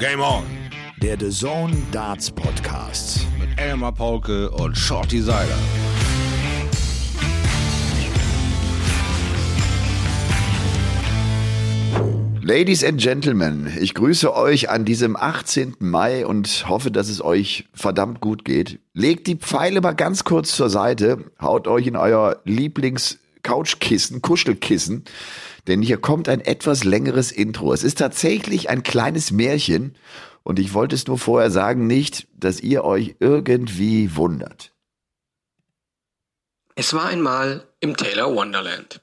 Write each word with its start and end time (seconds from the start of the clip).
Game 0.00 0.22
On. 0.22 0.44
Der 1.02 1.18
The 1.20 1.28
Zone 1.28 1.76
Darts 1.92 2.30
Podcast. 2.30 3.26
Mit 3.38 3.60
Elmar 3.60 3.92
Paulke 3.92 4.50
und 4.50 4.74
Shorty 4.74 5.20
Seiler. 5.20 5.58
Ladies 12.40 12.82
and 12.82 12.98
Gentlemen, 12.98 13.70
ich 13.78 13.92
grüße 13.92 14.34
euch 14.34 14.70
an 14.70 14.86
diesem 14.86 15.16
18. 15.16 15.76
Mai 15.80 16.24
und 16.24 16.64
hoffe, 16.66 16.90
dass 16.90 17.10
es 17.10 17.22
euch 17.22 17.68
verdammt 17.74 18.22
gut 18.22 18.46
geht. 18.46 18.80
Legt 18.94 19.26
die 19.26 19.36
Pfeile 19.36 19.82
mal 19.82 19.92
ganz 19.92 20.24
kurz 20.24 20.56
zur 20.56 20.70
Seite, 20.70 21.30
haut 21.42 21.68
euch 21.68 21.86
in 21.86 21.96
euer 21.96 22.40
Lieblings-Couchkissen, 22.44 24.22
Kuschelkissen, 24.22 25.04
denn 25.66 25.82
hier 25.82 25.98
kommt 25.98 26.28
ein 26.28 26.40
etwas 26.40 26.84
längeres 26.84 27.32
Intro. 27.32 27.72
Es 27.72 27.84
ist 27.84 27.98
tatsächlich 27.98 28.70
ein 28.70 28.82
kleines 28.82 29.30
Märchen 29.30 29.96
und 30.42 30.58
ich 30.58 30.74
wollte 30.74 30.94
es 30.94 31.06
nur 31.06 31.18
vorher 31.18 31.50
sagen, 31.50 31.86
nicht, 31.86 32.26
dass 32.32 32.60
ihr 32.60 32.84
euch 32.84 33.16
irgendwie 33.20 34.16
wundert. 34.16 34.72
Es 36.74 36.94
war 36.94 37.06
einmal 37.06 37.66
im 37.80 37.96
Taylor 37.96 38.34
Wonderland. 38.34 39.00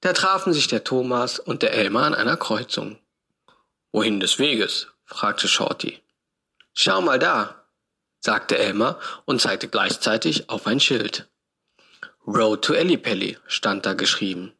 Da 0.00 0.12
trafen 0.12 0.52
sich 0.52 0.68
der 0.68 0.84
Thomas 0.84 1.38
und 1.38 1.62
der 1.62 1.72
Elmar 1.72 2.04
an 2.04 2.14
einer 2.14 2.36
Kreuzung. 2.36 2.98
Wohin 3.92 4.20
des 4.20 4.38
Weges? 4.38 4.88
fragte 5.04 5.48
Shorty. 5.48 6.00
Schau 6.72 7.00
mal 7.00 7.18
da, 7.18 7.66
sagte 8.20 8.58
Elmar 8.58 8.98
und 9.24 9.40
zeigte 9.40 9.68
gleichzeitig 9.68 10.48
auf 10.48 10.66
ein 10.66 10.80
Schild. 10.80 11.28
Road 12.26 12.62
to 12.62 12.74
Ellipelli 12.74 13.38
stand 13.46 13.86
da 13.86 13.94
geschrieben. 13.94 14.52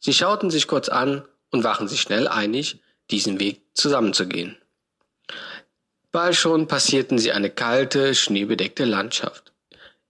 Sie 0.00 0.14
schauten 0.14 0.50
sich 0.50 0.66
kurz 0.66 0.88
an 0.88 1.24
und 1.50 1.62
waren 1.62 1.86
sich 1.86 2.00
schnell 2.00 2.26
einig, 2.26 2.82
diesen 3.10 3.38
Weg 3.38 3.62
zusammenzugehen. 3.74 4.56
Bald 6.10 6.34
schon 6.34 6.66
passierten 6.66 7.18
sie 7.18 7.32
eine 7.32 7.50
kalte, 7.50 8.14
schneebedeckte 8.14 8.84
Landschaft. 8.84 9.52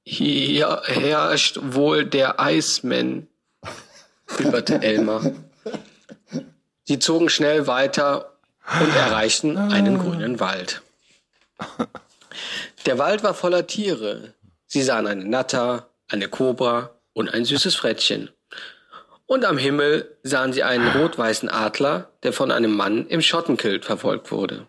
Hier 0.02 0.82
herrscht 0.86 1.58
wohl 1.60 2.06
der 2.06 2.40
Eisman, 2.40 3.28
bibberte 4.38 4.80
Elmar. 4.82 5.32
Sie 6.84 6.98
zogen 6.98 7.28
schnell 7.28 7.66
weiter 7.66 8.38
und 8.80 8.94
erreichten 8.96 9.58
einen 9.58 9.98
grünen 9.98 10.40
Wald. 10.40 10.82
Der 12.86 12.98
Wald 12.98 13.22
war 13.22 13.34
voller 13.34 13.66
Tiere. 13.66 14.34
Sie 14.66 14.82
sahen 14.82 15.06
eine 15.06 15.24
Natter, 15.24 15.90
eine 16.08 16.28
Kobra 16.28 16.90
und 17.12 17.28
ein 17.28 17.44
süßes 17.44 17.74
Frettchen. 17.76 18.30
Und 19.30 19.44
am 19.44 19.58
Himmel 19.58 20.18
sahen 20.24 20.52
sie 20.52 20.64
einen 20.64 20.88
rot-weißen 20.88 21.48
Adler, 21.48 22.10
der 22.24 22.32
von 22.32 22.50
einem 22.50 22.74
Mann 22.74 23.06
im 23.06 23.22
Schottenkilt 23.22 23.84
verfolgt 23.84 24.32
wurde. 24.32 24.66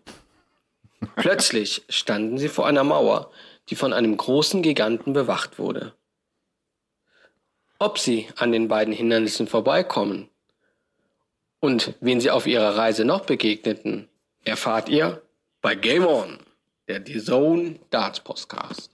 Plötzlich 1.15 1.81
standen 1.89 2.37
sie 2.37 2.47
vor 2.47 2.67
einer 2.67 2.83
Mauer, 2.83 3.31
die 3.69 3.75
von 3.75 3.91
einem 3.91 4.15
großen 4.15 4.61
Giganten 4.61 5.13
bewacht 5.13 5.57
wurde. 5.57 5.95
Ob 7.79 7.97
sie 7.97 8.27
an 8.35 8.51
den 8.51 8.67
beiden 8.67 8.93
Hindernissen 8.93 9.47
vorbeikommen 9.47 10.29
und 11.59 11.95
wen 11.99 12.21
sie 12.21 12.29
auf 12.29 12.45
ihrer 12.45 12.77
Reise 12.77 13.03
noch 13.03 13.25
begegneten, 13.25 14.09
erfahrt 14.43 14.89
ihr 14.89 15.23
bei 15.63 15.73
Game 15.73 16.05
On, 16.05 16.37
der 16.87 17.03
The 17.03 17.19
Zone 17.19 17.79
Darts 17.89 18.19
Podcast. 18.19 18.91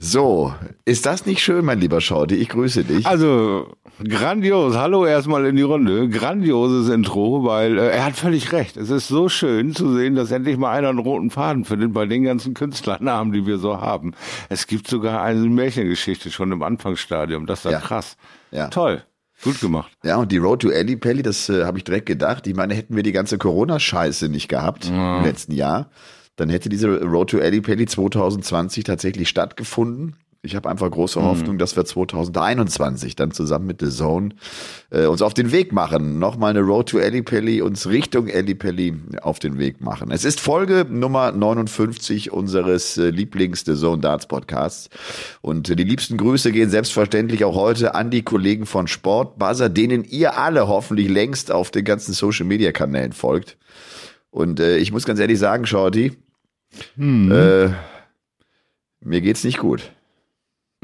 So, 0.00 0.54
ist 0.84 1.06
das 1.06 1.26
nicht 1.26 1.40
schön, 1.42 1.64
mein 1.64 1.80
lieber 1.80 2.00
Schauti? 2.00 2.36
Ich 2.36 2.50
grüße 2.50 2.84
dich. 2.84 3.04
Also, 3.04 3.74
grandios. 4.08 4.76
Hallo 4.76 5.04
erstmal 5.04 5.44
in 5.46 5.56
die 5.56 5.62
Runde. 5.62 6.08
Grandioses 6.08 6.88
Intro, 6.88 7.42
weil 7.44 7.76
äh, 7.78 7.88
er 7.90 8.04
hat 8.04 8.14
völlig 8.14 8.52
recht. 8.52 8.76
Es 8.76 8.90
ist 8.90 9.08
so 9.08 9.28
schön 9.28 9.74
zu 9.74 9.92
sehen, 9.96 10.14
dass 10.14 10.30
endlich 10.30 10.56
mal 10.56 10.70
einer 10.70 10.90
einen 10.90 11.00
roten 11.00 11.30
Faden 11.30 11.64
findet 11.64 11.92
bei 11.92 12.06
den 12.06 12.22
ganzen 12.22 12.54
Künstlernamen, 12.54 13.32
die 13.32 13.44
wir 13.44 13.58
so 13.58 13.80
haben. 13.80 14.14
Es 14.48 14.68
gibt 14.68 14.86
sogar 14.86 15.20
eine 15.22 15.40
Märchengeschichte 15.40 16.30
schon 16.30 16.52
im 16.52 16.62
Anfangsstadium. 16.62 17.46
Das 17.46 17.60
ist 17.60 17.64
ja, 17.64 17.70
Ja. 17.72 17.80
krass. 17.80 18.16
Ja. 18.52 18.68
Toll. 18.68 19.02
Gut 19.42 19.60
gemacht. 19.60 19.90
Ja, 20.04 20.16
und 20.18 20.30
die 20.30 20.38
Road 20.38 20.62
to 20.62 20.70
Ellie 20.70 20.96
Pelli, 20.96 21.22
das 21.22 21.48
äh, 21.48 21.64
habe 21.64 21.78
ich 21.78 21.82
direkt 21.84 22.06
gedacht. 22.06 22.46
Ich 22.46 22.54
meine, 22.54 22.74
hätten 22.74 22.94
wir 22.94 23.02
die 23.02 23.12
ganze 23.12 23.36
Corona-Scheiße 23.36 24.28
nicht 24.28 24.48
gehabt 24.48 24.86
im 24.88 25.24
letzten 25.24 25.52
Jahr, 25.52 25.90
dann 26.38 26.48
hätte 26.48 26.68
diese 26.68 27.02
Road 27.02 27.30
to 27.30 27.38
Ellie 27.38 27.60
Pelli 27.60 27.86
2020 27.86 28.84
tatsächlich 28.84 29.28
stattgefunden. 29.28 30.14
Ich 30.40 30.54
habe 30.54 30.70
einfach 30.70 30.88
große 30.88 31.20
Hoffnung, 31.20 31.58
dass 31.58 31.74
wir 31.74 31.84
2021 31.84 33.16
dann 33.16 33.32
zusammen 33.32 33.66
mit 33.66 33.80
The 33.80 33.90
Zone 33.90 34.30
äh, 34.90 35.06
uns 35.06 35.20
auf 35.20 35.34
den 35.34 35.50
Weg 35.50 35.72
machen. 35.72 36.20
Nochmal 36.20 36.50
eine 36.50 36.60
Road 36.60 36.90
to 36.90 36.98
Ellie 36.98 37.24
Pelli, 37.24 37.60
uns 37.60 37.88
Richtung 37.88 38.28
Ellie 38.28 38.54
Pelli 38.54 38.94
auf 39.20 39.40
den 39.40 39.58
Weg 39.58 39.80
machen. 39.80 40.12
Es 40.12 40.24
ist 40.24 40.38
Folge 40.38 40.86
Nummer 40.88 41.32
59 41.32 42.32
unseres 42.32 42.96
äh, 42.98 43.10
Lieblings 43.10 43.64
The 43.64 43.74
Zone 43.74 44.00
Darts 44.00 44.28
Podcasts. 44.28 44.90
Und 45.40 45.68
äh, 45.70 45.74
die 45.74 45.82
liebsten 45.82 46.16
Grüße 46.16 46.52
gehen 46.52 46.70
selbstverständlich 46.70 47.44
auch 47.44 47.56
heute 47.56 47.96
an 47.96 48.12
die 48.12 48.22
Kollegen 48.22 48.64
von 48.64 48.86
Sport 48.86 49.40
Buzzer, 49.40 49.68
denen 49.68 50.04
ihr 50.04 50.38
alle 50.38 50.68
hoffentlich 50.68 51.08
längst 51.08 51.50
auf 51.50 51.72
den 51.72 51.84
ganzen 51.84 52.12
Social 52.12 52.46
Media 52.46 52.70
Kanälen 52.70 53.12
folgt. 53.12 53.56
Und 54.30 54.60
äh, 54.60 54.76
ich 54.76 54.92
muss 54.92 55.04
ganz 55.04 55.18
ehrlich 55.18 55.40
sagen, 55.40 55.66
Shorty, 55.66 56.16
äh, 56.98 57.68
mir 59.00 59.20
geht's 59.20 59.44
nicht 59.44 59.58
gut. 59.58 59.92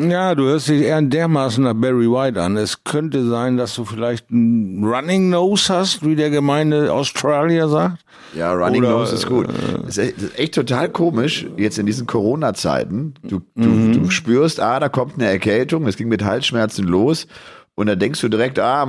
Ja, 0.01 0.35
du 0.35 0.43
hörst 0.45 0.69
dich 0.69 0.83
eher 0.83 1.01
dermaßen 1.01 1.63
nach 1.63 1.75
Barry 1.75 2.11
White 2.11 2.43
an. 2.43 2.57
Es 2.57 2.83
könnte 2.83 3.25
sein, 3.29 3.57
dass 3.57 3.77
du 3.77 3.85
vielleicht 3.85 4.29
einen 4.29 4.83
Running 4.85 5.31
Nose 5.31 5.73
hast, 5.73 6.05
wie 6.05 6.17
der 6.17 6.31
gemeine 6.31 6.93
Australier 6.93 7.69
sagt. 7.69 8.05
Ja, 8.35 8.53
Running 8.53 8.83
Oder, 8.83 8.91
Nose 8.91 9.15
ist 9.15 9.29
gut. 9.29 9.47
Das 9.49 9.97
ist 9.97 9.99
echt- 9.99 10.17
das 10.17 10.25
ist 10.25 10.39
echt 10.39 10.55
total 10.57 10.89
komisch, 10.89 11.47
jetzt 11.57 11.79
in 11.79 11.87
diesen 11.87 12.09
Corona-Zeiten. 12.09 13.15
Du, 13.23 13.41
du, 13.55 13.93
du 13.93 14.11
spürst, 14.11 14.59
ah, 14.59 14.81
da 14.81 14.89
kommt 14.89 15.15
eine 15.15 15.27
Erkältung, 15.27 15.87
es 15.87 15.97
ging 15.97 16.09
mit 16.09 16.25
Halsschmerzen 16.25 16.85
los. 16.89 17.29
Und 17.77 17.87
dann 17.87 17.99
denkst 18.01 18.21
du 18.21 18.29
direkt, 18.29 18.59
ah, 18.59 18.87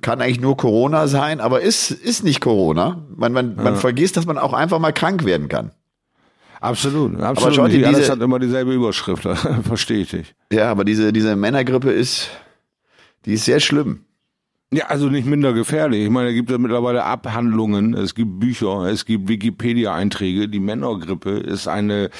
kann 0.00 0.20
eigentlich 0.20 0.40
nur 0.40 0.56
Corona 0.56 1.06
sein, 1.06 1.40
aber 1.40 1.60
ist, 1.60 1.92
ist 1.92 2.24
nicht 2.24 2.40
Corona. 2.40 3.00
Man, 3.14 3.32
man, 3.32 3.54
man 3.54 3.76
vergisst, 3.76 4.16
dass 4.16 4.26
man 4.26 4.38
auch 4.38 4.54
einfach 4.54 4.80
mal 4.80 4.92
krank 4.92 5.24
werden 5.24 5.48
kann. 5.48 5.70
Absolut, 6.62 7.20
absolut. 7.20 7.54
Schotti, 7.56 7.78
Nicht 7.78 7.86
alles 7.86 8.08
hat 8.08 8.20
immer 8.20 8.38
dieselbe 8.38 8.72
Überschrift. 8.72 9.24
Verstehe 9.64 9.98
ich 9.98 10.10
dich. 10.10 10.34
Ja, 10.52 10.70
aber 10.70 10.84
diese, 10.84 11.12
diese 11.12 11.34
Männergrippe 11.34 11.90
ist, 11.90 12.30
die 13.24 13.34
ist 13.34 13.46
sehr 13.46 13.58
schlimm. 13.58 14.04
Ja, 14.72 14.86
also 14.86 15.08
nicht 15.08 15.26
minder 15.26 15.52
gefährlich. 15.52 16.04
Ich 16.04 16.10
meine, 16.10 16.28
da 16.28 16.32
gibt 16.32 16.50
es 16.52 16.58
mittlerweile 16.58 17.02
Abhandlungen, 17.02 17.94
es 17.94 18.14
gibt 18.14 18.38
Bücher, 18.38 18.84
es 18.84 19.04
gibt 19.04 19.28
Wikipedia-Einträge. 19.28 20.48
Die 20.48 20.60
Männergrippe 20.60 21.30
ist 21.30 21.66
eine, 21.66 22.10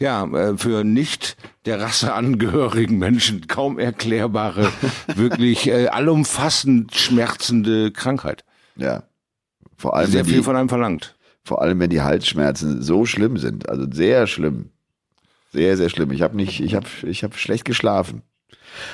ja, 0.00 0.24
äh, 0.24 0.58
für 0.58 0.82
nicht 0.82 1.36
der 1.64 1.80
Rasse 1.80 2.12
angehörigen 2.12 2.98
Menschen 2.98 3.46
kaum 3.46 3.78
erklärbare, 3.78 4.68
wirklich 5.14 5.68
äh, 5.68 5.86
allumfassend 5.86 6.94
schmerzende 6.94 7.92
Krankheit. 7.92 8.44
Ja. 8.74 9.04
Vor 9.76 9.96
allem, 9.96 10.10
Sehr 10.10 10.24
die, 10.24 10.30
viel 10.32 10.42
von 10.42 10.56
einem 10.56 10.68
verlangt. 10.68 11.14
Vor 11.44 11.62
allem, 11.62 11.80
wenn 11.80 11.90
die 11.90 12.02
Halsschmerzen 12.02 12.82
so 12.82 13.04
schlimm 13.06 13.36
sind. 13.36 13.68
Also 13.68 13.86
sehr 13.90 14.26
schlimm. 14.26 14.70
Sehr, 15.52 15.76
sehr 15.76 15.90
schlimm. 15.90 16.12
Ich 16.12 16.22
habe 16.22 16.36
nicht, 16.36 16.60
ich 16.60 16.74
habe, 16.74 16.86
ich 17.02 17.24
habe 17.24 17.36
schlecht 17.36 17.64
geschlafen. 17.64 18.22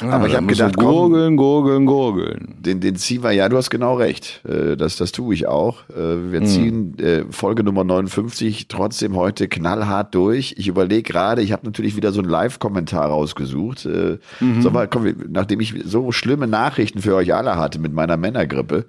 Aber 0.00 0.26
ich 0.26 0.34
habe 0.36 0.46
gedacht, 0.46 0.76
gurgeln, 0.76 1.36
gurgeln, 1.36 1.86
gurgeln. 1.86 2.54
den, 2.58 2.80
den 2.80 2.96
ziehen 2.96 3.22
wir, 3.22 3.32
ja, 3.32 3.48
du 3.48 3.56
hast 3.56 3.70
genau 3.70 3.94
recht. 3.94 4.40
Äh, 4.48 4.76
Das, 4.76 4.96
das 4.96 5.12
tue 5.12 5.34
ich 5.34 5.46
auch. 5.46 5.88
Äh, 5.90 6.32
Wir 6.32 6.44
ziehen 6.44 6.98
äh, 6.98 7.24
Folge 7.30 7.62
Nummer 7.64 7.84
59 7.84 8.68
trotzdem 8.68 9.16
heute 9.16 9.48
knallhart 9.48 10.14
durch. 10.14 10.54
Ich 10.58 10.68
überlege 10.68 11.02
gerade, 11.02 11.42
ich 11.42 11.52
habe 11.52 11.66
natürlich 11.66 11.96
wieder 11.96 12.12
so 12.12 12.20
einen 12.20 12.28
Live-Kommentar 12.30 13.06
rausgesucht. 13.06 13.86
Äh, 13.86 14.18
sag 14.60 14.72
mal, 14.72 14.88
komm, 14.88 15.12
nachdem 15.28 15.60
ich 15.60 15.74
so 15.84 16.12
schlimme 16.12 16.46
Nachrichten 16.46 17.00
für 17.00 17.14
euch 17.14 17.34
alle 17.34 17.56
hatte 17.56 17.78
mit 17.78 17.92
meiner 17.92 18.16
Männergrippe, 18.16 18.86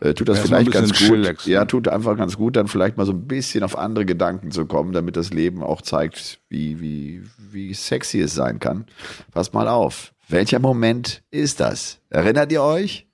tut 0.00 0.28
das 0.28 0.40
ein 0.40 0.46
vielleicht 0.46 0.70
ganz 0.72 0.88
gut. 0.90 0.98
chillaxen. 0.98 1.52
Ja, 1.52 1.64
tut 1.64 1.88
einfach 1.88 2.16
ganz 2.16 2.36
gut, 2.36 2.56
dann 2.56 2.68
vielleicht 2.68 2.96
mal 2.96 3.06
so 3.06 3.12
ein 3.12 3.26
bisschen 3.26 3.62
auf 3.62 3.76
andere 3.78 4.04
Gedanken 4.04 4.50
zu 4.50 4.66
kommen, 4.66 4.92
damit 4.92 5.16
das 5.16 5.32
Leben 5.32 5.62
auch 5.62 5.82
zeigt, 5.82 6.38
wie, 6.48 6.80
wie, 6.80 7.22
wie 7.50 7.74
sexy 7.74 8.20
es 8.20 8.34
sein 8.34 8.58
kann. 8.60 8.86
Pass 9.32 9.52
mal 9.52 9.68
auf. 9.68 10.12
Welcher 10.28 10.58
Moment 10.58 11.22
ist 11.30 11.60
das? 11.60 11.98
Erinnert 12.10 12.50
ihr 12.50 12.62
euch? 12.62 13.06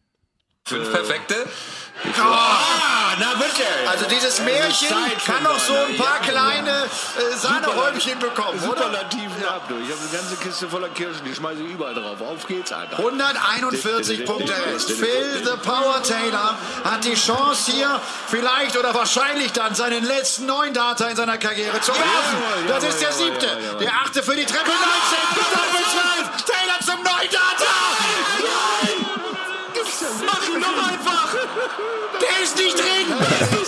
Fünf 0.65 0.91
perfekte? 0.91 1.35
Ah, 2.19 3.15
na 3.21 3.35
bitte. 3.35 3.65
Also 3.89 4.07
dieses 4.07 4.41
Märchen 4.41 4.89
kann 5.25 5.43
noch 5.43 5.59
so 5.59 5.75
ein 5.75 5.97
paar 5.97 6.21
kleine 6.21 6.71
äh, 6.71 7.37
Sahnehäubchen 7.37 8.19
bekommen, 8.19 8.59
oder? 8.59 8.79
Superlativen 8.83 9.45
ab, 9.47 9.63
du. 9.69 9.75
Ich 9.77 9.91
habe 9.91 10.01
eine 10.01 10.11
ganze 10.11 10.37
Kiste 10.37 10.69
voller 10.69 10.89
Kirschen, 10.89 11.25
die 11.25 11.35
schmeiße 11.35 11.63
ich 11.63 11.71
überall 11.73 11.95
drauf. 11.95 12.21
Auf 12.21 12.47
geht's, 12.47 12.73
Alter. 12.73 12.99
141 12.99 14.25
Punkte 14.25 14.53
Rest. 14.73 14.91
Phil 14.93 15.43
the 15.45 15.57
Power 15.63 16.03
Taylor 16.03 16.57
hat 16.85 17.05
die 17.05 17.15
Chance 17.15 17.71
hier 17.71 18.01
vielleicht 18.29 18.77
oder 18.77 18.95
wahrscheinlich 18.95 19.53
dann 19.53 19.75
seinen 19.75 20.05
letzten 20.05 20.47
neuen 20.47 20.73
Data 20.75 21.07
in 21.09 21.17
seiner 21.17 21.39
Karriere 21.39 21.81
zu 21.81 21.93
werfen. 21.93 22.67
Das 22.69 22.83
ist 22.83 23.01
der 23.01 23.13
siebte. 23.13 23.47
Der 23.81 23.93
achte 23.93 24.23
für 24.23 24.35
die 24.35 24.47
Treppe 24.47 24.71
19. 24.71 25.53
Doppel 25.53 25.85
12. 26.41 26.45
Taylor 26.45 26.81
zum 27.03 27.13
neuen 27.13 27.31
Data. 27.31 27.73
Mach 30.27 30.49
ihn 30.49 30.61
doch 30.61 30.79
einfach. 30.89 31.35
Der 32.21 32.43
ist 32.43 32.57
nicht 32.57 32.77
drin. 32.79 33.09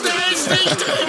Der 0.04 0.32
ist 0.32 0.50
nicht 0.50 0.78
drin. 0.86 1.08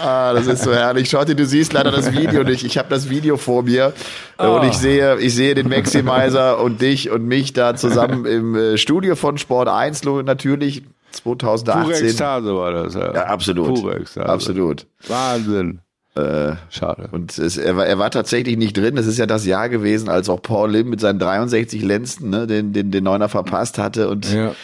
Ah, 0.00 0.32
das 0.34 0.46
ist 0.46 0.62
so 0.64 0.72
herrlich. 0.74 1.08
Schotti, 1.08 1.34
du 1.34 1.46
siehst 1.46 1.72
leider 1.72 1.90
das 1.90 2.12
Video 2.12 2.42
nicht. 2.44 2.64
Ich 2.64 2.76
habe 2.78 2.88
das 2.90 3.08
Video 3.08 3.36
vor 3.36 3.62
mir 3.62 3.92
äh, 4.38 4.46
und 4.46 4.64
ich 4.64 4.74
sehe, 4.74 5.18
ich 5.18 5.34
sehe 5.34 5.54
den 5.54 5.68
Maximizer 5.68 6.60
und 6.60 6.82
dich 6.82 7.10
und 7.10 7.24
mich 7.24 7.52
da 7.52 7.74
zusammen 7.74 8.26
im 8.26 8.54
äh, 8.54 8.76
Studio 8.76 9.16
von 9.16 9.38
Sport 9.38 9.68
1 9.68 10.04
natürlich 10.04 10.82
2018. 11.12 11.82
Pure 11.84 11.96
Ekstase 12.08 12.54
war 12.54 12.72
das. 12.72 12.94
Ja, 12.94 13.14
Ja, 13.14 13.24
absolut. 13.26 13.80
Pure 13.80 13.96
Ekstase. 13.96 14.28
Absolut. 14.28 14.86
Wahnsinn. 15.08 15.80
Schade. 16.70 17.08
Und 17.10 17.36
es, 17.38 17.56
er, 17.56 17.76
war, 17.76 17.86
er 17.86 17.98
war 17.98 18.10
tatsächlich 18.10 18.56
nicht 18.56 18.76
drin. 18.76 18.94
Das 18.96 19.06
ist 19.06 19.18
ja 19.18 19.26
das 19.26 19.44
Jahr 19.46 19.68
gewesen, 19.68 20.08
als 20.08 20.28
auch 20.28 20.40
Paul 20.40 20.70
Lim 20.70 20.90
mit 20.90 21.00
seinen 21.00 21.18
63 21.18 21.82
Lenzen 21.82 22.30
ne, 22.30 22.46
den, 22.46 22.72
den, 22.72 22.90
den 22.90 23.04
Neuner 23.04 23.28
verpasst 23.28 23.78
hatte 23.78 24.08
und 24.08 24.32
Ja. 24.32 24.54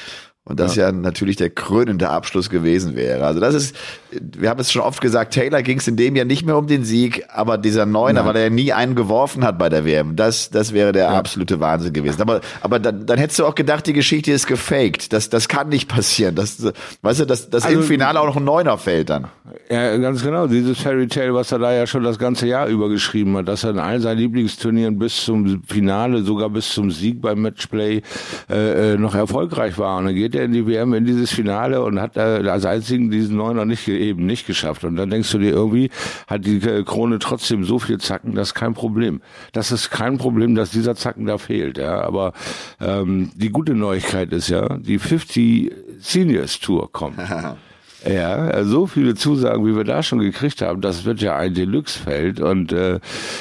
Und 0.51 0.61
das 0.61 0.77
ja. 0.77 0.91
natürlich 0.93 1.37
der 1.37 1.51
krönende 1.51 2.11
Abschluss 2.11 2.51
gewesen 2.51 2.97
wäre. 2.97 3.25
Also 3.25 3.41
das 3.41 3.55
ist, 3.55 3.77
wir 4.11 4.49
haben 4.51 4.61
es 4.61 4.73
schon 4.73 4.83
oft 4.83 5.01
gesagt, 5.01 5.33
Taylor 5.33 5.63
ging 5.63 5.79
es 5.79 5.87
in 5.87 5.97
dem 5.97 6.17
Jahr 6.17 6.27
nicht 6.27 6.45
mehr 6.45 6.57
um 6.57 6.67
den 6.67 6.85
Sieg, 6.85 7.25
aber 7.33 7.57
dieser 7.57 7.87
Neuner, 7.87 8.27
weil 8.27 8.37
er 8.37 8.43
ja 8.45 8.51
nie 8.51 8.73
einen 8.73 8.95
geworfen 8.95 9.45
hat 9.45 9.59
bei 9.59 9.69
der 9.69 9.85
WM, 9.85 10.17
das, 10.17 10.51
das 10.51 10.73
wäre 10.73 10.93
der 10.93 11.11
absolute 11.11 11.61
Wahnsinn 11.61 11.93
gewesen. 11.93 12.21
Aber, 12.21 12.41
aber 12.61 12.79
dann, 12.79 13.07
dann 13.07 13.19
hättest 13.19 13.39
du 13.39 13.47
auch 13.47 13.55
gedacht, 13.55 13.87
die 13.87 13.93
Geschichte 13.93 14.33
ist 14.33 14.47
gefaked. 14.47 15.13
Das, 15.13 15.31
das 15.31 15.49
kann 15.49 15.69
nicht 15.69 15.89
passieren. 15.89 16.35
Das, 16.35 16.61
weißt 17.03 17.21
du, 17.21 17.25
dass, 17.27 17.49
dass 17.49 17.65
Also- 17.65 17.79
im 17.79 17.85
Finale 17.85 18.21
auch 18.21 18.27
noch 18.27 18.37
ein 18.37 18.45
Neuner 18.45 18.77
fällt 18.77 19.11
dann. 19.11 19.29
Ja, 19.71 19.97
ganz 19.99 20.23
genau. 20.23 20.47
Dieses 20.47 20.81
Fairy 20.81 21.07
Tale, 21.07 21.35
was 21.35 21.53
er 21.53 21.59
da 21.59 21.73
ja 21.73 21.87
schon 21.87 22.03
das 22.03 22.19
ganze 22.19 22.47
Jahr 22.47 22.67
über 22.67 22.89
geschrieben 22.89 23.37
hat, 23.37 23.49
dass 23.49 23.65
er 23.65 23.71
in 23.71 23.79
allen 23.79 24.01
seinen 24.01 24.19
Lieblingsturnieren 24.19 24.99
bis 24.99 25.25
zum 25.25 25.63
Finale, 25.65 26.23
sogar 26.23 26.51
bis 26.51 26.69
zum 26.71 26.91
Sieg 26.91 27.21
beim 27.21 27.41
Matchplay 27.43 28.03
äh, 28.49 28.95
äh, 28.95 28.97
noch 28.97 29.15
erfolgreich 29.15 29.79
war. 29.79 29.99
Und 29.99 30.07
dann 30.07 30.15
geht 30.15 30.35
er 30.35 30.40
in 30.43 30.53
die 30.53 30.67
WM 30.67 30.95
in 30.95 31.05
dieses 31.05 31.31
Finale 31.31 31.83
und 31.83 32.01
hat 32.01 32.17
äh, 32.17 32.49
als 32.49 32.65
einzigen 32.65 33.11
diesen 33.11 33.37
Neuner 33.37 33.65
nicht 33.65 33.87
eben 33.89 34.27
nicht 34.27 34.47
geschafft. 34.47 34.85
Und 34.85 34.97
dann 34.97 35.11
denkst 35.11 35.31
du 35.33 35.39
dir 35.39 35.51
irgendwie, 35.51 35.91
hat 36.27 36.45
die 36.45 36.57
äh, 36.57 36.83
Krone 36.85 37.19
trotzdem 37.19 37.65
so 37.65 37.79
viel 37.79 37.99
Zacken, 37.99 38.35
das 38.35 38.49
ist 38.49 38.55
kein 38.55 38.75
Problem. 38.75 39.21
Das 39.53 39.73
ist 39.73 39.91
kein 39.91 40.19
Problem, 40.19 40.55
dass 40.55 40.71
dieser 40.71 40.95
Zacken 40.95 41.27
da 41.27 41.39
fehlt. 41.39 41.79
Ja, 41.79 42.01
aber 42.03 42.33
ähm, 42.81 43.31
die 43.35 43.51
gute 43.51 43.75
Neuigkeit 43.75 44.33
ist 44.33 44.49
ja, 44.49 44.79
die 44.79 44.99
50 44.99 45.73
Seniors 45.99 46.59
Tour 46.61 46.91
kommt. 46.93 47.19
Ja, 48.09 48.65
so 48.65 48.87
viele 48.87 49.15
Zusagen, 49.15 49.67
wie 49.67 49.77
wir 49.77 49.85
da 49.85 50.03
schon 50.03 50.21
gekriegt 50.21 50.63
haben, 50.63 50.81
das 50.81 51.05
wird 51.05 51.21
ja 51.21 51.37
ein 51.37 51.53
Deluxe-Feld 51.53 52.41
und 52.41 52.73
äh, 52.73 52.99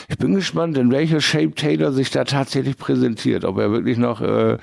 ich 0.09 0.17
bin 0.17 0.35
gespannt, 0.35 0.77
in 0.77 0.91
welcher 0.91 1.21
Shape 1.21 1.51
Taylor 1.56 1.94
sich 1.94 2.09
da 2.11 2.25
tatsächlich 2.25 2.75
präsentiert, 2.77 3.45
ob 3.45 3.57
er 3.57 3.71
wirklich 3.71 3.97
noch 3.97 4.19
äh, 4.19 4.57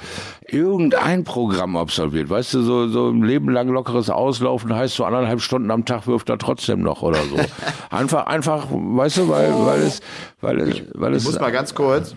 irgendein 0.48 1.25
Programm 1.25 1.76
absolviert. 1.78 2.28
Weißt 2.28 2.52
du, 2.54 2.60
so, 2.60 2.88
so 2.88 3.08
ein 3.08 3.22
Leben 3.22 3.48
lang 3.50 3.69
lockeres 3.69 4.10
Auslaufen 4.10 4.75
heißt 4.75 4.96
so 4.96 5.04
anderthalb 5.06 5.40
Stunden 5.40 5.70
am 5.70 5.87
Tag 5.87 6.06
wirft 6.06 6.28
er 6.28 6.37
trotzdem 6.38 6.82
noch 6.82 7.00
oder 7.02 7.22
so. 7.22 7.37
Einfach, 7.90 8.26
einfach, 8.26 8.66
weißt 8.70 9.16
du, 9.16 9.28
weil, 9.31 9.50
weil 9.54 9.81
es, 9.81 10.00
weil 10.42 10.58
es, 10.60 10.82
weil 10.94 11.12
Ich 11.12 11.19
es, 11.19 11.25
muss 11.25 11.40
mal 11.40 11.52
ganz 11.52 11.75
kurz. 11.75 12.14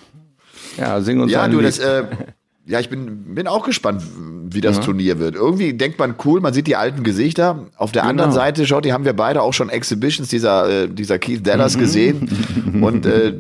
ja, 0.77 0.99
sing 0.99 1.21
uns 1.21 1.31
Ja, 1.31 1.47
du, 1.47 1.59
Lied. 1.59 1.67
das, 1.67 1.79
äh, 1.79 2.03
ja, 2.69 2.80
ich 2.80 2.89
bin, 2.89 3.33
bin 3.36 3.48
auch 3.48 3.66
gespannt, 3.66 4.04
wie 4.51 4.62
das 4.62 4.80
Turnier 4.80 5.19
wird. 5.19 5.36
Irgendwie 5.36 5.74
denkt 5.74 6.00
man 6.00 6.16
cool, 6.25 6.39
man 6.39 6.54
sieht 6.54 6.68
die 6.68 6.75
alten 6.75 7.04
Gesichter. 7.04 7.68
Auf 7.75 7.92
der 7.92 8.04
anderen 8.04 8.30
Genau. 8.31 8.42
Seite, 8.42 8.66
schaut, 8.66 8.86
die 8.86 8.94
haben 8.94 9.06
wir 9.06 9.13
beide 9.13 9.42
auch 9.42 9.54
schon 9.54 9.69
Exhibitions 9.69 10.30
dieser, 10.30 10.83
äh, 10.83 10.88
dieser 10.88 11.19
Keith 11.19 11.45
Dallas 11.45 11.75
Mhm. 11.75 11.80
gesehen. 11.80 12.30
Und 12.81 13.06
äh, 13.06 13.33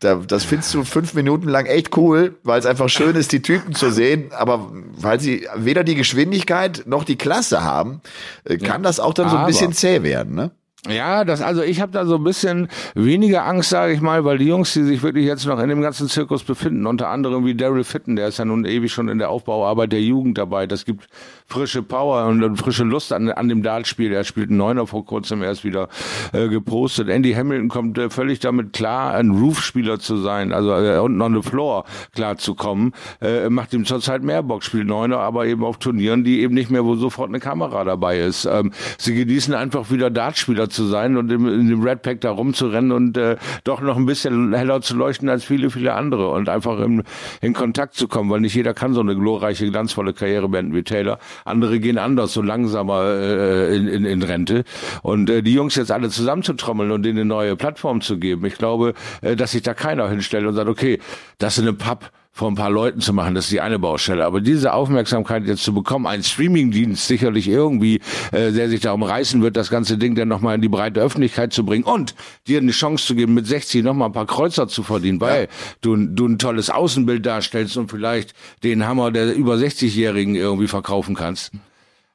da, 0.00 0.16
das 0.16 0.44
findest 0.44 0.74
du 0.74 0.82
fünf 0.84 1.14
Minuten 1.14 1.48
lang 1.48 1.66
echt 1.66 1.96
cool, 1.96 2.34
weil 2.42 2.58
es 2.58 2.66
einfach 2.66 2.88
schön 2.88 3.14
ist, 3.16 3.30
die 3.32 3.40
Typen 3.42 3.74
zu 3.74 3.90
sehen. 3.92 4.30
Aber 4.32 4.72
weil 4.96 5.20
sie 5.20 5.46
weder 5.56 5.84
die 5.84 5.94
Geschwindigkeit 5.94 6.82
noch 6.86 7.04
die 7.04 7.16
Klasse 7.16 7.62
haben, 7.64 8.00
äh, 8.44 8.56
kann 8.58 8.82
das 8.82 8.98
auch 9.00 9.14
dann 9.14 9.28
so 9.28 9.36
ein 9.36 9.40
Aber- 9.42 9.46
bisschen 9.48 9.72
zäh 9.72 10.02
werden, 10.02 10.34
ne? 10.34 10.50
Ja, 10.88 11.24
das 11.24 11.42
also 11.42 11.62
ich 11.62 11.80
habe 11.80 11.92
da 11.92 12.04
so 12.04 12.16
ein 12.16 12.24
bisschen 12.24 12.66
weniger 12.96 13.46
Angst, 13.46 13.70
sage 13.70 13.92
ich 13.92 14.00
mal, 14.00 14.24
weil 14.24 14.38
die 14.38 14.46
Jungs, 14.46 14.72
die 14.72 14.82
sich 14.82 15.00
wirklich 15.04 15.24
jetzt 15.24 15.46
noch 15.46 15.60
in 15.60 15.68
dem 15.68 15.80
ganzen 15.80 16.08
Zirkus 16.08 16.42
befinden, 16.42 16.86
unter 16.86 17.06
anderem 17.06 17.44
wie 17.44 17.54
Daryl 17.54 17.84
Fitten, 17.84 18.16
der 18.16 18.26
ist 18.26 18.40
ja 18.40 18.44
nun 18.44 18.64
ewig 18.64 18.92
schon 18.92 19.08
in 19.08 19.18
der 19.18 19.30
Aufbauarbeit 19.30 19.92
der 19.92 20.02
Jugend 20.02 20.38
dabei. 20.38 20.66
Das 20.66 20.84
gibt 20.84 21.06
frische 21.46 21.84
Power 21.84 22.26
und, 22.26 22.42
und 22.42 22.56
frische 22.56 22.82
Lust 22.82 23.12
an, 23.12 23.30
an 23.30 23.48
dem 23.48 23.62
Dartspiel. 23.62 24.12
Er 24.12 24.24
spielt 24.24 24.48
einen 24.48 24.58
Neuner 24.58 24.88
vor 24.88 25.06
kurzem 25.06 25.44
erst 25.44 25.62
wieder 25.62 25.88
äh, 26.32 26.48
gepostet. 26.48 27.08
Andy 27.08 27.32
Hamilton 27.32 27.68
kommt 27.68 27.98
äh, 27.98 28.10
völlig 28.10 28.40
damit 28.40 28.72
klar, 28.72 29.14
ein 29.14 29.30
Roof-Spieler 29.30 30.00
zu 30.00 30.16
sein, 30.16 30.52
also 30.52 30.74
äh, 30.74 30.98
unten 30.98 31.22
on 31.22 31.40
the 31.40 31.48
floor 31.48 31.84
klar 32.12 32.38
zu 32.38 32.56
kommen. 32.56 32.92
Äh, 33.20 33.48
macht 33.50 33.72
ihm 33.72 33.84
zurzeit 33.84 34.24
mehr 34.24 34.42
Bock, 34.42 34.64
spielt 34.64 34.88
Neuner, 34.88 35.18
aber 35.18 35.46
eben 35.46 35.64
auf 35.64 35.78
Turnieren, 35.78 36.24
die 36.24 36.40
eben 36.40 36.54
nicht 36.54 36.72
mehr, 36.72 36.84
wo 36.84 36.96
sofort 36.96 37.28
eine 37.28 37.38
Kamera 37.38 37.84
dabei 37.84 38.18
ist. 38.18 38.46
Ähm, 38.46 38.72
sie 38.98 39.14
genießen 39.14 39.54
einfach 39.54 39.92
wieder 39.92 40.10
Dartspieler 40.10 40.71
zu 40.72 40.86
sein 40.86 41.16
und 41.16 41.30
im, 41.30 41.46
in 41.46 41.68
dem 41.68 41.82
Red 41.82 42.02
Pack 42.02 42.20
da 42.20 42.30
rumzurennen 42.30 42.92
und 42.92 43.16
äh, 43.16 43.36
doch 43.64 43.80
noch 43.80 43.96
ein 43.96 44.06
bisschen 44.06 44.54
heller 44.54 44.80
zu 44.80 44.96
leuchten 44.96 45.28
als 45.28 45.44
viele, 45.44 45.70
viele 45.70 45.94
andere 45.94 46.30
und 46.30 46.48
einfach 46.48 46.80
in, 46.80 47.04
in 47.40 47.52
Kontakt 47.52 47.94
zu 47.94 48.08
kommen, 48.08 48.30
weil 48.30 48.40
nicht 48.40 48.54
jeder 48.54 48.74
kann 48.74 48.94
so 48.94 49.00
eine 49.00 49.14
glorreiche, 49.14 49.70
glanzvolle 49.70 50.12
Karriere 50.12 50.48
beenden 50.48 50.74
wie 50.74 50.82
Taylor. 50.82 51.18
Andere 51.44 51.78
gehen 51.78 51.98
anders, 51.98 52.32
so 52.32 52.42
langsamer 52.42 53.04
äh, 53.04 53.76
in, 53.76 53.86
in, 53.86 54.04
in 54.04 54.22
Rente. 54.22 54.64
Und 55.02 55.30
äh, 55.30 55.42
die 55.42 55.54
Jungs 55.54 55.76
jetzt 55.76 55.92
alle 55.92 56.08
zusammenzutrommeln 56.08 56.90
und 56.90 57.02
denen 57.02 57.18
eine 57.18 57.24
neue 57.26 57.56
Plattform 57.56 58.00
zu 58.00 58.18
geben, 58.18 58.44
ich 58.46 58.56
glaube, 58.56 58.94
äh, 59.20 59.36
dass 59.36 59.52
sich 59.52 59.62
da 59.62 59.74
keiner 59.74 60.08
hinstellt 60.08 60.46
und 60.46 60.54
sagt, 60.54 60.68
okay, 60.68 60.98
das 61.38 61.58
ist 61.58 61.62
eine 61.62 61.72
Pub 61.72 62.10
vor 62.34 62.50
ein 62.50 62.54
paar 62.54 62.70
Leuten 62.70 63.00
zu 63.00 63.12
machen, 63.12 63.34
das 63.34 63.44
ist 63.44 63.52
die 63.52 63.60
eine 63.60 63.78
Baustelle. 63.78 64.24
Aber 64.24 64.40
diese 64.40 64.72
Aufmerksamkeit 64.72 65.44
jetzt 65.44 65.62
zu 65.62 65.74
bekommen, 65.74 66.06
ein 66.06 66.22
Streamingdienst 66.22 67.06
sicherlich 67.06 67.46
irgendwie, 67.46 68.00
äh, 68.32 68.52
der 68.52 68.70
sich 68.70 68.80
darum 68.80 69.02
reißen 69.02 69.42
wird, 69.42 69.56
das 69.56 69.68
ganze 69.68 69.98
Ding 69.98 70.14
dann 70.14 70.28
nochmal 70.28 70.54
in 70.54 70.62
die 70.62 70.70
breite 70.70 71.00
Öffentlichkeit 71.00 71.52
zu 71.52 71.64
bringen 71.64 71.84
und 71.84 72.14
dir 72.48 72.58
eine 72.58 72.72
Chance 72.72 73.06
zu 73.06 73.14
geben, 73.14 73.34
mit 73.34 73.46
60 73.46 73.84
nochmal 73.84 74.08
ein 74.08 74.12
paar 74.12 74.26
Kreuzer 74.26 74.66
zu 74.66 74.82
verdienen, 74.82 75.20
weil 75.20 75.48
du, 75.82 75.94
du 75.96 76.26
ein 76.26 76.38
tolles 76.38 76.70
Außenbild 76.70 77.24
darstellst 77.26 77.76
und 77.76 77.90
vielleicht 77.90 78.32
den 78.62 78.86
Hammer 78.86 79.10
der 79.10 79.34
über 79.34 79.54
60-Jährigen 79.56 80.34
irgendwie 80.34 80.68
verkaufen 80.68 81.14
kannst. 81.14 81.52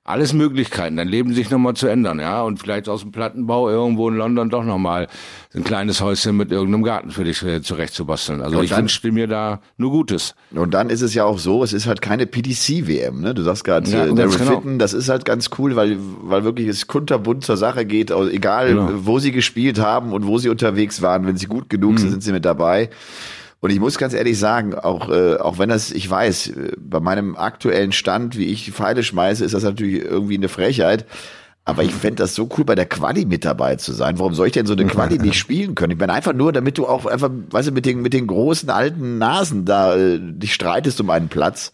Alles 0.07 0.31
Möglichkeiten, 0.31 0.95
dein 0.95 1.09
Leben 1.09 1.33
sich 1.33 1.50
nochmal 1.50 1.74
zu 1.75 1.88
ändern, 1.88 2.19
ja, 2.19 2.42
und 2.42 2.59
vielleicht 2.59 2.88
aus 2.88 3.01
dem 3.01 3.12
Plattenbau 3.12 3.69
irgendwo 3.69 4.07
in 4.07 4.15
London 4.15 4.50
doch 4.50 4.63
nochmal 4.63 5.07
ein 5.54 5.65
kleines 5.65 6.00
Häuschen 6.00 6.38
mit 6.38 6.50
irgendeinem 6.50 6.83
Garten 6.83 7.12
für 7.12 7.25
dich 7.25 7.44
äh, 7.44 7.62
zurechtzubasteln. 7.62 8.42
Also 8.42 8.57
Und 8.59 8.63
ich 8.63 8.75
wünsche 8.75 9.12
mir 9.12 9.27
da 9.27 9.59
nur 9.75 9.92
Gutes. 9.92 10.33
Und 10.56 10.74
dann 10.74 10.89
ist 10.89 11.01
es 11.01 11.13
ja 11.13 11.25
auch 11.25 11.39
so, 11.39 11.62
es 11.62 11.74
ist 11.74 11.88
halt 11.88 12.01
keine 12.01 12.25
PDC-WM, 12.25 13.19
ne? 13.19 13.33
Du 13.33 13.42
sagst 13.44 13.65
gerade, 13.65 13.89
Ja, 13.89 14.06
äh, 14.06 14.13
Daryl 14.15 14.38
genau. 14.38 14.51
Fitten, 14.56 14.80
das 14.80 14.94
ist 14.94 15.09
halt 15.09 15.25
ganz 15.25 15.50
cool, 15.59 15.75
weil, 15.75 15.98
weil 16.21 16.45
wirklich 16.45 16.69
es 16.69 16.88
kunterbunt 16.88 17.44
zur 17.44 17.57
Sache 17.57 17.85
geht, 17.85 18.09
also 18.11 18.30
egal 18.30 18.69
Genau. 18.69 18.90
wo 19.04 19.19
sie 19.19 19.33
gespielt 19.33 19.78
haben 19.80 20.14
und 20.14 20.26
wo 20.26 20.37
sie 20.37 20.47
unterwegs 20.47 21.02
waren, 21.02 21.28
wenn 21.28 21.35
sie 21.35 21.47
gut 21.47 21.69
genug 21.69 21.92
Mhm. 21.94 21.97
sind, 21.97 22.09
sind 22.11 22.23
sie 22.23 22.31
mit 22.31 22.45
dabei. 22.45 22.90
Und 23.59 23.71
ich 23.71 23.80
muss 23.80 23.97
ganz 23.97 24.14
ehrlich 24.14 24.37
sagen, 24.37 24.76
auch, 24.76 25.09
äh, 25.09 25.37
auch 25.37 25.57
wenn 25.57 25.69
das, 25.69 25.92
ich 25.92 26.09
weiß, 26.09 26.47
äh, 26.47 26.71
bei 26.78 26.99
meinem 26.99 27.35
aktuellen 27.35 27.92
Stand, 27.92 28.37
wie 28.37 28.45
ich 28.45 28.66
die 28.66 28.71
Pfeile 28.71 29.04
schmeiße, 29.04 29.44
ist 29.44 29.54
das 29.54 29.64
natürlich 29.64 30.04
irgendwie 30.04 30.35
eine 30.35 30.49
Frechheit. 30.49 31.06
Aber 31.66 31.83
ich 31.83 31.92
fänd 31.92 32.21
das 32.21 32.33
so 32.33 32.47
cool, 32.57 32.64
bei 32.64 32.76
der 32.76 32.85
Quali 32.85 33.26
mit 33.26 33.44
dabei 33.44 33.76
zu 33.76 33.92
sein. 33.92 34.19
Warum 34.19 34.33
soll 34.33 34.47
ich 34.47 34.54
denn 34.54 34.66
so 34.66 34.73
eine 34.73 34.85
Quali 34.85 35.18
nicht 35.21 35.37
spielen 35.37 35.76
können? 35.76 35.92
Ich 35.92 35.97
bin 35.97 36.09
einfach 36.09 36.33
nur, 36.33 36.54
damit 36.54 36.78
du 36.78 36.87
auch 36.87 37.06
einfach, 37.06 37.30
weißt 37.30 37.69
du, 37.69 37.71
mit 37.73 37.85
den, 37.85 38.02
mit 38.02 38.14
den 38.14 38.28
großen 38.28 38.69
alten 38.69 39.18
Nasen 39.18 39.66
da 39.66 39.97
äh, 39.97 40.19
dich 40.21 40.54
streitest 40.54 41.02
um 41.02 41.09
einen 41.09 41.28
Platz. 41.28 41.73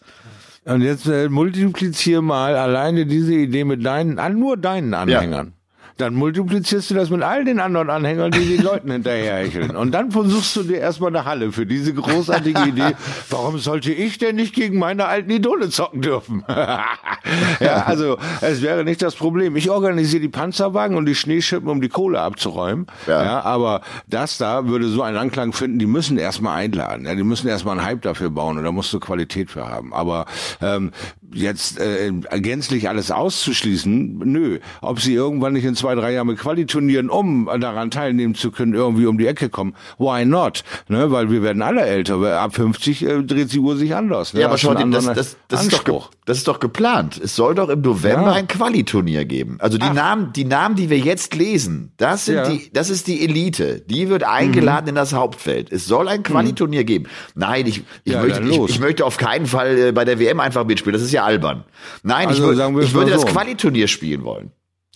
Und 0.64 0.80
jetzt 0.80 1.06
äh, 1.06 1.28
multiplizier 1.28 2.22
mal 2.22 2.56
alleine 2.56 3.06
diese 3.06 3.34
Idee 3.34 3.64
mit 3.64 3.84
deinen, 3.84 4.18
nur 4.38 4.56
deinen 4.56 4.94
Anhängern. 4.94 5.52
Dann 5.96 6.14
multiplizierst 6.14 6.90
du 6.90 6.94
das 6.94 7.10
mit 7.10 7.22
all 7.22 7.44
den 7.44 7.60
anderen 7.60 7.88
Anhängern, 7.88 8.32
die 8.32 8.56
den 8.56 8.62
Leuten 8.62 8.90
hinterherhecheln. 8.92 9.76
Und 9.76 9.92
dann 9.92 10.10
versuchst 10.10 10.56
du 10.56 10.64
dir 10.64 10.78
erstmal 10.78 11.14
eine 11.14 11.24
Halle 11.24 11.52
für 11.52 11.66
diese 11.66 11.94
großartige 11.94 12.62
Idee. 12.68 12.96
Warum 13.30 13.58
sollte 13.58 13.92
ich 13.92 14.18
denn 14.18 14.36
nicht 14.36 14.54
gegen 14.54 14.78
meine 14.78 15.06
alten 15.06 15.30
Idole 15.30 15.68
zocken 15.70 16.02
dürfen? 16.02 16.44
ja, 17.60 17.84
also 17.86 18.18
es 18.40 18.60
wäre 18.60 18.84
nicht 18.84 19.02
das 19.02 19.14
Problem. 19.14 19.54
Ich 19.54 19.70
organisiere 19.70 20.20
die 20.20 20.28
Panzerwagen 20.28 20.96
und 20.96 21.06
die 21.06 21.14
Schneeschippen, 21.14 21.68
um 21.68 21.80
die 21.80 21.88
Kohle 21.88 22.20
abzuräumen. 22.20 22.86
Ja. 23.06 23.24
Ja. 23.24 23.40
aber 23.42 23.82
das 24.08 24.38
da 24.38 24.66
würde 24.66 24.88
so 24.88 25.02
einen 25.02 25.16
Anklang 25.16 25.52
finden, 25.52 25.78
die 25.78 25.86
müssen 25.86 26.18
erstmal 26.18 26.56
einladen. 26.56 27.06
Ja, 27.06 27.14
die 27.14 27.22
müssen 27.22 27.46
erstmal 27.46 27.78
einen 27.78 27.86
Hype 27.86 28.02
dafür 28.02 28.30
bauen 28.30 28.58
und 28.58 28.64
da 28.64 28.72
musst 28.72 28.92
du 28.92 28.98
Qualität 28.98 29.50
für 29.50 29.68
haben. 29.68 29.94
Aber 29.94 30.26
ähm, 30.60 30.90
jetzt 31.32 31.78
äh, 31.78 32.12
gänzlich 32.40 32.88
alles 32.88 33.10
auszuschließen, 33.10 34.18
nö. 34.24 34.58
Ob 34.80 35.00
sie 35.00 35.14
irgendwann 35.14 35.52
nicht 35.52 35.64
in 35.64 35.76
zwei, 35.84 35.94
drei 35.96 36.12
Jahren 36.14 36.28
mit 36.28 36.38
Qualiturnieren, 36.38 37.10
um 37.10 37.46
daran 37.60 37.90
teilnehmen 37.90 38.34
zu 38.34 38.50
können, 38.50 38.72
irgendwie 38.72 39.04
um 39.04 39.18
die 39.18 39.26
Ecke 39.26 39.50
kommen, 39.50 39.74
why 39.98 40.24
not? 40.24 40.64
Ne? 40.88 41.10
Weil 41.10 41.30
wir 41.30 41.42
werden 41.42 41.60
alle 41.60 41.82
älter. 41.82 42.22
Weil 42.22 42.32
Ab 42.32 42.54
50 42.54 43.02
äh, 43.04 43.22
dreht 43.22 43.52
die 43.52 43.58
Uhr 43.58 43.76
sich 43.76 43.94
anders. 43.94 44.32
Ne? 44.32 44.40
Ja, 44.40 44.46
aber 44.48 44.56
schau 44.56 44.70
einen 44.70 44.90
dir, 44.90 44.96
das, 44.96 45.12
das, 45.12 45.36
das, 45.48 45.66
ist 45.66 45.86
doch, 45.86 46.10
das 46.24 46.38
ist 46.38 46.48
doch 46.48 46.58
geplant. 46.58 47.20
Es 47.22 47.36
soll 47.36 47.54
doch 47.54 47.68
im 47.68 47.82
November 47.82 48.28
Ja. 48.28 48.32
ein 48.32 48.48
Qualiturnier 48.48 49.26
geben. 49.26 49.58
Also 49.60 49.76
die 49.76 49.90
Namen, 49.90 50.32
die 50.32 50.46
Namen, 50.46 50.74
die 50.74 50.88
wir 50.88 50.98
jetzt 50.98 51.34
lesen, 51.34 51.92
das 51.98 52.24
sind 52.24 52.36
Ja. 52.36 52.48
die, 52.48 52.70
das 52.72 52.88
ist 52.88 53.06
die 53.06 53.22
Elite. 53.22 53.82
Die 53.86 54.08
wird 54.08 54.24
eingeladen 54.24 54.88
in 54.88 54.94
das 54.94 55.12
Hauptfeld. 55.12 55.70
Es 55.70 55.86
soll 55.86 56.08
ein 56.08 56.22
Qualiturnier 56.22 56.84
geben. 56.84 57.06
Nein, 57.34 57.66
ich, 57.66 57.82
ich, 58.04 58.12
Ja, 58.14 58.22
möchte, 58.22 58.42
ich, 58.42 58.58
ich 58.58 58.80
möchte 58.80 59.04
auf 59.04 59.18
keinen 59.18 59.44
Fall 59.44 59.78
äh, 59.78 59.92
bei 59.92 60.06
der 60.06 60.18
WM 60.18 60.40
einfach 60.40 60.64
mitspielen. 60.64 60.94
Das 60.94 61.02
ist 61.02 61.12
ja 61.12 61.24
albern. 61.24 61.64
Nein, 62.02 62.28
Also 62.28 62.50
ich, 62.52 62.58
ich 62.58 62.94
würde 62.94 63.06
mal 63.06 63.10
das 63.10 63.20
so. 63.20 63.26
Qualiturnier 63.26 63.86
spielen 63.86 64.24
wollen. 64.24 64.50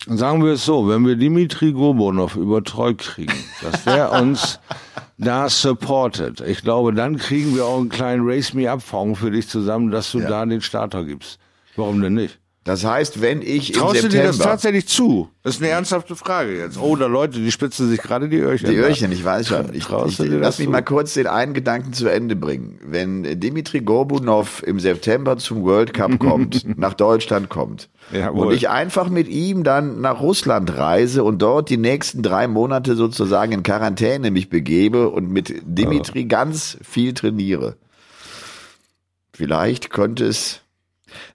Sagen 0.07 0.43
wir 0.43 0.53
es 0.53 0.65
so, 0.65 0.87
wenn 0.87 1.05
wir 1.05 1.15
Dimitri 1.15 1.73
Gorbunov 1.73 2.35
über 2.35 2.63
Treu 2.63 2.93
kriegen, 2.95 3.33
dass 3.61 3.83
der 3.83 4.11
uns 4.21 4.59
da 5.17 5.49
supportet, 5.49 6.39
ich 6.39 6.61
glaube, 6.61 6.93
dann 6.93 7.17
kriegen 7.17 7.53
wir 7.55 7.65
auch 7.65 7.79
einen 7.79 7.89
kleinen 7.89 8.25
Race 8.25 8.53
Me 8.53 8.71
Up 8.71 8.81
Fonds 8.81 9.19
für 9.19 9.31
dich 9.31 9.49
zusammen, 9.49 9.91
dass 9.91 10.11
du 10.11 10.21
da 10.21 10.45
den 10.45 10.61
Starter 10.61 11.03
gibst. 11.03 11.37
Warum 11.75 12.01
denn 12.01 12.13
nicht? 12.13 12.38
Das 12.65 12.83
heißt, 12.83 13.21
wenn 13.21 13.41
ich 13.41 13.73
im 13.73 13.79
Traust 13.79 14.03
du 14.03 14.09
dir 14.09 14.11
September 14.11 14.27
das 14.27 14.37
tatsächlich 14.37 14.87
zu? 14.87 15.29
Das 15.43 15.55
ist 15.55 15.61
eine 15.61 15.71
ernsthafte 15.71 16.15
Frage 16.15 16.57
jetzt. 16.57 16.77
Oh, 16.77 16.95
da 16.97 17.05
Leute, 17.05 17.39
die 17.39 17.51
spitzen 17.51 17.89
sich 17.89 18.01
gerade 18.01 18.27
die 18.27 18.37
Öhrchen. 18.37 18.69
Die 18.69 18.75
da. 18.75 18.83
Öhrchen, 18.83 19.11
ich 19.13 19.23
weiß 19.23 19.47
schon. 19.47 19.73
Ich, 19.73 19.85
Traust 19.85 20.11
ich, 20.11 20.17
du 20.17 20.23
dir 20.25 20.39
lass 20.39 20.57
das 20.57 20.59
mich 20.59 20.67
zu? 20.67 20.71
mal 20.71 20.81
kurz 20.81 21.13
den 21.13 21.27
einen 21.27 21.53
Gedanken 21.53 21.93
zu 21.93 22.09
Ende 22.09 22.35
bringen. 22.35 22.77
Wenn 22.83 23.39
Dimitri 23.39 23.79
Gorbunov 23.79 24.61
im 24.63 24.79
September 24.79 25.37
zum 25.37 25.63
World 25.63 25.93
Cup 25.93 26.19
kommt, 26.19 26.77
nach 26.77 26.93
Deutschland 26.93 27.49
kommt, 27.49 27.89
Jawohl. 28.11 28.47
und 28.47 28.53
ich 28.53 28.67
einfach 28.69 29.09
mit 29.09 29.29
ihm 29.29 29.63
dann 29.63 30.01
nach 30.01 30.19
Russland 30.19 30.75
reise 30.75 31.23
und 31.23 31.41
dort 31.41 31.69
die 31.69 31.77
nächsten 31.77 32.21
drei 32.21 32.47
Monate 32.47 32.95
sozusagen 32.95 33.53
in 33.53 33.63
Quarantäne 33.63 34.31
mich 34.31 34.49
begebe 34.49 35.09
und 35.09 35.31
mit 35.31 35.53
Dimitri 35.63 36.25
ganz 36.25 36.77
viel 36.83 37.13
trainiere. 37.13 37.77
Vielleicht 39.33 39.89
könnte 39.91 40.25
es 40.25 40.61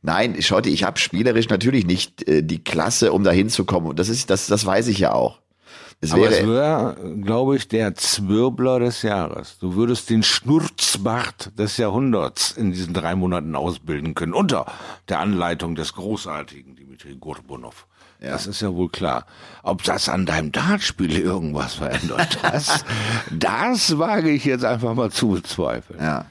Nein, 0.03 0.41
schaut, 0.41 0.67
ich 0.67 0.85
habe 0.85 0.99
spielerisch 0.99 1.49
natürlich 1.49 1.87
nicht 1.87 2.27
äh, 2.29 2.43
die 2.43 2.63
Klasse, 2.63 3.13
um 3.13 3.25
da 3.25 3.31
hinzukommen. 3.31 3.91
Und 3.91 3.99
das 3.99 4.09
ist, 4.09 4.31
das, 4.31 4.47
das 4.47 4.65
weiß 4.67 4.89
ich 4.89 4.99
ja 4.99 5.13
auch. 5.13 5.39
Es 6.01 6.13
Aber 6.13 6.23
wäre, 6.23 6.35
es 6.35 6.47
wäre, 6.47 6.97
glaube 7.23 7.57
ich, 7.57 7.69
der 7.69 7.95
Zwirbler 7.95 8.79
des 8.79 9.03
Jahres. 9.03 9.59
Du 9.59 9.75
würdest 9.75 10.11
den 10.11 10.23
Schnurzbart 10.23 11.59
des 11.59 11.77
Jahrhunderts 11.77 12.53
in 12.53 12.73
diesen 12.73 12.93
drei 12.93 13.15
Monaten 13.15 13.55
ausbilden 13.55 14.15
können, 14.15 14.35
unter 14.35 14.67
der 15.09 15.21
Anleitung 15.21 15.75
des 15.75 15.95
großartigen 15.95 16.77
Dimitri 16.77 17.17
Gorbunov. 17.17 17.87
Das 18.21 18.47
ist 18.47 18.63
ja 18.63 18.75
wohl 18.75 18.89
klar. 18.89 19.27
Ob 19.63 19.83
das 19.83 20.09
an 20.09 20.27
deinem 20.27 20.53
Dartspiel 20.53 21.19
irgendwas 21.19 21.75
verändert, 21.75 22.39
das, 22.43 22.85
das 23.31 23.99
wage 23.99 24.31
ich 24.31 24.45
jetzt 24.45 24.65
einfach 24.65 24.95
mal 24.95 25.11
zu 25.11 25.29
bezweifeln. 25.29 26.01
Ja. 26.01 26.27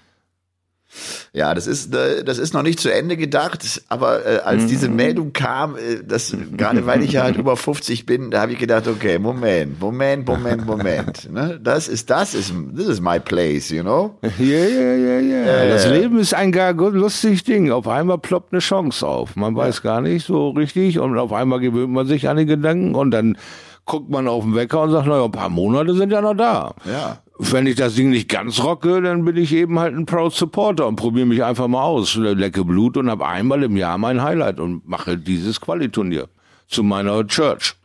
Ja, 1.33 1.53
das 1.53 1.67
ist 1.67 1.93
äh, 1.95 2.23
das 2.23 2.37
ist 2.37 2.53
noch 2.53 2.63
nicht 2.63 2.79
zu 2.79 2.93
Ende 2.93 3.17
gedacht, 3.17 3.83
aber 3.89 4.25
äh, 4.25 4.37
als 4.39 4.67
diese 4.67 4.89
Meldung 4.89 5.33
kam, 5.33 5.75
äh, 5.75 6.03
das 6.05 6.35
gerade 6.55 6.85
weil 6.85 7.03
ich 7.03 7.13
ja 7.13 7.23
halt 7.23 7.37
über 7.37 7.57
50 7.57 8.05
bin, 8.05 8.31
da 8.31 8.41
habe 8.41 8.53
ich 8.53 8.59
gedacht, 8.59 8.87
okay, 8.87 9.19
Moment, 9.19 9.79
Moment, 9.79 10.27
Moment, 10.27 10.65
Moment, 10.65 11.29
ne? 11.31 11.59
Das 11.61 11.87
ist 11.87 12.09
das 12.09 12.33
ist 12.33 12.53
this 12.75 12.87
is 12.87 13.01
my 13.01 13.19
place, 13.19 13.69
you 13.69 13.81
know? 13.81 14.17
Ja, 14.39 14.57
ja, 14.57 14.93
ja, 14.95 15.19
ja. 15.19 15.65
Das 15.69 15.87
Leben 15.87 16.19
ist 16.19 16.33
ein 16.33 16.51
gar 16.51 16.73
lustiges 16.73 17.43
Ding. 17.43 17.71
Auf 17.71 17.87
einmal 17.87 18.17
ploppt 18.17 18.51
eine 18.51 18.59
Chance 18.59 19.07
auf. 19.07 19.35
Man 19.35 19.55
weiß 19.55 19.81
gar 19.81 20.01
nicht 20.01 20.25
so 20.25 20.49
richtig 20.49 20.99
und 20.99 21.17
auf 21.17 21.31
einmal 21.33 21.59
gewöhnt 21.59 21.91
man 21.91 22.07
sich 22.07 22.27
an 22.27 22.37
die 22.37 22.45
Gedanken 22.45 22.95
und 22.95 23.11
dann 23.11 23.37
guckt 23.85 24.09
man 24.09 24.27
auf 24.27 24.43
den 24.43 24.55
Wecker 24.55 24.81
und 24.81 24.91
sagt, 24.91 25.07
naja, 25.07 25.25
ein 25.25 25.31
paar 25.31 25.49
Monate 25.49 25.93
sind 25.93 26.11
ja 26.11 26.21
noch 26.21 26.35
da. 26.35 26.73
Ja. 26.85 27.17
Wenn 27.39 27.65
ich 27.65 27.75
das 27.75 27.95
Ding 27.95 28.11
nicht 28.11 28.29
ganz 28.29 28.63
rocke, 28.63 29.01
dann 29.01 29.25
bin 29.25 29.37
ich 29.37 29.53
eben 29.53 29.79
halt 29.79 29.95
ein 29.95 30.05
Proud 30.05 30.33
Supporter 30.33 30.87
und 30.87 30.97
probiere 30.97 31.25
mich 31.25 31.43
einfach 31.43 31.67
mal 31.67 31.81
aus, 31.81 32.15
lecke 32.15 32.63
Blut 32.63 32.95
und 32.95 33.09
habe 33.09 33.27
einmal 33.27 33.63
im 33.63 33.75
Jahr 33.75 33.97
mein 33.97 34.21
Highlight 34.21 34.59
und 34.59 34.87
mache 34.87 35.17
dieses 35.17 35.59
Qualiturnier 35.59 36.29
zu 36.67 36.83
meiner 36.83 37.25
Church. 37.25 37.75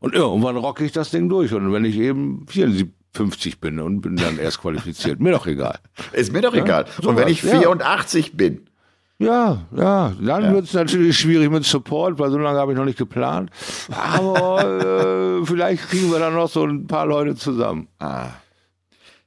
Und 0.00 0.14
irgendwann 0.14 0.56
rocke 0.56 0.84
ich 0.84 0.92
das 0.92 1.10
Ding 1.10 1.28
durch 1.28 1.52
und 1.52 1.70
wenn 1.72 1.84
ich 1.84 1.96
eben 1.98 2.46
54 2.48 3.60
bin 3.60 3.78
und 3.78 4.00
bin 4.00 4.16
dann 4.16 4.38
erst 4.38 4.60
qualifiziert, 4.60 5.20
mir 5.20 5.32
doch 5.32 5.46
egal. 5.46 5.78
Ist 6.12 6.32
mir 6.32 6.40
doch 6.40 6.54
egal. 6.54 6.86
so 7.00 7.10
und 7.10 7.16
wenn 7.16 7.24
was, 7.24 7.32
ich 7.32 7.42
ja. 7.42 7.60
84 7.60 8.36
bin, 8.36 8.66
Ja, 9.18 9.66
ja, 9.76 10.12
dann 10.20 10.54
wird's 10.54 10.72
natürlich 10.72 11.18
schwierig 11.18 11.50
mit 11.50 11.64
Support, 11.64 12.18
weil 12.18 12.30
so 12.30 12.38
lange 12.38 12.58
habe 12.58 12.72
ich 12.72 12.78
noch 12.78 12.84
nicht 12.84 12.98
geplant. 12.98 13.50
Aber 13.90 15.40
äh, 15.42 15.46
vielleicht 15.46 15.88
kriegen 15.88 16.10
wir 16.10 16.18
dann 16.18 16.34
noch 16.34 16.48
so 16.48 16.64
ein 16.64 16.86
paar 16.86 17.06
Leute 17.06 17.34
zusammen. 17.36 17.88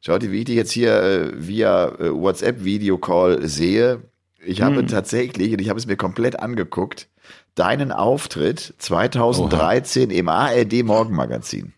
Schaut, 0.07 0.21
wie 0.21 0.37
ich 0.37 0.45
dich 0.45 0.55
jetzt 0.55 0.71
hier 0.71 1.03
äh, 1.03 1.31
via 1.35 1.89
äh, 1.99 2.13
WhatsApp-Videocall 2.13 3.45
sehe, 3.45 4.03
ich 4.39 4.61
habe 4.61 4.77
Hm. 4.77 4.87
tatsächlich, 4.87 5.51
und 5.51 5.59
ich 5.59 5.67
habe 5.67 5.77
es 5.77 5.85
mir 5.85 5.97
komplett 5.97 6.39
angeguckt, 6.39 7.09
deinen 7.55 7.91
Auftritt 7.91 8.73
2013 8.77 10.09
im 10.09 10.29
ARD 10.29 10.85
Morgenmagazin. 10.85 11.73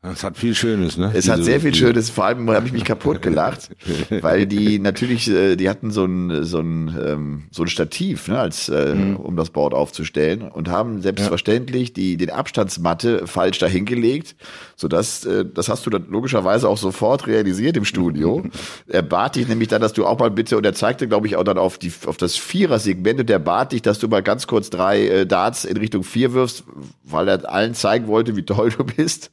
Das 0.00 0.22
hat 0.22 0.36
viel 0.38 0.54
Schönes, 0.54 0.96
ne? 0.96 1.10
Es 1.12 1.28
hat 1.28 1.42
sehr 1.42 1.60
viel 1.60 1.74
Schönes, 1.74 2.08
vor 2.08 2.24
allem 2.24 2.48
habe 2.50 2.64
ich 2.68 2.72
mich 2.72 2.84
kaputt 2.84 3.20
gelacht, 3.20 3.70
weil 4.20 4.46
die 4.46 4.78
natürlich, 4.78 5.28
äh, 5.28 5.56
die 5.56 5.68
hatten 5.68 5.90
so 5.90 6.04
ein, 6.04 6.44
so 6.44 6.60
ein, 6.60 6.96
ähm, 7.04 7.42
so 7.50 7.64
ein 7.64 7.68
Stativ, 7.68 8.28
ne, 8.28 8.38
als, 8.38 8.68
äh, 8.68 8.94
Mhm. 8.94 9.16
um 9.16 9.34
das 9.36 9.50
Board 9.50 9.74
aufzustellen 9.74 10.42
und 10.42 10.68
haben 10.68 11.02
selbstverständlich 11.02 11.94
die, 11.94 12.16
den 12.16 12.30
Abstandsmatte 12.30 13.26
falsch 13.26 13.58
dahingelegt, 13.58 14.36
sodass, 14.76 15.24
äh, 15.24 15.44
das 15.52 15.68
hast 15.68 15.84
du 15.84 15.90
dann 15.90 16.06
logischerweise 16.08 16.68
auch 16.68 16.78
sofort 16.78 17.26
realisiert 17.26 17.76
im 17.76 17.84
Studio. 17.84 18.44
er 18.86 19.02
bat 19.02 19.34
dich 19.34 19.48
nämlich 19.48 19.66
dann, 19.66 19.82
dass 19.82 19.94
du 19.94 20.06
auch 20.06 20.20
mal 20.20 20.30
bitte, 20.30 20.56
und 20.56 20.64
er 20.64 20.74
zeigte, 20.74 21.08
glaube 21.08 21.26
ich, 21.26 21.34
auch 21.34 21.44
dann 21.44 21.58
auf 21.58 21.76
die, 21.76 21.92
auf 22.06 22.16
das 22.16 22.36
Vierer-Segment 22.36 23.18
und 23.18 23.28
der 23.28 23.40
bat 23.40 23.72
dich, 23.72 23.82
dass 23.82 23.98
du 23.98 24.06
mal 24.06 24.22
ganz 24.22 24.46
kurz 24.46 24.70
drei 24.70 25.24
Darts 25.24 25.64
in 25.64 25.76
Richtung 25.76 26.04
vier 26.04 26.34
wirfst, 26.34 26.62
weil 27.02 27.26
er 27.26 27.50
allen 27.50 27.74
zeigen 27.74 28.06
wollte, 28.06 28.36
wie 28.36 28.44
toll 28.44 28.70
du 28.70 28.84
bist. 28.84 29.32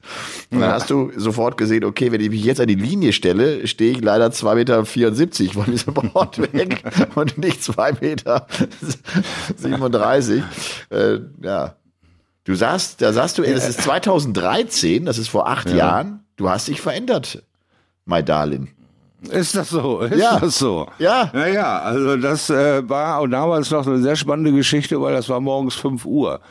Und 0.55 0.62
dann 0.62 0.71
hast 0.71 0.89
du 0.89 1.12
sofort 1.17 1.57
gesehen, 1.57 1.83
okay, 1.83 2.12
wenn 2.12 2.21
ich 2.21 2.29
mich 2.29 2.43
jetzt 2.43 2.59
an 2.62 2.67
die 2.67 2.75
Linie 2.75 3.13
stelle, 3.13 3.67
stehe 3.67 3.91
ich 3.91 4.01
leider 4.01 4.27
2,74 4.27 4.53
Meter 4.55 5.53
von 5.53 5.65
diesem 5.71 5.93
Board 6.13 6.38
weg 6.53 6.83
und 7.15 7.38
nicht 7.38 7.62
2,37 7.62 8.01
Meter. 8.01 8.47
37. 9.57 10.43
Äh, 10.89 11.19
ja. 11.41 11.75
Du 12.43 12.53
sagst, 12.55 13.01
da 13.01 13.12
sagst 13.12 13.38
du, 13.38 13.41
das 13.43 13.67
ist 13.67 13.81
2013, 13.81 15.05
das 15.05 15.17
ist 15.17 15.29
vor 15.29 15.47
acht 15.50 15.69
Jahren, 15.71 16.19
du 16.35 16.50
hast 16.50 16.67
dich 16.67 16.79
verändert, 16.79 17.41
my 18.05 18.24
darling. 18.24 18.69
Ist 19.31 19.55
das 19.55 19.69
so? 19.69 20.01
Ist 20.01 20.19
Ja. 20.19 20.39
das 20.39 20.59
so? 20.59 20.88
Ja. 21.00 21.31
Naja, 21.33 21.79
also 21.79 22.15
das 22.17 22.51
äh, 22.51 22.88
war 22.88 23.17
auch 23.17 23.25
damals 23.27 23.71
noch 23.71 23.88
eine 23.88 23.97
sehr 24.00 24.15
spannende 24.15 24.51
Geschichte, 24.51 25.01
weil 25.01 25.15
das 25.15 25.27
war 25.29 25.39
morgens 25.39 25.74
5 25.74 26.05
Uhr. 26.05 26.41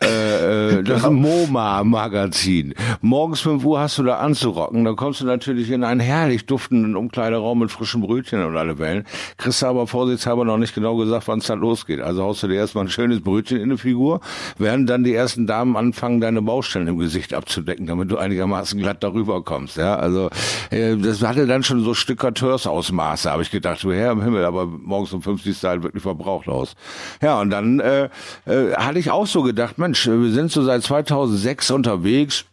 Äh, 0.00 0.78
äh, 0.78 0.82
das 0.82 1.04
ein 1.04 1.14
MoMA-Magazin. 1.14 2.74
Morgens 3.00 3.40
5 3.40 3.64
Uhr 3.64 3.80
hast 3.80 3.98
du 3.98 4.02
da 4.04 4.18
anzurocken, 4.18 4.84
dann 4.84 4.96
kommst 4.96 5.20
du 5.20 5.26
natürlich 5.26 5.70
in 5.70 5.84
einen 5.84 6.00
herrlich 6.00 6.46
duftenden 6.46 6.96
Umkleideraum 6.96 7.58
mit 7.58 7.70
frischen 7.70 8.00
Brötchen 8.00 8.44
und 8.44 8.56
alle 8.56 8.78
Wellen. 8.78 9.04
Kriegst 9.36 9.62
du 9.62 9.66
aber 9.66 9.86
vorsichtshalber 9.86 10.44
noch 10.44 10.58
nicht 10.58 10.74
genau 10.74 10.96
gesagt, 10.96 11.28
wann 11.28 11.40
es 11.40 11.46
dann 11.46 11.60
losgeht. 11.60 12.00
Also 12.00 12.22
haust 12.22 12.42
du 12.42 12.48
dir 12.48 12.56
erstmal 12.56 12.84
ein 12.84 12.90
schönes 12.90 13.20
Brötchen 13.20 13.60
in 13.60 13.70
die 13.70 13.76
Figur, 13.76 14.20
während 14.58 14.88
dann 14.88 15.04
die 15.04 15.14
ersten 15.14 15.46
Damen 15.46 15.76
anfangen, 15.76 16.20
deine 16.20 16.42
Baustellen 16.42 16.88
im 16.88 16.98
Gesicht 16.98 17.34
abzudecken, 17.34 17.86
damit 17.86 18.10
du 18.10 18.16
einigermaßen 18.16 18.78
glatt 18.78 19.02
darüber 19.02 19.42
kommst. 19.42 19.76
Ja, 19.76 19.96
also 19.96 20.30
äh, 20.70 20.96
das 20.96 21.22
hatte 21.22 21.46
dann 21.46 21.62
schon 21.62 21.84
so 21.84 21.94
Stückateurs-Ausmaße, 21.94 23.30
habe 23.30 23.42
ich 23.42 23.50
gedacht, 23.50 23.82
du 23.82 23.92
Herr 23.92 24.12
im 24.12 24.22
Himmel, 24.22 24.44
aber 24.44 24.66
morgens 24.66 25.12
um 25.12 25.22
fünf 25.22 25.42
siehst 25.42 25.64
du 25.64 25.68
halt 25.68 25.82
wirklich 25.82 26.02
verbraucht 26.02 26.48
aus. 26.48 26.74
Ja, 27.20 27.40
und 27.40 27.50
dann 27.50 27.80
äh, 27.80 28.08
äh, 28.46 28.74
hatte 28.74 28.98
ich 28.98 29.10
auch 29.10 29.26
so 29.26 29.42
gedacht, 29.42 29.78
Mensch, 29.78 29.91
wir 29.92 30.30
sind 30.30 30.50
so 30.50 30.62
seit 30.62 30.82
2006 30.82 31.70
unterwegs, 31.70 32.44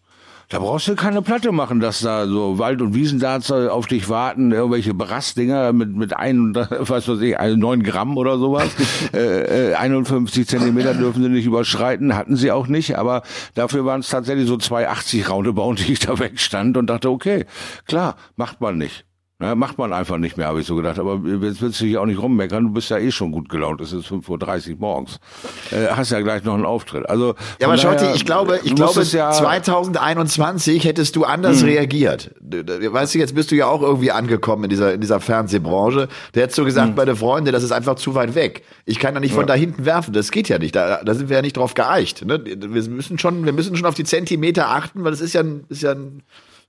da 0.50 0.58
brauchst 0.58 0.88
du 0.88 0.96
keine 0.96 1.22
Platte 1.22 1.52
machen, 1.52 1.80
dass 1.80 2.00
da 2.00 2.26
so 2.26 2.58
Wald- 2.58 2.82
und 2.82 2.96
Wiesendarts 2.96 3.52
auf 3.52 3.86
dich 3.86 4.10
warten, 4.10 4.52
irgendwelche 4.52 4.96
Brassdinger 4.96 5.74
mit, 5.74 5.96
mit 5.96 6.18
ein, 6.18 6.56
was 6.70 7.08
weiß 7.08 7.22
ich, 7.22 7.38
ein, 7.38 7.60
neun 7.60 7.84
Gramm 7.84 8.18
oder 8.18 8.40
sowas. 8.40 8.70
äh, 9.14 9.74
äh, 9.74 9.76
51 9.76 10.48
Zentimeter 10.48 10.96
dürfen 10.96 11.22
sie 11.22 11.30
nicht 11.30 11.46
überschreiten, 11.46 12.16
hatten 12.16 12.36
sie 12.36 12.52
auch 12.52 12.66
nicht, 12.66 12.98
aber 12.98 13.22
dafür 13.54 13.86
waren 13.86 14.00
es 14.00 14.10
tatsächlich 14.10 14.48
so 14.48 14.58
280 14.58 15.30
Roundabout, 15.30 15.76
die 15.76 15.94
ich 15.94 16.00
da 16.00 16.18
wegstand 16.20 16.78
und 16.78 16.88
dachte, 16.90 17.12
okay, 17.12 17.46
klar, 17.86 18.16
macht 18.36 18.60
man 18.60 18.80
nicht. 18.80 19.06
Na, 19.42 19.56
macht 19.56 19.78
man 19.78 19.94
einfach 19.94 20.18
nicht 20.18 20.36
mehr, 20.36 20.48
habe 20.48 20.60
ich 20.60 20.68
so 20.68 20.76
gedacht. 20.76 21.00
Aber 21.00 21.18
jetzt 21.42 21.62
willst 21.62 21.80
du 21.80 21.86
hier 21.86 22.02
auch 22.02 22.06
nicht 22.06 22.22
rummeckern, 22.22 22.62
du 22.66 22.72
bist 22.74 22.90
ja 22.90 22.98
eh 22.98 23.10
schon 23.10 23.32
gut 23.32 23.48
gelaunt. 23.48 23.80
Es 23.80 23.94
ist 23.94 24.08
5.30 24.08 24.72
Uhr 24.72 24.76
morgens. 24.80 25.18
Äh, 25.72 25.88
hast 25.92 26.12
ja 26.12 26.20
gleich 26.20 26.44
noch 26.44 26.56
einen 26.56 26.66
Auftritt. 26.66 27.08
Also, 27.08 27.36
Ja, 27.62 27.68
aber 27.68 27.78
daher, 27.78 28.14
ich 28.16 28.26
glaube, 28.26 28.60
ich 28.66 28.76
glaube, 28.76 29.02
ja, 29.02 29.32
2021 29.32 30.84
hättest 30.84 31.16
du 31.16 31.24
anders 31.24 31.64
reagiert. 31.64 32.32
Du- 32.42 32.66
du- 32.66 32.92
Weißt 32.92 33.16
du, 33.16 33.20
jetzt 33.20 33.34
bist 33.34 33.50
du 33.52 33.56
ja 33.56 33.68
auch 33.68 33.82
irgendwie 33.82 34.12
angekommen 34.12 34.66
in 34.66 34.70
dieser, 34.72 34.94
in 34.96 35.00
dieser 35.00 35.22
Fernsehbranche. 35.22 36.10
Da 36.34 36.42
hättest 36.42 36.58
du 36.58 36.66
gesagt, 36.66 36.98
meine 36.98 37.16
Freunde, 37.16 37.54
das 37.54 37.64
ist 37.64 37.72
einfach 37.72 37.96
zu 37.96 38.16
weit 38.16 38.36
weg. 38.36 38.64
Ich 38.84 39.00
kann 39.00 39.14
da 39.14 39.22
nicht 39.22 39.34
von 39.34 39.48
da 39.48 39.54
hinten 39.54 39.86
werfen. 39.86 40.12
Das 40.12 40.32
geht 40.32 40.50
ja 40.50 40.60
nicht. 40.60 40.76
Da, 40.76 41.02
da 41.02 41.14
sind 41.14 41.30
wir 41.30 41.38
ja 41.38 41.42
nicht 41.42 41.56
drauf 41.56 41.76
geeicht. 41.76 42.26
Ne? 42.26 42.44
Wir 42.46 42.68
müssen 42.90 43.18
schon, 43.18 43.46
wir 43.46 43.54
müssen 43.54 43.78
schon 43.78 43.86
auf 43.86 43.96
die 43.96 44.04
Zentimeter 44.04 44.68
achten, 44.68 45.02
weil 45.06 45.12
das 45.12 45.22
ist 45.22 45.32
ja 45.32 45.40
ein, 45.44 45.64
ist 45.70 45.82
ja 45.82 45.92
ein 45.92 46.24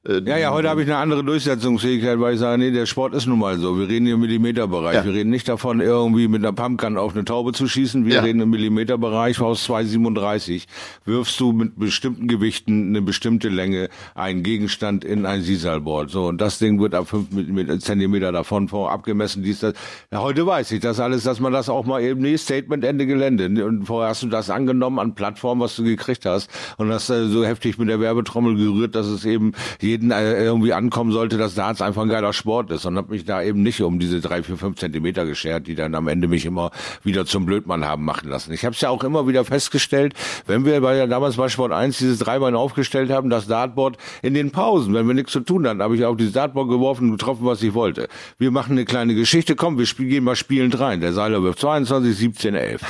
Äh, 0.09 0.23
Ja, 0.25 0.39
ja, 0.39 0.51
heute 0.53 0.71
habe 0.71 0.83
ich 0.83 0.89
eine 0.89 0.97
andere 0.97 1.23
Durchsetzungsfähigkeit, 1.25 2.19
weil 2.21 2.33
ich 2.35 2.41
sage, 2.41 2.57
nee, 2.59 2.71
der 2.71 2.87
Sport 2.87 3.13
ist 3.15 3.27
nun 3.27 3.39
mal 3.39 3.59
so. 3.59 3.79
Wir 3.79 3.87
reden 3.87 4.07
hier 4.07 4.15
im 4.15 4.21
Millimeterbereich. 4.23 4.95
Ja. 4.95 5.05
Wir 5.05 5.13
reden 5.13 5.29
nicht 5.29 5.47
davon, 5.47 5.81
irgendwie 5.83 6.27
mit 6.27 6.43
einer 6.43 6.55
Pumpgun 6.55 6.97
auf 6.97 7.13
eine 7.15 7.27
Taube 7.27 7.53
zu 7.53 7.69
schießen. 7.69 8.07
Wir 8.07 8.15
Ja. 8.17 8.23
reden 8.23 8.41
im 8.41 8.49
Millimeterbereich 8.49 9.39
aus 9.43 9.65
237. 9.65 10.67
Wirfst 11.05 11.39
du 11.39 11.53
mit 11.53 11.79
bestimmten 11.79 12.29
Gewichten 12.29 12.89
eine 12.89 13.03
bestimmte 13.03 13.51
Länge 13.51 13.91
einen 14.15 14.43
Gegenstand 14.43 15.05
in 15.05 15.27
ein 15.27 15.43
Sisalboard. 15.43 16.09
So, 16.11 16.29
und 16.29 16.41
das 16.41 16.59
Ding 16.59 16.81
wird 16.81 16.95
ab 16.95 17.07
fünf 17.09 17.31
mit- 17.31 17.83
Zentimeter 17.83 18.33
davon 18.33 18.69
vor 18.69 18.91
abgemessen. 18.93 19.43
Dies, 19.43 19.61
das. 19.61 19.75
Ja, 20.11 20.21
heute 20.23 20.47
weiß 20.47 20.73
ich 20.73 20.81
das 20.81 20.99
alles, 20.99 21.25
dass 21.25 21.41
man 21.41 21.53
das 21.53 21.69
auch 21.69 21.85
mal 21.85 22.01
eben, 22.03 22.23
nee, 22.23 22.39
Statement, 22.39 22.85
Ende 22.85 23.05
Gelände. 23.07 23.67
Und 23.67 23.85
vorher 23.85 24.09
hast 24.11 24.23
du 24.23 24.29
das 24.29 24.49
angenommen 24.49 24.99
an 24.99 25.15
Plattform, 25.15 25.61
was 25.61 25.77
du 25.77 25.85
gekriegt 25.85 26.25
hast. 26.25 26.49
Und 26.79 26.91
hast 26.91 27.11
äh, 27.11 27.27
so 27.29 27.45
heftig 27.45 27.77
mit 27.79 27.91
der 27.91 28.01
Werbetrommel 28.01 28.57
gerührt, 28.57 28.95
dass 28.95 29.07
es 29.07 29.27
eben 29.27 29.53
jeden 29.91 30.11
äh, 30.11 30.43
irgendwie 30.43 30.73
ankommen 30.73 31.13
sollte, 31.13 31.37
dass 31.37 31.55
Darts 31.55 31.83
einfach 31.83 32.03
ein 32.03 32.09
geiler 32.09 32.33
Sport 32.33 32.71
ist. 32.71 32.87
Und 32.87 32.97
hab 32.97 33.11
mich 33.11 33.25
da 33.25 33.43
eben 33.43 33.63
nicht 33.63 33.81
um 33.83 33.99
diese 33.99 34.21
drei, 34.21 34.43
vier, 34.43 34.57
fünf 34.57 34.79
Zentimeter 34.79 35.27
geschert, 35.27 35.67
die 35.67 35.75
dann 35.75 35.95
am 35.95 36.09
Ende 36.09 36.29
mich 36.29 36.47
immer 36.47 36.71
wieder 37.05 37.27
zum 37.27 37.47
Blödmann 37.47 37.85
haben 37.85 38.05
machen 38.05 38.29
lassen. 38.29 38.53
Ich 38.53 38.65
habe 38.65 38.75
es 38.75 38.81
ja 38.81 38.91
auch 38.91 39.05
immer 39.05 39.27
wieder 39.27 39.45
festgestellt, 39.45 40.15
wenn 40.47 40.65
wir 40.65 40.81
bei 40.81 41.07
damals 41.07 41.37
bei 41.37 41.49
Sport 41.49 41.73
1 41.73 41.99
dieses 41.99 42.19
Dreibein 42.21 42.55
aufgestellt 42.55 43.11
haben, 43.11 43.31
das 43.31 43.47
Dartboard 43.47 43.97
in 44.23 44.35
den 44.35 44.51
Pausen, 44.51 44.95
wenn 44.95 45.07
wir 45.07 45.15
nichts 45.15 45.33
zu 45.33 45.41
tun 45.41 45.67
hatten, 45.67 45.83
habe 45.83 45.97
ich 45.97 46.05
auf 46.05 46.17
dieses 46.17 46.33
Dartboard 46.33 46.69
geworfen 46.69 47.11
und 47.11 47.19
getroffen, 47.19 47.45
was 47.45 47.63
ich 47.63 47.75
wollte. 47.75 48.09
Wir 48.39 48.51
machen 48.51 48.73
eine 48.73 48.85
kleine 48.85 49.15
Geschichte, 49.15 49.57
komm, 49.57 49.79
wir 49.79 49.87
spiel, 49.87 50.09
gehen 50.09 50.25
mal 50.25 50.37
spielend 50.37 50.79
rein. 50.79 51.01
Der 51.01 51.13
Seiler 51.13 51.43
wirft 51.43 51.61
22, 51.61 52.17
17, 52.17 52.55
11. 52.55 52.81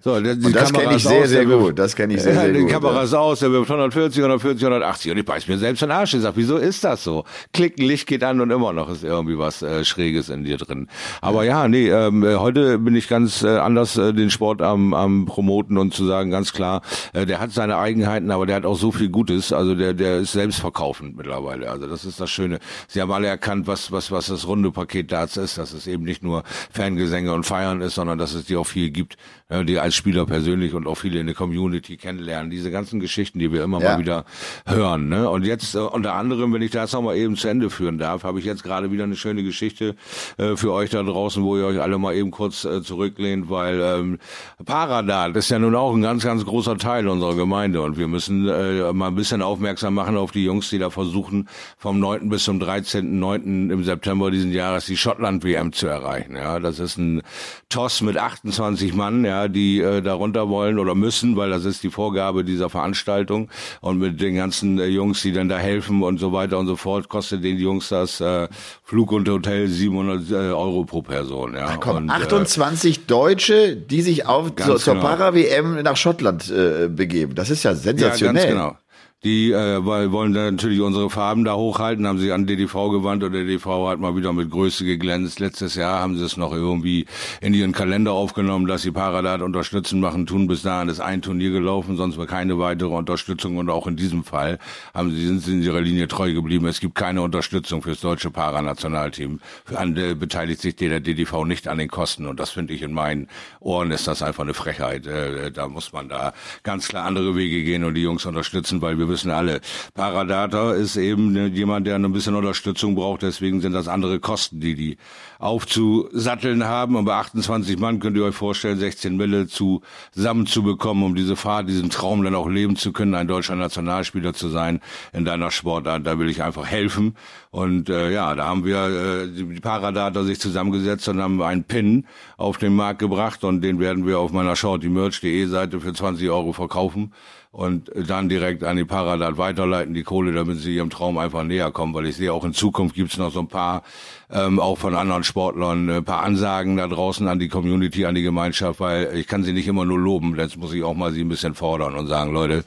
So, 0.00 0.20
der, 0.20 0.36
die 0.36 0.52
das 0.52 0.72
Kamera 0.72 0.82
kenne 0.82 0.96
ich 0.96 1.02
sehr, 1.02 1.22
aus, 1.22 1.28
sehr 1.28 1.46
gut. 1.46 1.78
Das 1.78 1.96
kenne 1.96 2.14
ich 2.14 2.22
sehr, 2.22 2.34
ja, 2.34 2.40
sehr 2.42 2.52
die 2.52 2.60
gut. 2.60 2.70
Kamera 2.70 2.96
ja. 2.96 3.02
ist 3.02 3.14
aus, 3.14 3.40
der 3.40 3.50
wirft 3.52 3.70
140, 3.70 4.18
140, 4.18 4.64
180 4.64 5.12
und 5.12 5.18
ich 5.18 5.24
beiß 5.24 5.48
mir 5.48 5.58
selbst 5.58 5.82
den 5.82 5.90
Arsch. 5.90 6.14
Ich 6.14 6.22
sag, 6.22 6.32
wieso 6.36 6.49
ist 6.56 6.84
das 6.84 7.04
so? 7.04 7.24
Klick, 7.52 7.78
ein 7.78 7.84
Licht 7.84 8.06
geht 8.06 8.24
an 8.24 8.40
und 8.40 8.50
immer 8.50 8.72
noch 8.72 8.90
ist 8.90 9.04
irgendwie 9.04 9.38
was 9.38 9.62
äh, 9.62 9.84
Schräges 9.84 10.28
in 10.28 10.44
dir 10.44 10.56
drin. 10.56 10.88
Aber 11.20 11.44
ja, 11.44 11.68
nee, 11.68 11.88
ähm, 11.88 12.22
äh, 12.22 12.36
heute 12.36 12.78
bin 12.78 12.94
ich 12.94 13.08
ganz 13.08 13.42
äh, 13.42 13.58
anders 13.58 13.96
äh, 13.96 14.12
den 14.12 14.30
Sport 14.30 14.62
am, 14.62 14.94
am 14.94 15.26
promoten 15.26 15.78
und 15.78 15.94
zu 15.94 16.06
sagen, 16.06 16.30
ganz 16.30 16.52
klar, 16.52 16.82
äh, 17.12 17.26
der 17.26 17.40
hat 17.40 17.52
seine 17.52 17.78
Eigenheiten, 17.78 18.30
aber 18.30 18.46
der 18.46 18.56
hat 18.56 18.66
auch 18.66 18.78
so 18.78 18.92
viel 18.92 19.08
Gutes. 19.08 19.52
Also 19.52 19.74
der, 19.74 19.94
der 19.94 20.18
ist 20.18 20.32
selbstverkaufend 20.32 21.16
mittlerweile. 21.16 21.70
Also 21.70 21.86
das 21.86 22.04
ist 22.04 22.20
das 22.20 22.30
Schöne. 22.30 22.58
Sie 22.88 23.00
haben 23.00 23.12
alle 23.12 23.26
erkannt, 23.26 23.66
was, 23.66 23.92
was, 23.92 24.10
was 24.10 24.26
das 24.26 24.46
runde 24.46 24.70
Paket 24.70 25.12
Darts 25.12 25.36
ist, 25.36 25.58
dass 25.58 25.72
es 25.72 25.86
eben 25.86 26.04
nicht 26.04 26.22
nur 26.22 26.42
Fangesänge 26.70 27.32
und 27.32 27.44
Feiern 27.44 27.80
ist, 27.80 27.94
sondern 27.94 28.18
dass 28.18 28.34
es 28.34 28.46
dir 28.46 28.60
auch 28.60 28.66
viel 28.66 28.90
gibt, 28.90 29.16
äh, 29.50 29.64
die 29.64 29.78
als 29.78 29.94
Spieler 29.94 30.24
persönlich 30.24 30.72
und 30.72 30.86
auch 30.86 30.94
viele 30.96 31.20
in 31.20 31.26
der 31.26 31.34
Community 31.34 31.96
kennenlernen. 31.98 32.50
Diese 32.50 32.70
ganzen 32.70 32.98
Geschichten, 33.00 33.38
die 33.38 33.52
wir 33.52 33.62
immer 33.62 33.80
Ja. 33.82 33.92
mal 33.92 33.98
wieder 33.98 34.24
hören. 34.66 35.08
Ne? 35.08 35.28
Und 35.28 35.44
jetzt 35.44 35.74
äh, 35.74 35.78
unter 35.78 36.14
anderem, 36.14 36.52
wenn 36.54 36.62
ich 36.62 36.70
das 36.70 36.92
noch 36.92 37.02
mal 37.02 37.16
eben 37.16 37.36
zu 37.36 37.48
Ende 37.48 37.68
führen 37.70 37.98
darf, 37.98 38.24
habe 38.24 38.38
ich 38.38 38.44
jetzt 38.46 38.62
gerade 38.62 38.90
wieder 38.90 39.04
eine 39.04 39.16
schöne 39.16 39.42
Geschichte 39.42 39.94
äh, 40.38 40.56
für 40.56 40.72
euch 40.72 40.90
da 40.90 41.02
draußen, 41.02 41.42
wo 41.42 41.56
ihr 41.58 41.66
euch 41.66 41.80
alle 41.80 41.98
mal 41.98 42.14
eben 42.14 42.30
kurz 42.30 42.64
äh, 42.64 42.82
zurücklehnt, 42.82 43.50
weil 43.50 43.80
ähm, 43.80 44.18
Paradart 44.64 45.36
ist 45.36 45.50
ja 45.50 45.58
nun 45.58 45.74
auch 45.74 45.94
ein 45.94 46.02
ganz, 46.02 46.24
ganz 46.24 46.44
großer 46.44 46.78
Teil 46.78 47.08
unserer 47.08 47.34
Gemeinde 47.34 47.82
und 47.82 47.98
wir 47.98 48.08
müssen 48.08 48.48
äh, 48.48 48.92
mal 48.92 49.08
ein 49.08 49.14
bisschen 49.16 49.42
aufmerksam 49.42 49.94
machen 49.94 50.16
auf 50.16 50.30
die 50.32 50.44
Jungs, 50.44 50.70
die 50.70 50.78
da 50.78 50.90
versuchen, 50.90 51.48
vom 51.76 51.98
9. 51.98 52.28
bis 52.28 52.44
zum 52.44 52.60
13.9. 52.60 53.70
im 53.72 53.84
September 53.84 54.30
diesen 54.30 54.52
Jahres 54.52 54.86
die 54.86 54.96
Schottland-WM 54.96 55.72
zu 55.72 55.86
erreichen. 55.86 56.36
Ja, 56.36 56.60
das 56.60 56.78
ist 56.78 56.98
ein 56.98 57.22
Toss 57.68 58.00
mit 58.02 58.16
28 58.16 58.94
Mann, 58.94 59.24
ja, 59.24 59.39
die 59.48 59.80
äh, 59.80 60.02
darunter 60.02 60.48
wollen 60.48 60.78
oder 60.78 60.94
müssen, 60.94 61.36
weil 61.36 61.50
das 61.50 61.64
ist 61.64 61.82
die 61.82 61.90
Vorgabe 61.90 62.44
dieser 62.44 62.68
Veranstaltung 62.68 63.48
und 63.80 63.98
mit 63.98 64.20
den 64.20 64.34
ganzen 64.34 64.78
äh, 64.78 64.86
Jungs, 64.86 65.22
die 65.22 65.32
dann 65.32 65.48
da 65.48 65.58
helfen 65.58 66.02
und 66.02 66.18
so 66.18 66.32
weiter 66.32 66.58
und 66.58 66.66
so 66.66 66.76
fort, 66.76 67.08
kostet 67.08 67.44
den 67.44 67.58
Jungs 67.58 67.88
das 67.88 68.20
äh, 68.20 68.48
Flug 68.84 69.12
und 69.12 69.28
Hotel 69.28 69.68
700 69.68 70.30
äh, 70.30 70.34
Euro 70.34 70.84
pro 70.84 71.02
Person. 71.02 71.54
Ja, 71.54 71.76
Komm, 71.76 71.96
und, 71.96 72.08
äh, 72.08 72.12
28 72.12 73.06
Deutsche, 73.06 73.76
die 73.76 74.02
sich 74.02 74.26
auf 74.26 74.54
zur 74.54 74.78
genau. 74.94 75.00
Para-WM 75.00 75.82
nach 75.82 75.96
Schottland 75.96 76.50
äh, 76.50 76.88
begeben. 76.88 77.34
Das 77.34 77.50
ist 77.50 77.62
ja 77.62 77.74
sensationell. 77.74 78.42
Ja, 78.42 78.48
ganz 78.48 78.52
genau. 78.52 78.76
Die 79.22 79.52
äh, 79.52 79.84
weil, 79.84 80.12
wollen 80.12 80.32
dann 80.32 80.54
natürlich 80.54 80.80
unsere 80.80 81.10
Farben 81.10 81.44
da 81.44 81.54
hochhalten, 81.54 82.06
haben 82.06 82.18
sich 82.18 82.32
an 82.32 82.46
DDV 82.46 82.88
gewandt 82.88 83.22
und 83.22 83.32
der 83.32 83.44
DDV 83.44 83.88
hat 83.90 84.00
mal 84.00 84.16
wieder 84.16 84.32
mit 84.32 84.50
Größe 84.50 84.86
geglänzt. 84.86 85.40
Letztes 85.40 85.74
Jahr 85.74 86.00
haben 86.00 86.16
sie 86.16 86.24
es 86.24 86.38
noch 86.38 86.54
irgendwie 86.54 87.04
in 87.42 87.52
ihren 87.52 87.72
Kalender 87.72 88.12
aufgenommen, 88.12 88.66
dass 88.66 88.80
sie 88.80 88.92
Paradat 88.92 89.42
unterstützen 89.42 90.00
machen, 90.00 90.24
tun 90.24 90.46
bis 90.46 90.62
dahin 90.62 90.88
ist 90.88 91.00
ein 91.00 91.20
Turnier 91.20 91.50
gelaufen, 91.50 91.98
sonst 91.98 92.16
war 92.16 92.26
keine 92.26 92.58
weitere 92.58 92.94
Unterstützung 92.94 93.58
und 93.58 93.68
auch 93.68 93.86
in 93.86 93.96
diesem 93.96 94.24
Fall 94.24 94.58
haben 94.94 95.10
sie 95.10 95.26
sind 95.26 95.40
sie 95.40 95.52
in 95.52 95.62
ihrer 95.64 95.82
Linie 95.82 96.08
treu 96.08 96.32
geblieben. 96.32 96.66
Es 96.66 96.80
gibt 96.80 96.94
keine 96.94 97.20
Unterstützung 97.20 97.82
fürs 97.82 98.00
deutsche 98.00 98.30
Paranationalteam. 98.30 99.40
Für 99.66 99.78
andere 99.80 100.14
beteiligt 100.14 100.62
sich 100.62 100.76
der 100.76 100.98
DDV 100.98 101.44
nicht 101.44 101.68
an 101.68 101.76
den 101.76 101.88
Kosten 101.88 102.24
und 102.26 102.40
das 102.40 102.48
finde 102.48 102.72
ich 102.72 102.80
in 102.80 102.94
meinen 102.94 103.28
Ohren 103.60 103.90
ist 103.90 104.08
das 104.08 104.22
einfach 104.22 104.44
eine 104.44 104.54
Frechheit. 104.54 105.06
Äh, 105.06 105.52
da 105.52 105.68
muss 105.68 105.92
man 105.92 106.08
da 106.08 106.32
ganz 106.62 106.88
klar 106.88 107.04
andere 107.04 107.36
Wege 107.36 107.62
gehen 107.64 107.84
und 107.84 107.92
die 107.92 108.02
Jungs 108.02 108.24
unterstützen, 108.24 108.80
weil 108.80 108.98
wir 108.98 109.09
wissen 109.10 109.30
alle, 109.30 109.60
Paradata 109.94 110.72
ist 110.72 110.96
eben 110.96 111.32
ne, 111.32 111.48
jemand, 111.48 111.86
der 111.86 111.96
ein 111.96 112.12
bisschen 112.12 112.34
Unterstützung 112.34 112.94
braucht. 112.94 113.22
Deswegen 113.22 113.60
sind 113.60 113.72
das 113.72 113.88
andere 113.88 114.20
Kosten, 114.20 114.60
die 114.60 114.74
die 114.74 114.96
aufzusatteln 115.38 116.64
haben. 116.64 116.96
Und 116.96 117.04
bei 117.04 117.14
28 117.14 117.78
Mann 117.78 118.00
könnt 118.00 118.16
ihr 118.16 118.24
euch 118.24 118.34
vorstellen, 118.34 118.78
16 118.78 119.16
Mille 119.16 119.46
zusammenzubekommen, 119.48 121.04
um 121.04 121.14
diese 121.14 121.36
Fahrt, 121.36 121.68
diesen 121.68 121.90
Traum 121.90 122.22
dann 122.22 122.34
auch 122.34 122.48
leben 122.48 122.76
zu 122.76 122.92
können, 122.92 123.14
ein 123.14 123.28
deutscher 123.28 123.56
Nationalspieler 123.56 124.34
zu 124.34 124.48
sein 124.48 124.80
in 125.12 125.24
deiner 125.24 125.50
Sportart. 125.50 126.06
Da 126.06 126.18
will 126.18 126.28
ich 126.28 126.42
einfach 126.42 126.66
helfen. 126.66 127.16
Und 127.50 127.88
äh, 127.88 128.12
ja, 128.12 128.34
da 128.34 128.46
haben 128.46 128.64
wir 128.64 129.24
äh, 129.24 129.28
die 129.28 129.60
Paradata 129.60 130.22
sich 130.22 130.38
zusammengesetzt 130.40 131.08
und 131.08 131.20
haben 131.20 131.42
einen 131.42 131.64
Pin 131.64 132.06
auf 132.36 132.58
den 132.58 132.76
Markt 132.76 133.00
gebracht 133.00 133.42
und 133.42 133.62
den 133.62 133.80
werden 133.80 134.06
wir 134.06 134.18
auf 134.18 134.32
meiner 134.32 134.54
shortymerch.de 134.54 135.46
Seite 135.46 135.80
für 135.80 135.92
20 135.92 136.28
Euro 136.30 136.52
verkaufen 136.52 137.12
und 137.52 137.90
dann 137.94 138.28
direkt 138.28 138.62
an 138.62 138.76
die 138.76 138.84
Paradat 138.84 139.36
weiterleiten, 139.36 139.92
die 139.92 140.04
Kohle, 140.04 140.32
damit 140.32 140.58
sie 140.58 140.76
ihrem 140.76 140.88
Traum 140.88 141.18
einfach 141.18 141.42
näher 141.42 141.72
kommen, 141.72 141.92
weil 141.94 142.06
ich 142.06 142.14
sehe 142.14 142.32
auch 142.32 142.44
in 142.44 142.54
Zukunft 142.54 142.94
gibt's 142.94 143.18
noch 143.18 143.32
so 143.32 143.40
ein 143.40 143.48
paar, 143.48 143.82
ähm, 144.30 144.60
auch 144.60 144.78
von 144.78 144.94
anderen 144.94 145.24
Sportlern, 145.24 145.90
ein 145.90 146.04
paar 146.04 146.22
Ansagen 146.22 146.76
da 146.76 146.86
draußen 146.86 147.26
an 147.26 147.40
die 147.40 147.48
Community, 147.48 148.06
an 148.06 148.14
die 148.14 148.22
Gemeinschaft, 148.22 148.78
weil 148.78 149.16
ich 149.16 149.26
kann 149.26 149.42
sie 149.42 149.52
nicht 149.52 149.66
immer 149.66 149.84
nur 149.84 149.98
loben, 149.98 150.36
jetzt 150.36 150.58
muss 150.58 150.72
ich 150.72 150.84
auch 150.84 150.94
mal 150.94 151.10
sie 151.10 151.22
ein 151.22 151.28
bisschen 151.28 151.54
fordern 151.54 151.96
und 151.96 152.06
sagen, 152.06 152.32
Leute, 152.32 152.62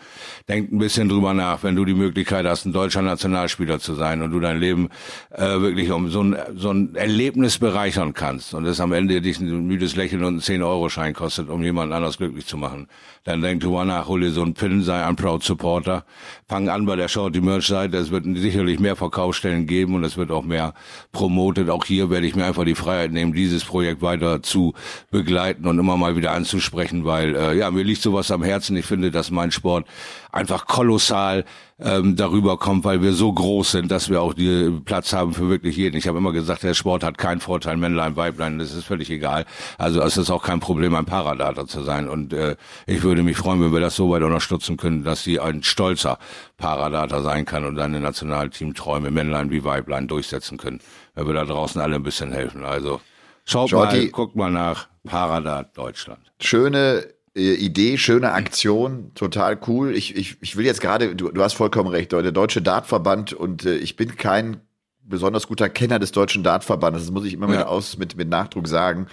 denkt 0.50 0.74
ein 0.74 0.80
bisschen 0.80 1.08
drüber 1.08 1.34
nach, 1.34 1.64
wenn 1.64 1.78
du 1.78 1.86
die 1.86 1.94
Möglichkeit 1.94 2.46
hast, 2.46 2.66
ein 2.66 2.74
deutscher 2.74 3.02
Nationalspieler 3.02 3.80
zu 3.80 3.94
sein 3.94 4.22
und 4.22 4.32
du 4.32 4.42
dein 4.42 4.60
Leben 4.60 4.90
äh, 5.32 5.62
wirklich 5.62 5.92
um 5.92 6.10
so 6.10 6.24
ein, 6.24 6.36
so 6.56 6.72
ein 6.72 6.94
Erlebnis 6.96 7.58
bereichern 7.58 8.14
kannst 8.14 8.54
und 8.54 8.66
es 8.66 8.82
am 8.82 8.92
Ende 8.92 9.22
dich 9.22 9.40
ein 9.40 9.66
müdes 9.66 9.96
Lächeln 9.96 10.26
und 10.26 10.34
einen 10.34 10.42
10-Euro-Schein 10.42 11.14
kostet, 11.14 11.48
um 11.48 11.64
jemanden 11.64 11.94
anders 11.94 12.18
glücklich 12.18 12.46
zu 12.46 12.58
machen, 12.58 12.90
dann 13.24 13.42
denk 13.42 13.62
drüber 13.62 13.86
nach, 13.86 14.10
hol 14.10 14.20
dir 14.20 14.32
so 14.32 14.42
einen 14.42 14.54
Pin, 14.54 14.73
sei 14.82 15.06
ein 15.06 15.16
Proud 15.16 15.44
Supporter, 15.44 16.06
fang 16.48 16.70
an 16.70 16.86
bei 16.86 16.96
der 16.96 17.08
Shorty 17.08 17.42
Merch 17.42 17.68
Seite, 17.68 17.98
es 17.98 18.12
wird 18.12 18.26
sicherlich 18.36 18.80
mehr 18.80 18.96
Verkaufsstellen 18.96 19.68
geben 19.68 19.96
und 19.96 20.04
es 20.04 20.18
wird 20.18 20.32
auch 20.32 20.44
mehr 20.44 20.74
promotet. 21.12 21.70
Auch 21.70 21.86
hier 21.86 22.10
werde 22.10 22.26
ich 22.26 22.36
mir 22.36 22.46
einfach 22.46 22.66
die 22.66 22.76
Freiheit 22.76 23.12
nehmen, 23.12 23.34
dieses 23.34 23.64
Projekt 23.64 24.02
weiter 24.02 24.42
zu 24.42 24.74
begleiten 25.12 25.68
und 25.68 25.78
immer 25.78 25.98
mal 25.98 26.16
wieder 26.16 26.32
anzusprechen, 26.32 27.06
weil 27.06 27.36
äh, 27.36 27.58
ja, 27.58 27.70
mir 27.72 27.84
liegt 27.84 28.02
sowas 28.02 28.32
am 28.32 28.44
Herzen. 28.44 28.76
Ich 28.78 28.86
finde, 28.86 29.12
dass 29.12 29.32
mein 29.32 29.52
Sport 29.52 29.86
einfach 30.34 30.66
kolossal 30.66 31.46
ähm, 31.80 32.16
darüber 32.16 32.58
kommt, 32.58 32.84
weil 32.84 33.02
wir 33.02 33.14
so 33.14 33.32
groß 33.32 33.72
sind, 33.72 33.92
dass 33.92 34.10
wir 34.10 34.22
auch 34.22 34.34
die 34.34 34.72
Platz 34.84 35.14
haben 35.14 35.34
für 35.34 35.48
wirklich 35.48 35.78
jeden. 35.78 35.96
Ich 35.96 36.08
habe 36.08 36.18
immer 36.18 36.32
gesagt, 36.32 36.64
der 36.64 36.74
Sport 36.74 37.04
hat 37.04 37.18
keinen 37.18 37.40
Vorteil, 37.40 37.78
Männlein, 37.78 38.16
Weiblein, 38.16 38.58
das 38.58 38.74
ist 38.74 38.86
völlig 38.86 39.10
egal. 39.12 39.46
Also 39.78 40.02
es 40.02 40.18
ist 40.18 40.32
auch 40.32 40.44
kein 40.44 40.60
Problem, 40.60 40.96
ein 40.96 41.06
Paradata 41.06 41.68
zu 41.68 41.84
sein. 41.84 42.10
Und 42.10 42.34
äh, 42.34 42.56
ich 42.88 43.04
würde 43.04 43.22
mich 43.22 43.38
freuen, 43.38 43.62
wenn 43.62 43.72
wir 43.72 43.80
das 43.80 43.96
so 43.96 44.10
weit 44.10 44.24
unterstützen 44.24 44.76
können, 44.76 45.04
dass 45.04 45.24
sie 45.24 45.40
ein 45.40 45.62
stolzer 45.62 46.18
Paradata 46.58 47.22
sein 47.22 47.46
kann 47.46 47.64
und 47.64 47.76
seine 47.76 48.00
Nationalteamträume, 48.00 49.12
Männlein 49.12 49.52
wie 49.52 49.64
Weiblein, 49.64 50.08
durchsetzen 50.08 50.58
können. 50.58 50.80
Wenn 51.14 51.28
wir 51.28 51.36
da 51.36 51.46
draußen 51.46 51.80
alle 51.80 51.96
ein 51.96 52.04
bisschen 52.04 52.32
helfen. 52.32 52.66
Also 52.66 53.02
schaut 53.46 53.70
Shorty. 53.70 53.98
mal, 53.98 54.08
guckt 54.08 54.36
mal 54.36 54.52
nach 54.52 54.88
Paradat 55.06 55.78
Deutschland. 55.78 56.32
Schöne 56.40 57.04
äh, 57.04 57.13
Idee, 57.36 57.98
schöne 57.98 58.32
Aktion, 58.34 59.12
total 59.16 59.60
cool. 59.68 59.96
Ich, 59.96 60.16
ich, 60.16 60.38
ich 60.42 60.56
will 60.56 60.66
jetzt 60.66 60.82
gerade, 60.82 61.16
du, 61.16 61.32
du 61.32 61.42
hast 61.44 61.54
vollkommen 61.54 61.90
recht, 61.90 62.12
der 62.12 62.32
Deutsche 62.32 62.62
Dartverband 62.62 63.34
und 63.34 63.66
äh, 63.66 63.76
ich 63.78 63.96
bin 63.96 64.16
kein 64.16 64.58
besonders 65.02 65.48
guter 65.48 65.68
Kenner 65.68 66.00
des 66.00 66.12
Deutschen 66.12 66.44
Dartverbandes, 66.44 67.04
das 67.04 67.12
muss 67.12 67.26
ich 67.26 67.34
immer 67.34 67.52
Ja. 67.52 67.60
mit, 67.60 67.68
aus, 67.68 67.98
mit, 67.98 68.16
mit 68.16 68.30
Nachdruck 68.30 68.68
sagen. 68.68 69.08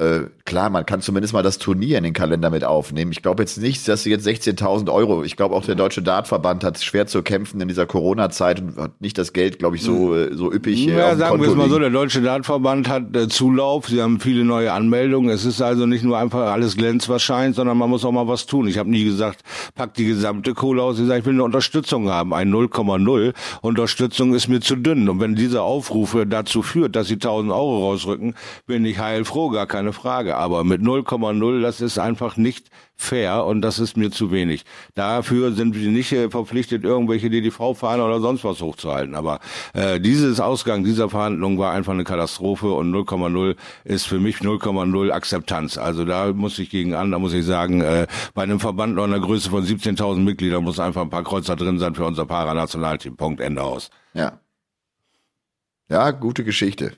Äh, 0.00 0.30
klar, 0.46 0.70
man 0.70 0.86
kann 0.86 1.02
zumindest 1.02 1.34
mal 1.34 1.42
das 1.42 1.58
Turnier 1.58 1.98
in 1.98 2.04
den 2.04 2.14
Kalender 2.14 2.48
mit 2.48 2.64
aufnehmen. 2.64 3.12
Ich 3.12 3.20
glaube 3.20 3.42
jetzt 3.42 3.58
nicht, 3.58 3.86
dass 3.86 4.02
sie 4.02 4.10
jetzt 4.10 4.26
16.000 4.26 4.90
Euro, 4.90 5.22
ich 5.24 5.36
glaube 5.36 5.54
auch 5.54 5.64
der 5.64 5.74
Deutsche 5.74 6.00
Dartverband 6.00 6.64
hat 6.64 6.82
schwer 6.82 7.06
zu 7.06 7.22
kämpfen 7.22 7.60
in 7.60 7.68
dieser 7.68 7.84
Corona-Zeit 7.84 8.60
und 8.60 8.76
hat 8.78 9.00
nicht 9.00 9.18
das 9.18 9.34
Geld, 9.34 9.58
glaube 9.58 9.76
ich, 9.76 9.82
so, 9.82 10.16
äh, 10.16 10.34
so 10.34 10.50
üppig 10.50 10.88
äh, 10.88 10.96
Ja, 10.96 11.16
sagen 11.16 11.40
wir 11.42 11.50
es 11.50 11.54
mal 11.54 11.68
so, 11.68 11.78
der 11.78 11.90
Deutsche 11.90 12.22
Dartverband 12.22 12.88
hat 12.88 13.14
äh, 13.14 13.28
Zulauf, 13.28 13.88
sie 13.88 14.00
haben 14.00 14.20
viele 14.20 14.44
neue 14.44 14.72
Anmeldungen. 14.72 15.28
Es 15.28 15.44
ist 15.44 15.60
also 15.60 15.84
nicht 15.84 16.02
nur 16.02 16.16
einfach 16.16 16.50
alles 16.50 16.78
glänzt, 16.78 17.10
was 17.10 17.22
scheint, 17.22 17.54
sondern 17.54 17.76
man 17.76 17.90
muss 17.90 18.02
auch 18.06 18.12
mal 18.12 18.26
was 18.26 18.46
tun. 18.46 18.68
Ich 18.68 18.78
habe 18.78 18.88
nie 18.88 19.04
gesagt, 19.04 19.42
pack 19.74 19.92
die 19.94 20.06
gesamte 20.06 20.54
Kohle 20.54 20.82
aus. 20.82 20.98
Ich 20.98 21.06
sage, 21.06 21.20
ich 21.20 21.26
will 21.26 21.34
eine 21.34 21.44
Unterstützung 21.44 22.08
haben, 22.08 22.32
ein 22.32 22.50
0,0. 22.50 23.34
Unterstützung 23.60 24.32
ist 24.32 24.48
mir 24.48 24.60
zu 24.60 24.76
dünn. 24.76 25.10
Und 25.10 25.20
wenn 25.20 25.34
diese 25.34 25.60
Aufrufe 25.60 26.26
dazu 26.26 26.62
führt, 26.62 26.96
dass 26.96 27.08
sie 27.08 27.14
1000 27.14 27.52
Euro 27.52 27.90
rausrücken, 27.90 28.34
bin 28.66 28.86
ich 28.86 28.98
heilfroh, 28.98 29.50
gar 29.50 29.66
keine 29.66 29.89
Frage. 29.92 30.36
Aber 30.36 30.64
mit 30.64 30.82
0,0, 30.82 31.60
das 31.60 31.80
ist 31.80 31.98
einfach 31.98 32.36
nicht 32.36 32.68
fair 32.96 33.46
und 33.46 33.62
das 33.62 33.78
ist 33.78 33.96
mir 33.96 34.10
zu 34.10 34.30
wenig. 34.30 34.64
Dafür 34.94 35.52
sind 35.52 35.74
wir 35.74 35.90
nicht 35.90 36.14
verpflichtet, 36.30 36.84
irgendwelche 36.84 37.30
DDV-Fahne 37.30 38.04
oder 38.04 38.20
sonst 38.20 38.44
was 38.44 38.60
hochzuhalten. 38.60 39.14
Aber 39.14 39.40
äh, 39.72 39.98
dieses 40.00 40.38
Ausgang 40.38 40.84
dieser 40.84 41.08
Verhandlungen 41.08 41.58
war 41.58 41.72
einfach 41.72 41.92
eine 41.92 42.04
Katastrophe 42.04 42.70
und 42.72 42.92
0,0 42.92 43.56
ist 43.84 44.06
für 44.06 44.20
mich 44.20 44.38
0,0 44.38 45.10
Akzeptanz. 45.10 45.78
Also 45.78 46.04
da 46.04 46.32
muss 46.32 46.58
ich 46.58 46.70
gegen 46.70 46.94
an, 46.94 47.10
da 47.10 47.18
muss 47.18 47.32
ich 47.32 47.44
sagen, 47.44 47.80
äh, 47.80 48.06
bei 48.34 48.42
einem 48.42 48.60
Verband 48.60 48.94
noch 48.94 49.04
einer 49.04 49.20
Größe 49.20 49.50
von 49.50 49.64
17.000 49.64 50.18
Mitgliedern 50.18 50.62
muss 50.62 50.78
einfach 50.78 51.02
ein 51.02 51.10
paar 51.10 51.24
Kreuzer 51.24 51.56
drin 51.56 51.78
sein 51.78 51.94
für 51.94 52.04
unser 52.04 52.26
Paranationalteam. 52.26 53.16
Punkt, 53.16 53.40
Ende 53.40 53.62
aus. 53.62 53.90
Ja. 54.12 54.40
Ja, 55.88 56.12
gute 56.12 56.44
Geschichte. 56.44 56.92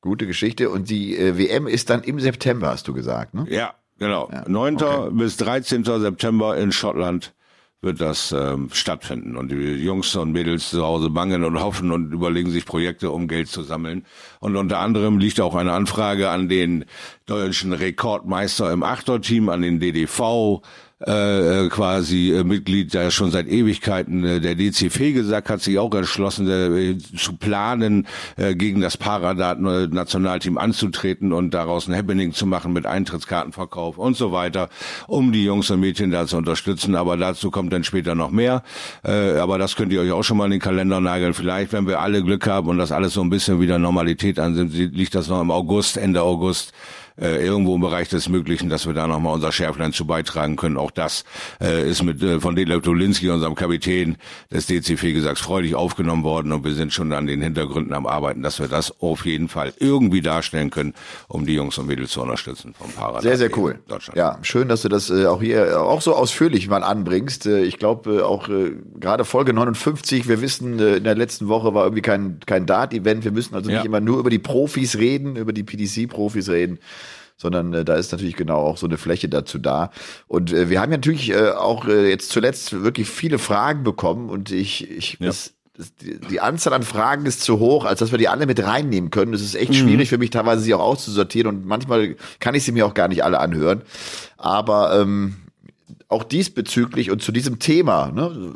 Gute 0.00 0.26
Geschichte. 0.26 0.70
Und 0.70 0.90
die 0.90 1.16
äh, 1.16 1.36
WM 1.38 1.66
ist 1.66 1.90
dann 1.90 2.02
im 2.02 2.20
September, 2.20 2.68
hast 2.68 2.88
du 2.88 2.94
gesagt, 2.94 3.34
ne? 3.34 3.46
Ja, 3.48 3.74
genau. 3.98 4.28
Ja, 4.32 4.44
9. 4.48 4.76
okay. 4.76 5.08
bis 5.12 5.36
13. 5.38 5.84
September 5.84 6.56
in 6.56 6.72
Schottland 6.72 7.34
wird 7.80 8.00
das 8.00 8.32
ähm, 8.32 8.70
stattfinden. 8.72 9.36
Und 9.36 9.52
die 9.52 9.56
Jungs 9.56 10.14
und 10.16 10.32
Mädels 10.32 10.70
zu 10.70 10.84
Hause 10.84 11.10
bangen 11.10 11.44
und 11.44 11.60
hoffen 11.60 11.92
und 11.92 12.12
überlegen 12.12 12.50
sich 12.50 12.64
Projekte, 12.64 13.10
um 13.10 13.28
Geld 13.28 13.48
zu 13.48 13.62
sammeln. 13.62 14.04
Und 14.40 14.56
unter 14.56 14.80
anderem 14.80 15.18
liegt 15.18 15.40
auch 15.40 15.54
eine 15.54 15.72
Anfrage 15.72 16.30
an 16.30 16.48
den 16.48 16.84
deutschen 17.26 17.72
Rekordmeister 17.72 18.72
im 18.72 18.82
Achterteam, 18.82 19.48
an 19.48 19.62
den 19.62 19.78
DDV, 19.78 20.62
äh, 21.00 21.68
quasi 21.68 22.32
äh, 22.32 22.42
Mitglied, 22.44 22.92
der 22.92 23.10
schon 23.10 23.30
seit 23.30 23.46
Ewigkeiten 23.46 24.24
äh, 24.24 24.40
der 24.40 24.56
DCV 24.56 25.14
gesagt 25.14 25.48
hat, 25.48 25.60
sich 25.60 25.78
auch 25.78 25.94
entschlossen 25.94 26.48
äh, 26.48 26.98
zu 27.16 27.36
planen, 27.36 28.06
äh, 28.36 28.54
gegen 28.54 28.80
das 28.80 28.96
Paradat-Nationalteam 28.96 30.58
anzutreten 30.58 31.32
und 31.32 31.54
daraus 31.54 31.86
ein 31.86 31.94
Happening 31.94 32.32
zu 32.32 32.46
machen 32.46 32.72
mit 32.72 32.86
Eintrittskartenverkauf 32.86 33.96
und 33.96 34.16
so 34.16 34.32
weiter, 34.32 34.70
um 35.06 35.30
die 35.30 35.44
Jungs 35.44 35.70
und 35.70 35.80
Mädchen 35.80 36.10
da 36.10 36.26
zu 36.26 36.36
unterstützen. 36.36 36.96
Aber 36.96 37.16
dazu 37.16 37.50
kommt 37.50 37.72
dann 37.72 37.84
später 37.84 38.16
noch 38.16 38.30
mehr. 38.30 38.64
Äh, 39.04 39.38
aber 39.38 39.58
das 39.58 39.76
könnt 39.76 39.92
ihr 39.92 40.00
euch 40.00 40.10
auch 40.10 40.24
schon 40.24 40.36
mal 40.36 40.46
in 40.46 40.52
den 40.52 40.60
Kalender 40.60 41.00
nageln. 41.00 41.32
Vielleicht, 41.32 41.72
wenn 41.72 41.86
wir 41.86 42.00
alle 42.00 42.24
Glück 42.24 42.46
haben 42.48 42.68
und 42.68 42.78
das 42.78 42.90
alles 42.90 43.14
so 43.14 43.20
ein 43.20 43.30
bisschen 43.30 43.60
wieder 43.60 43.78
Normalität 43.78 44.40
ansehen, 44.40 44.70
liegt 44.70 45.14
das 45.14 45.28
noch 45.28 45.40
im 45.40 45.52
August, 45.52 45.96
Ende 45.96 46.22
August 46.22 46.72
äh, 47.20 47.44
irgendwo 47.44 47.74
im 47.74 47.80
Bereich 47.80 48.08
des 48.08 48.28
Möglichen, 48.28 48.68
dass 48.68 48.86
wir 48.86 48.94
da 48.94 49.06
nochmal 49.06 49.34
unser 49.34 49.52
Schärflein 49.52 49.92
zu 49.92 50.06
beitragen 50.06 50.56
können. 50.56 50.76
Auch 50.76 50.90
das 50.90 51.24
äh, 51.60 51.88
ist 51.88 52.02
mit 52.02 52.22
äh, 52.22 52.40
von 52.40 52.54
Detlef 52.56 52.82
Dolinski, 52.82 53.30
unserem 53.30 53.54
Kapitän 53.54 54.16
des 54.52 54.66
DCV 54.66 55.12
gesagt, 55.12 55.38
freudig 55.38 55.74
aufgenommen 55.74 56.24
worden 56.24 56.52
und 56.52 56.64
wir 56.64 56.74
sind 56.74 56.92
schon 56.92 57.12
an 57.12 57.26
den 57.26 57.42
Hintergründen 57.42 57.92
am 57.92 58.06
Arbeiten, 58.06 58.42
dass 58.42 58.60
wir 58.60 58.68
das 58.68 59.00
auf 59.00 59.26
jeden 59.26 59.48
Fall 59.48 59.72
irgendwie 59.78 60.20
darstellen 60.20 60.70
können, 60.70 60.94
um 61.28 61.46
die 61.46 61.54
Jungs 61.54 61.78
und 61.78 61.86
Mädels 61.86 62.12
zu 62.12 62.22
unterstützen 62.22 62.74
vom 62.78 62.90
Parad. 62.92 63.22
Sehr, 63.22 63.36
sehr 63.36 63.56
cool. 63.58 63.78
Deutschland. 63.88 64.16
Ja, 64.16 64.38
schön, 64.42 64.68
dass 64.68 64.82
du 64.82 64.88
das 64.88 65.10
äh, 65.10 65.26
auch 65.26 65.42
hier 65.42 65.66
äh, 65.68 65.72
auch 65.74 66.00
so 66.02 66.14
ausführlich 66.14 66.68
mal 66.68 66.82
anbringst. 66.82 67.46
Äh, 67.46 67.62
ich 67.64 67.78
glaube 67.78 68.18
äh, 68.18 68.22
auch 68.22 68.48
äh, 68.48 68.72
gerade 68.98 69.24
Folge 69.24 69.52
59, 69.52 70.28
wir 70.28 70.40
wissen, 70.40 70.78
äh, 70.78 70.96
in 70.96 71.04
der 71.04 71.14
letzten 71.14 71.48
Woche 71.48 71.74
war 71.74 71.84
irgendwie 71.84 72.02
kein, 72.02 72.40
kein 72.46 72.66
Dart-Event. 72.66 73.24
Wir 73.24 73.32
müssen 73.32 73.54
also 73.54 73.70
Ja. 73.70 73.78
nicht 73.78 73.86
immer 73.86 74.00
nur 74.00 74.18
über 74.18 74.30
die 74.30 74.38
Profis 74.38 74.96
reden, 74.98 75.36
über 75.36 75.52
die 75.52 75.62
PDC-Profis 75.62 76.48
reden 76.48 76.78
sondern 77.38 77.72
äh, 77.72 77.84
da 77.84 77.94
ist 77.94 78.12
natürlich 78.12 78.36
genau 78.36 78.58
auch 78.58 78.76
so 78.76 78.86
eine 78.86 78.98
Fläche 78.98 79.28
dazu 79.28 79.58
da. 79.58 79.90
Und 80.26 80.52
äh, 80.52 80.68
wir 80.68 80.80
haben 80.80 80.90
ja 80.90 80.98
natürlich 80.98 81.30
äh, 81.30 81.50
auch 81.52 81.86
äh, 81.86 82.10
jetzt 82.10 82.30
zuletzt 82.30 82.82
wirklich 82.82 83.08
viele 83.08 83.38
Fragen 83.38 83.84
bekommen 83.84 84.28
und 84.28 84.50
ich, 84.50 84.90
ich 84.90 85.16
Ja. 85.20 85.28
das, 85.28 85.54
die, 86.30 86.40
Anzahl 86.40 86.72
an 86.72 86.82
Fragen 86.82 87.24
ist 87.24 87.40
zu 87.42 87.60
hoch, 87.60 87.84
als 87.84 88.00
dass 88.00 88.10
wir 88.10 88.18
die 88.18 88.26
alle 88.28 88.46
mit 88.46 88.62
reinnehmen 88.62 89.10
können. 89.10 89.32
Es 89.32 89.42
ist 89.42 89.54
echt 89.54 89.76
schwierig 89.76 90.08
für 90.08 90.18
mich, 90.18 90.30
teilweise 90.30 90.60
sie 90.62 90.74
auch 90.74 90.80
auszusortieren 90.80 91.46
und 91.46 91.66
manchmal 91.66 92.16
kann 92.40 92.56
ich 92.56 92.64
sie 92.64 92.72
mir 92.72 92.84
auch 92.84 92.94
gar 92.94 93.06
nicht 93.06 93.22
alle 93.22 93.38
anhören. 93.38 93.82
Aber 94.36 95.00
ähm, 95.00 95.36
auch 96.08 96.24
diesbezüglich 96.24 97.12
und 97.12 97.22
zu 97.22 97.30
diesem 97.30 97.60
Thema 97.60 98.10
ne, 98.10 98.54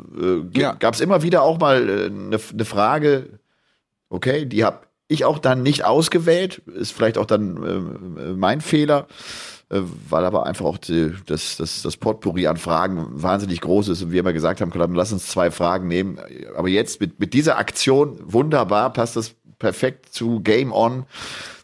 äh, 0.53 0.59
Ja. 0.59 0.73
gab 0.73 0.95
es 0.95 0.99
immer 0.99 1.23
wieder 1.23 1.43
auch 1.43 1.59
mal 1.59 1.87
äh, 1.89 2.05
eine 2.07 2.39
ne 2.53 2.65
Frage, 2.65 3.39
okay, 4.09 4.45
die 4.45 4.65
habe 4.65 4.79
ich 5.07 5.25
auch 5.25 5.39
dann 5.39 5.63
nicht 5.63 5.85
ausgewählt, 5.85 6.59
ist 6.67 6.93
vielleicht 6.93 7.17
auch 7.17 7.25
dann 7.25 8.17
äh, 8.17 8.33
mein 8.33 8.61
Fehler, 8.61 9.07
äh, 9.69 9.79
weil 10.09 10.25
aber 10.25 10.45
einfach 10.45 10.65
auch 10.65 10.77
die, 10.77 11.13
das, 11.25 11.57
das, 11.57 11.81
das 11.81 11.97
Potpourri 11.97 12.47
an 12.47 12.57
Fragen 12.57 13.07
wahnsinnig 13.11 13.61
groß 13.61 13.89
ist 13.89 14.01
und 14.01 14.11
wir 14.11 14.21
immer 14.21 14.33
gesagt 14.33 14.61
haben, 14.61 14.71
komm, 14.71 14.95
lass 14.95 15.11
uns 15.11 15.27
zwei 15.27 15.51
Fragen 15.51 15.87
nehmen. 15.87 16.19
Aber 16.55 16.69
jetzt 16.69 17.01
mit, 17.01 17.19
mit 17.19 17.33
dieser 17.33 17.57
Aktion, 17.57 18.19
wunderbar, 18.23 18.91
passt 18.93 19.15
das 19.15 19.35
perfekt 19.59 20.13
zu 20.13 20.39
Game 20.41 20.71
On, 20.71 21.05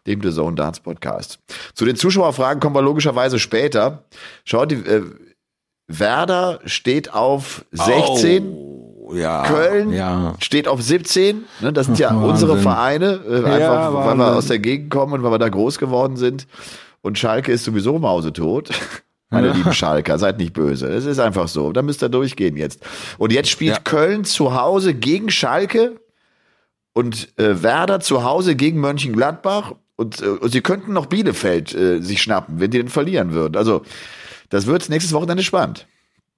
dem 0.08 0.22
The 0.22 0.32
Zone 0.32 0.56
Dance 0.56 0.82
Podcast. 0.82 1.40
Zu 1.74 1.86
den 1.86 1.96
Zuschauerfragen 1.96 2.60
kommen 2.60 2.76
wir 2.76 2.82
logischerweise 2.82 3.40
später. 3.40 4.06
Schaut, 4.46 4.72
die, 4.72 4.76
äh, 4.76 5.04
Werder 5.90 6.60
steht 6.66 7.14
auf 7.14 7.66
16. 7.72 8.48
Oh, 8.48 8.69
ja. 9.14 9.44
Köln 9.44 9.92
Ja. 9.94 10.36
steht 10.40 10.68
auf 10.68 10.82
17. 10.82 11.46
Ne, 11.62 11.74
das 11.74 11.88
sind 11.88 12.00
ja 12.00 12.10
Wahnsinn. 12.10 12.30
unsere 12.30 12.58
Vereine, 12.58 13.20
äh, 13.28 13.36
einfach 13.38 13.60
Ja, 13.60 13.94
weil 13.94 14.16
wir 14.18 14.36
aus 14.36 14.48
der 14.48 14.60
Gegend 14.60 14.90
kommen 14.92 15.14
und 15.14 15.24
weil 15.24 15.32
wir 15.32 15.40
da 15.40 15.50
groß 15.50 15.78
geworden 15.80 16.18
sind. 16.18 16.48
Und 17.02 17.18
Schalke 17.18 17.52
ist 17.52 17.64
sowieso 17.64 17.98
mausetot. 18.00 18.70
Meine 19.32 19.52
lieben 19.52 19.74
Schalker, 19.74 20.18
seid 20.18 20.40
nicht 20.40 20.54
böse. 20.54 20.88
Es 20.88 21.06
ist 21.06 21.20
einfach 21.20 21.48
so. 21.48 21.72
Da 21.72 21.84
müsst 21.84 22.02
ihr 22.02 22.10
durchgehen 22.10 22.58
jetzt. 22.58 22.82
Und 23.20 23.32
jetzt 23.32 23.50
spielt. 23.50 23.86
Köln 23.86 24.24
zu 24.26 24.56
Hause 24.60 24.96
gegen 24.96 25.30
Schalke 25.30 26.00
und 26.94 27.30
äh, 27.38 27.62
Werder 27.62 28.00
zu 28.00 28.24
Hause 28.24 28.56
gegen 28.56 28.80
Mönchengladbach. 28.80 29.74
Und, 29.96 30.22
äh, 30.22 30.26
und 30.26 30.52
sie 30.52 30.62
könnten 30.62 30.94
noch 30.94 31.06
Bielefeld 31.06 31.76
äh, 31.76 32.00
sich 32.02 32.22
schnappen, 32.24 32.60
wenn 32.60 32.72
die 32.72 32.80
denn 32.80 32.88
verlieren 32.90 33.32
würden. 33.34 33.56
Also, 33.56 33.84
das 34.50 34.66
wird 34.66 34.90
nächstes 34.90 35.14
Wochenende 35.14 35.44
spannend. 35.44 35.86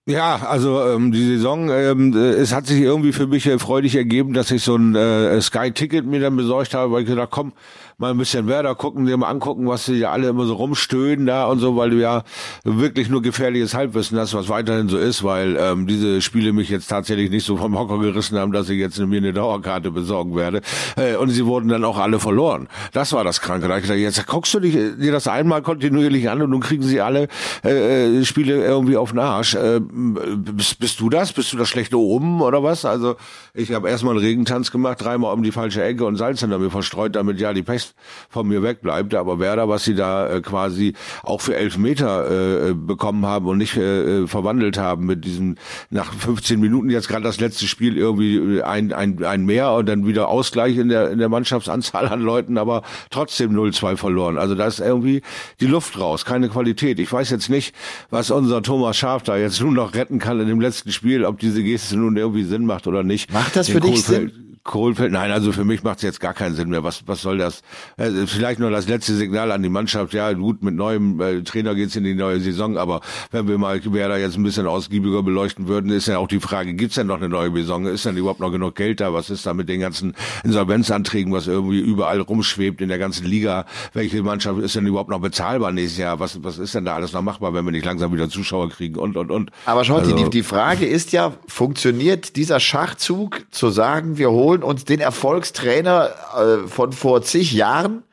Ja, 0.08 0.38
also 0.48 0.82
ähm, 0.82 1.12
die 1.12 1.24
Saison, 1.24 1.70
ähm, 1.70 2.14
äh, 2.16 2.32
es 2.32 2.54
hat 2.54 2.66
sich 2.66 2.82
irgendwie 2.82 3.14
für 3.14 3.28
mich 3.28 3.46
äh, 3.46 3.60
freudig 3.60 3.96
ergeben, 3.96 4.34
dass 4.34 4.50
ich 4.50 4.64
so 4.64 4.76
ein 4.76 4.96
äh, 4.96 5.40
Sky-Ticket 5.40 6.06
mir 6.08 6.20
dann 6.20 6.36
besorgt 6.36 6.74
habe, 6.74 6.92
weil 6.92 7.04
ich 7.04 7.08
gedacht, 7.08 7.30
komm, 7.30 7.54
mal 8.02 8.12
ein 8.12 8.18
bisschen 8.18 8.48
Werder 8.48 8.74
gucken, 8.76 9.06
dir 9.06 9.16
mal 9.16 9.30
angucken, 9.30 9.68
was 9.68 9.86
sie 9.86 9.94
ja 9.94 10.12
alle 10.12 10.28
immer 10.30 10.46
so 10.46 10.56
rumstöhnen 10.56 11.28
da 11.28 11.46
und 11.46 11.60
so, 11.60 11.78
weil 11.78 11.92
du 11.92 11.98
ja 11.98 12.24
wirklich 12.64 13.10
nur 13.10 13.22
gefährliches 13.22 13.76
Halbwissen 13.76 14.18
hast, 14.18 14.34
was 14.34 14.50
weiterhin 14.50 14.90
so 14.90 14.98
ist, 14.98 15.24
weil 15.24 15.56
ähm, 15.58 15.86
diese 15.86 16.20
Spiele 16.22 16.52
mich 16.52 16.70
jetzt 16.70 16.88
tatsächlich 16.88 17.30
nicht 17.30 17.46
so 17.46 17.58
vom 17.58 17.78
Hocker 17.78 18.00
gerissen 18.00 18.40
haben, 18.40 18.52
dass 18.52 18.70
ich 18.70 18.80
jetzt 18.80 19.00
mir 19.00 19.18
eine 19.18 19.34
Dauerkarte 19.34 19.92
besorgen 19.92 20.36
werde. 20.36 20.62
Äh, 20.98 21.16
und 21.16 21.30
sie 21.30 21.46
wurden 21.46 21.70
dann 21.70 21.86
auch 21.86 22.00
alle 22.00 22.20
verloren. 22.20 22.68
Das 22.92 23.14
war 23.14 23.24
das 23.24 23.40
Kranke. 23.40 23.68
Da 23.68 23.78
ich 23.78 23.84
gedacht, 23.84 24.00
jetzt 24.00 24.26
guckst 24.26 24.54
du 24.56 24.60
dich, 24.60 24.76
äh, 24.76 24.96
dir 24.96 25.12
das 25.12 25.28
einmal 25.28 25.62
kontinuierlich 25.62 26.28
an 26.28 26.42
und 26.42 26.50
nun 26.50 26.62
kriegen 26.62 26.84
sie 26.84 27.02
alle 27.02 27.28
äh, 27.64 28.20
äh, 28.20 28.26
Spiele 28.26 28.66
irgendwie 28.66 28.98
auf 28.98 29.12
den 29.12 29.20
Arsch. 29.20 29.54
Äh, 29.54 29.80
bist, 29.80 30.80
bist 30.80 31.00
du 31.00 31.10
das? 31.10 31.34
Bist 31.34 31.54
du 31.54 31.58
das 31.58 31.70
schlechte 31.70 32.00
oben 32.00 32.42
oder 32.42 32.64
was? 32.64 32.84
Also 32.84 33.16
ich 33.54 33.72
habe 33.72 33.90
erstmal 33.90 34.16
einen 34.16 34.26
Regentanz 34.26 34.72
gemacht, 34.72 35.04
dreimal 35.04 35.34
um 35.36 35.44
die 35.44 35.52
falsche 35.52 35.84
Ecke 35.84 36.04
und 36.06 36.16
Salz 36.16 36.40
hinter 36.40 36.58
mir 36.58 36.72
verstreut, 36.72 37.16
damit 37.16 37.40
ja 37.40 37.54
die 37.54 37.62
Pest 37.62 37.91
von 38.30 38.48
mir 38.48 38.64
wegbleibt. 38.64 39.14
Aber 39.16 39.40
Werder, 39.40 39.70
was 39.70 39.84
sie 39.84 39.96
da 39.96 40.28
äh, 40.28 40.42
quasi 40.42 40.94
auch 41.24 41.42
für 41.42 41.56
elf 41.56 41.78
Meter 41.78 42.70
äh, 42.70 42.74
bekommen 42.74 43.26
haben 43.26 43.48
und 43.48 43.58
nicht 43.58 43.78
äh, 43.78 44.28
verwandelt 44.28 44.78
haben 44.78 45.06
mit 45.06 45.26
diesem 45.26 45.56
nach 45.90 46.14
15 46.14 46.60
Minuten 46.60 46.90
jetzt 46.90 47.08
gerade 47.08 47.24
das 47.24 47.40
letzte 47.40 47.68
Spiel 47.68 47.98
irgendwie 47.98 48.62
ein, 48.62 48.94
ein, 48.94 49.24
ein 49.24 49.46
mehr 49.46 49.72
und 49.74 49.88
dann 49.88 50.06
wieder 50.06 50.28
Ausgleich 50.28 50.78
in 50.78 50.90
der, 50.90 51.12
in 51.12 51.20
der 51.20 51.30
Mannschaftsanzahl 51.30 52.08
an 52.08 52.22
Leuten, 52.22 52.58
aber 52.58 52.84
trotzdem 53.10 53.52
0-2 53.56 53.98
verloren. 53.98 54.38
Also 54.38 54.56
da 54.56 54.66
ist 54.68 54.80
irgendwie 54.80 55.22
die 55.60 55.68
Luft 55.68 56.00
raus, 56.00 56.26
keine 56.26 56.50
Qualität. 56.50 57.00
Ich 57.00 57.12
weiß 57.12 57.30
jetzt 57.30 57.50
nicht, 57.50 57.76
was 58.10 58.32
unser 58.32 58.62
Thomas 58.62 58.98
Schaf 58.98 59.24
da 59.24 59.38
jetzt 59.38 59.62
nun 59.62 59.74
noch 59.74 59.94
retten 59.94 60.20
kann 60.20 60.40
in 60.40 60.48
dem 60.48 60.62
letzten 60.62 60.92
Spiel, 60.92 61.26
ob 61.26 61.40
diese 61.40 61.64
Geste 61.64 61.98
nun 61.98 62.18
irgendwie 62.18 62.44
Sinn 62.44 62.66
macht 62.66 62.88
oder 62.88 63.04
nicht. 63.04 63.32
Macht 63.34 63.56
das 63.56 63.68
Den 63.68 63.76
für 63.76 63.82
dich 63.82 64.06
Kohlfeld- 64.06 64.51
Kohlfeld, 64.64 65.12
nein, 65.12 65.32
also 65.32 65.52
für 65.52 65.66
mich 65.66 65.84
macht 65.84 65.98
es 65.98 66.04
jetzt 66.04 66.20
gar 66.20 66.34
keinen 66.34 66.56
Sinn 66.56 66.70
mehr. 66.70 66.84
Was, 66.84 67.08
was 67.08 67.22
soll 67.22 67.38
das? 67.40 67.62
Also 67.98 68.28
vielleicht 68.28 68.60
nur 68.60 68.70
das 68.70 68.88
letzte 68.88 69.16
Signal 69.16 69.52
an 69.52 69.64
die 69.64 69.70
Mannschaft. 69.70 70.14
Ja, 70.14 70.32
gut, 70.34 70.62
mit 70.62 70.76
neuem 70.76 71.20
äh, 71.20 71.42
Trainer 71.42 71.74
geht's 71.74 71.96
in 71.96 72.04
die 72.04 72.14
neue 72.14 72.40
Saison, 72.40 72.78
aber 72.78 73.02
wenn 73.32 73.48
wir 73.48 73.58
mal 73.58 73.82
Werder 73.84 74.18
jetzt 74.20 74.38
ein 74.38 74.44
bisschen 74.44 74.68
ausgiebiger 74.68 75.24
beleuchten 75.24 75.68
würden, 75.68 75.90
ist 75.92 76.08
ja 76.08 76.20
auch 76.20 76.28
die 76.28 76.40
Frage, 76.40 76.74
gibt's 76.76 76.96
denn 76.96 77.08
noch 77.08 77.18
eine 77.18 77.30
neue 77.30 77.52
Saison? 77.54 77.86
Ist 77.88 78.06
denn 78.06 78.18
überhaupt 78.18 78.40
noch 78.40 78.52
genug 78.52 78.76
Geld 78.76 79.00
da? 79.00 79.14
Was 79.14 79.30
ist 79.32 79.46
da 79.46 79.54
mit 79.56 79.68
den 79.70 79.80
ganzen 79.80 80.14
Insolvenzanträgen, 80.44 81.34
was 81.34 81.48
irgendwie 81.48 81.80
überall 81.80 82.22
rumschwebt 82.22 82.82
in 82.82 82.90
der 82.90 83.00
ganzen 83.00 83.26
Liga? 83.26 83.66
Welche 83.94 84.22
Mannschaft 84.22 84.60
ist 84.60 84.76
denn 84.76 84.86
überhaupt 84.86 85.10
noch 85.10 85.22
bezahlbar 85.22 85.72
nächstes 85.72 85.98
Jahr? 85.98 86.20
Was, 86.20 86.44
was 86.44 86.60
ist 86.60 86.76
denn 86.76 86.86
da 86.86 86.96
alles 86.96 87.14
noch 87.14 87.22
machbar, 87.24 87.54
wenn 87.54 87.66
wir 87.66 87.72
nicht 87.72 87.86
langsam 87.86 88.14
wieder 88.14 88.30
Zuschauer 88.30 88.70
kriegen 88.70 88.98
und, 89.00 89.18
und, 89.18 89.32
und? 89.32 89.52
Aber 89.66 89.84
schaut, 89.84 90.02
Also- 90.04 90.16
die, 90.16 90.30
die 90.30 90.44
Frage 90.44 90.86
ist 90.86 91.12
ja, 91.14 91.34
funktioniert 91.48 92.36
dieser 92.36 92.60
Schachzug 92.60 93.46
zu 93.50 93.70
sagen, 93.70 94.18
wir 94.18 94.30
holen 94.30 94.51
uns 94.60 94.86
den 94.86 95.00
Erfolgstrainer 95.00 96.10
äh, 96.36 96.68
von 96.68 96.92
vor 96.92 97.22
zig 97.22 97.54
Jahren, 97.54 98.04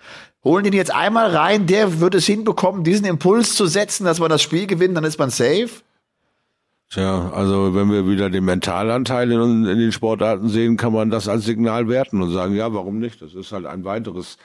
holen 0.44 0.64
den 0.64 0.72
jetzt 0.72 0.94
einmal 0.94 1.35
rein, 1.35 1.66
der 1.66 2.01
wird 2.01 2.14
es 2.14 2.27
hinbekommen, 2.27 2.85
diesen 2.85 3.07
Impuls 3.07 3.55
zu 3.55 3.66
setzen, 3.66 4.05
dass 4.05 4.20
man 4.20 4.31
das 4.31 4.42
Spiel 4.42 4.66
gewinnt, 4.66 4.96
dann 4.96 5.05
ist 5.05 5.18
man 5.18 5.31
safe? 5.31 5.70
Tja, 6.90 7.31
also 7.35 7.74
wenn 7.74 7.90
wir 7.90 8.07
wieder 8.07 8.31
den 8.31 8.46
Mentalanteil 8.46 9.31
in, 9.31 9.66
in 9.66 9.79
den 9.79 9.92
Sportarten 9.92 10.48
sehen, 10.48 10.79
kann 10.79 10.94
man 10.94 11.11
das 11.11 11.29
als 11.29 11.44
Signal 11.44 11.88
werten 11.88 12.22
und 12.22 12.33
sagen, 12.33 12.55
ja, 12.55 12.72
warum 12.72 12.98
nicht? 12.98 13.20
Das 13.20 13.35
ist 13.35 13.53
halt 13.53 13.66
ein 13.66 13.85
weiteres 13.85 14.38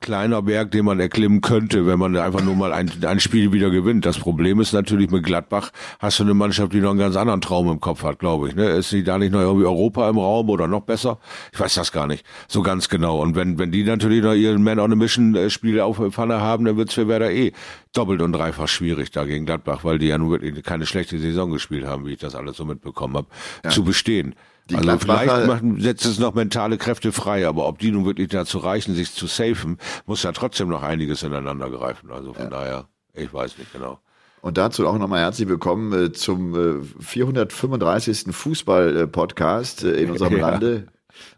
kleiner 0.00 0.42
Berg, 0.42 0.70
den 0.70 0.84
man 0.84 1.00
erklimmen 1.00 1.40
könnte, 1.40 1.86
wenn 1.86 1.98
man 1.98 2.16
einfach 2.16 2.42
nur 2.42 2.54
mal 2.54 2.72
ein, 2.72 2.90
ein 3.04 3.20
Spiel 3.20 3.52
wieder 3.52 3.70
gewinnt. 3.70 4.06
Das 4.06 4.18
Problem 4.18 4.60
ist 4.60 4.72
natürlich 4.72 5.10
mit 5.10 5.24
Gladbach 5.24 5.70
hast 5.98 6.18
du 6.18 6.24
eine 6.24 6.34
Mannschaft, 6.34 6.72
die 6.72 6.80
noch 6.80 6.90
einen 6.90 6.98
ganz 6.98 7.16
anderen 7.16 7.40
Traum 7.40 7.70
im 7.70 7.80
Kopf 7.80 8.02
hat, 8.02 8.18
glaube 8.18 8.48
ich. 8.48 8.54
Ne? 8.54 8.66
Ist 8.70 8.92
die 8.92 9.02
da 9.02 9.18
nicht 9.18 9.32
noch 9.32 9.40
irgendwie 9.40 9.66
Europa 9.66 10.08
im 10.08 10.18
Raum 10.18 10.50
oder 10.50 10.68
noch 10.68 10.82
besser? 10.82 11.18
Ich 11.52 11.58
weiß 11.58 11.74
das 11.74 11.92
gar 11.92 12.06
nicht 12.06 12.24
so 12.48 12.62
ganz 12.62 12.88
genau. 12.88 13.20
Und 13.20 13.34
wenn, 13.36 13.58
wenn 13.58 13.72
die 13.72 13.84
natürlich 13.84 14.22
noch 14.22 14.34
ihren 14.34 14.62
Man 14.62 14.78
on 14.78 14.92
a 14.92 14.96
Mission 14.96 15.34
äh, 15.34 15.50
Spiele 15.50 15.84
auf 15.84 15.98
der 15.98 16.12
Pfanne 16.12 16.40
haben, 16.40 16.64
dann 16.64 16.76
wird's 16.76 16.94
für 16.94 17.08
Werder 17.08 17.32
eh 17.32 17.52
doppelt 17.96 18.22
und 18.22 18.32
dreifach 18.32 18.68
schwierig 18.68 19.10
da 19.10 19.24
gegen 19.24 19.46
Gladbach, 19.46 19.84
weil 19.84 19.98
die 19.98 20.06
ja 20.06 20.18
nun 20.18 20.30
wirklich 20.30 20.62
keine 20.64 20.86
schlechte 20.86 21.18
Saison 21.18 21.50
gespielt 21.50 21.86
haben, 21.86 22.06
wie 22.06 22.12
ich 22.12 22.18
das 22.18 22.34
alles 22.34 22.56
so 22.56 22.64
mitbekommen 22.64 23.16
habe, 23.16 23.28
zu 23.70 23.84
bestehen. 23.84 24.34
Die 24.68 24.74
also 24.74 24.88
Gladbacher- 24.88 25.58
vielleicht 25.60 25.82
setzt 25.82 26.06
es 26.06 26.18
noch 26.18 26.34
mentale 26.34 26.76
Kräfte 26.76 27.12
frei, 27.12 27.46
aber 27.46 27.66
ob 27.68 27.78
die 27.78 27.90
nun 27.92 28.04
wirklich 28.04 28.28
dazu 28.28 28.58
reichen, 28.58 28.94
sich 28.94 29.12
zu 29.12 29.26
safen, 29.26 29.78
muss 30.06 30.22
ja 30.24 30.32
trotzdem 30.32 30.68
noch 30.68 30.82
einiges 30.82 31.22
ineinander 31.22 31.70
greifen. 31.70 32.10
Also 32.10 32.32
von 32.34 32.50
daher, 32.50 32.86
ich 33.14 33.32
weiß 33.32 33.58
nicht 33.58 33.72
genau. 33.72 34.00
Und 34.42 34.58
dazu 34.58 34.86
auch 34.86 34.98
nochmal 34.98 35.20
herzlich 35.20 35.48
willkommen 35.48 35.92
äh, 36.06 36.12
zum 36.12 36.54
äh, 36.80 36.84
435. 37.00 38.26
Fußball-Podcast 38.30 39.84
äh, 39.84 40.02
in 40.02 40.10
unserem 40.12 40.36
Ja. 40.36 40.50
Lande. 40.50 40.86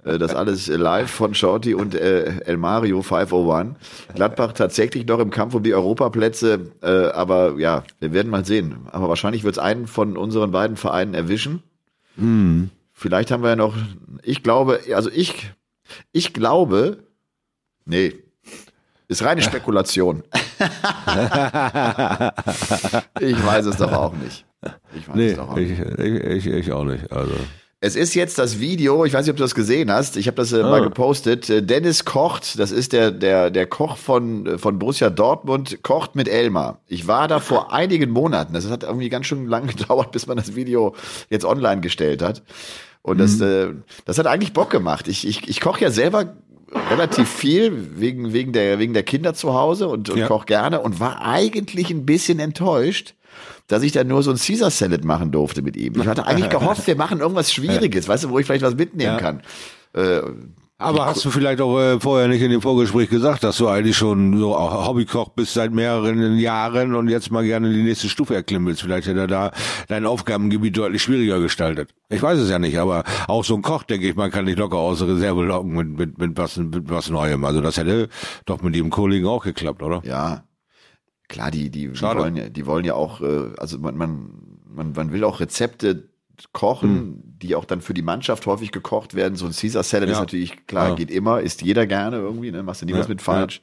Äh, 0.04 0.18
das 0.18 0.34
alles 0.34 0.66
live 0.68 1.10
von 1.10 1.34
Shorty 1.34 1.74
und 1.74 1.94
äh, 1.94 2.40
El 2.44 2.56
Mario 2.56 3.02
501. 3.02 3.76
Gladbach 4.14 4.52
tatsächlich 4.52 5.06
noch 5.06 5.18
im 5.18 5.30
Kampf 5.30 5.54
um 5.54 5.62
die 5.62 5.74
Europaplätze, 5.74 6.70
äh, 6.82 7.06
aber 7.10 7.58
ja, 7.58 7.84
wir 8.00 8.12
werden 8.12 8.30
mal 8.30 8.44
sehen. 8.44 8.86
Aber 8.92 9.08
wahrscheinlich 9.08 9.44
wird 9.44 9.54
es 9.54 9.58
einen 9.58 9.86
von 9.86 10.16
unseren 10.16 10.50
beiden 10.50 10.76
Vereinen 10.76 11.14
erwischen. 11.14 11.62
Vielleicht 12.92 13.30
haben 13.30 13.42
wir 13.44 13.50
ja 13.50 13.56
noch, 13.56 13.76
ich 14.24 14.42
glaube, 14.42 14.80
also 14.94 15.08
ich, 15.12 15.52
ich 16.10 16.32
glaube, 16.34 17.04
nee, 17.84 18.14
ist 19.06 19.22
reine 19.24 19.40
Spekulation. 19.40 20.24
ich 23.20 23.46
weiß 23.46 23.66
es 23.66 23.76
doch 23.76 23.92
auch 23.92 24.12
nicht. 24.14 24.44
Ich 24.96 25.08
weiß 25.08 25.14
Nee, 25.14 25.28
es 25.28 25.36
doch 25.36 25.50
auch 25.50 25.56
nicht. 25.56 25.78
ich, 25.78 25.98
ich, 25.98 26.24
ich, 26.24 26.46
ich 26.46 26.72
auch 26.72 26.84
nicht. 26.84 27.12
Also. 27.12 27.34
Es 27.80 27.94
ist 27.94 28.14
jetzt 28.14 28.38
das 28.38 28.58
Video, 28.58 29.04
ich 29.04 29.12
weiß 29.12 29.24
nicht, 29.24 29.30
ob 29.30 29.36
du 29.36 29.44
das 29.44 29.54
gesehen 29.54 29.92
hast, 29.92 30.16
ich 30.16 30.26
habe 30.26 30.34
das 30.36 30.52
äh, 30.52 30.62
Ah. 30.62 30.68
mal 30.68 30.82
gepostet. 30.82 31.48
Äh, 31.48 31.62
Dennis 31.62 32.04
kocht, 32.04 32.58
das 32.58 32.72
ist 32.72 32.92
der, 32.92 33.12
der, 33.12 33.50
der 33.52 33.66
Koch 33.66 33.96
von, 33.96 34.46
äh, 34.46 34.58
von 34.58 34.80
Borussia 34.80 35.10
Dortmund, 35.10 35.78
kocht 35.84 36.16
mit 36.16 36.26
Elmar. 36.26 36.80
Ich 36.88 37.06
war 37.06 37.28
da 37.28 37.38
vor 37.38 37.72
einigen 37.72 38.10
Monaten, 38.10 38.52
das 38.52 38.68
hat 38.68 38.82
irgendwie 38.82 39.08
ganz 39.10 39.26
schön 39.26 39.46
lang 39.46 39.66
gedauert, 39.76 40.10
bis 40.10 40.26
man 40.26 40.36
das 40.36 40.56
Video 40.56 40.96
jetzt 41.30 41.44
online 41.44 41.80
gestellt 41.80 42.20
hat. 42.20 42.42
Und 43.02 43.18
das, 43.18 43.40
äh, 43.40 43.68
das 44.04 44.18
hat 44.18 44.26
eigentlich 44.26 44.52
Bock 44.52 44.70
gemacht. 44.70 45.06
Ich, 45.06 45.24
ich, 45.26 45.48
ich 45.48 45.60
koche 45.60 45.80
ja 45.82 45.90
selber 45.92 46.34
relativ 46.90 47.28
viel 47.28 47.92
wegen, 48.00 48.32
wegen, 48.32 48.52
der, 48.52 48.80
wegen 48.80 48.92
der 48.92 49.04
Kinder 49.04 49.34
zu 49.34 49.54
Hause 49.54 49.86
und, 49.88 50.10
und 50.10 50.18
Ja. 50.18 50.26
koche 50.26 50.46
gerne 50.46 50.80
und 50.80 50.98
war 50.98 51.22
eigentlich 51.24 51.90
ein 51.90 52.04
bisschen 52.04 52.40
enttäuscht, 52.40 53.14
dass 53.68 53.82
ich 53.82 53.92
dann 53.92 54.08
nur 54.08 54.22
so 54.22 54.30
ein 54.32 54.36
Caesar 54.38 54.70
Salad 54.70 55.04
machen 55.04 55.30
durfte 55.30 55.62
mit 55.62 55.76
ihm. 55.76 55.94
Ich 56.00 56.06
hatte 56.06 56.26
eigentlich 56.26 56.50
gehofft, 56.50 56.86
wir 56.86 56.96
machen 56.96 57.20
irgendwas 57.20 57.52
Schwieriges, 57.52 58.08
weißt 58.08 58.24
du, 58.24 58.30
wo 58.30 58.38
ich 58.38 58.46
vielleicht 58.46 58.64
was 58.64 58.74
mitnehmen 58.74 59.12
Ja. 59.14 59.18
kann. 59.20 59.42
Äh, 59.94 60.20
Aber 60.80 61.06
hast 61.06 61.24
du 61.24 61.30
vielleicht 61.30 61.60
auch 61.60 61.76
äh, 61.80 61.98
vorher 61.98 62.28
nicht 62.28 62.40
in 62.40 62.50
dem 62.52 62.60
Vorgespräch 62.62 63.08
gesagt, 63.10 63.42
dass 63.42 63.56
du 63.56 63.66
eigentlich 63.68 63.96
schon 63.96 64.38
so 64.38 64.56
Hobbykoch 64.56 65.30
bist 65.30 65.54
seit 65.54 65.72
mehreren 65.72 66.38
Jahren 66.38 66.94
und 66.94 67.08
jetzt 67.08 67.32
mal 67.32 67.44
gerne 67.44 67.72
die 67.72 67.82
nächste 67.82 68.08
Stufe 68.08 68.34
erklimmen 68.36 68.68
willst? 68.68 68.82
Vielleicht 68.82 69.08
hätte 69.08 69.20
er 69.20 69.26
da 69.26 69.50
dein 69.88 70.06
Aufgabengebiet 70.06 70.76
deutlich 70.76 71.02
schwieriger 71.02 71.40
gestaltet. 71.40 71.90
Ich 72.10 72.22
weiß 72.22 72.38
es 72.38 72.48
ja 72.48 72.58
nicht, 72.60 72.78
aber 72.78 73.02
auch 73.26 73.44
so 73.44 73.54
ein 73.56 73.62
Koch, 73.62 73.82
denke 73.82 74.08
ich 74.08 74.14
mal, 74.14 74.30
kann 74.30 74.46
dich 74.46 74.56
locker 74.56 74.76
aus 74.76 75.00
der 75.00 75.08
Reserve 75.08 75.44
locken 75.44 75.72
mit, 75.72 75.98
mit, 75.98 76.18
mit, 76.18 76.36
was, 76.38 76.56
mit 76.58 76.88
was 76.88 77.10
Neuem. 77.10 77.44
Also 77.44 77.60
das 77.60 77.76
hätte 77.76 78.08
doch 78.46 78.62
mit 78.62 78.74
dem 78.76 78.90
Kollegen 78.90 79.26
auch 79.26 79.42
geklappt, 79.42 79.82
oder? 79.82 80.00
ja, 80.04 80.44
klar, 81.28 81.50
die, 81.50 81.70
die, 81.70 81.88
die 81.92 82.02
wollen 82.02 82.36
ja, 82.36 82.48
die 82.48 82.66
wollen 82.66 82.84
ja 82.84 82.94
auch, 82.94 83.20
äh, 83.20 83.50
also 83.58 83.78
man, 83.78 83.96
man, 83.96 84.30
man, 84.68 84.92
man 84.92 85.12
will 85.12 85.24
auch 85.24 85.40
Rezepte 85.40 86.08
kochen, 86.52 87.22
die 87.42 87.54
auch 87.56 87.64
dann 87.64 87.80
für 87.80 87.94
die 87.94 88.02
Mannschaft 88.02 88.46
häufig 88.46 88.70
gekocht 88.70 89.14
werden. 89.14 89.34
So 89.36 89.46
ein 89.46 89.52
Caesar 89.52 89.82
Salad 89.82 90.08
ist 90.08 90.14
Ja. 90.16 90.20
natürlich 90.20 90.66
klar, 90.66 90.90
Ja. 90.90 90.94
geht 90.94 91.10
immer, 91.10 91.40
isst 91.40 91.62
jeder 91.62 91.86
gerne 91.86 92.18
irgendwie, 92.18 92.50
ne? 92.52 92.62
machst 92.62 92.82
du 92.82 92.86
nie 92.86 92.94
was 92.94 93.08
mit 93.08 93.20
falsch. 93.22 93.60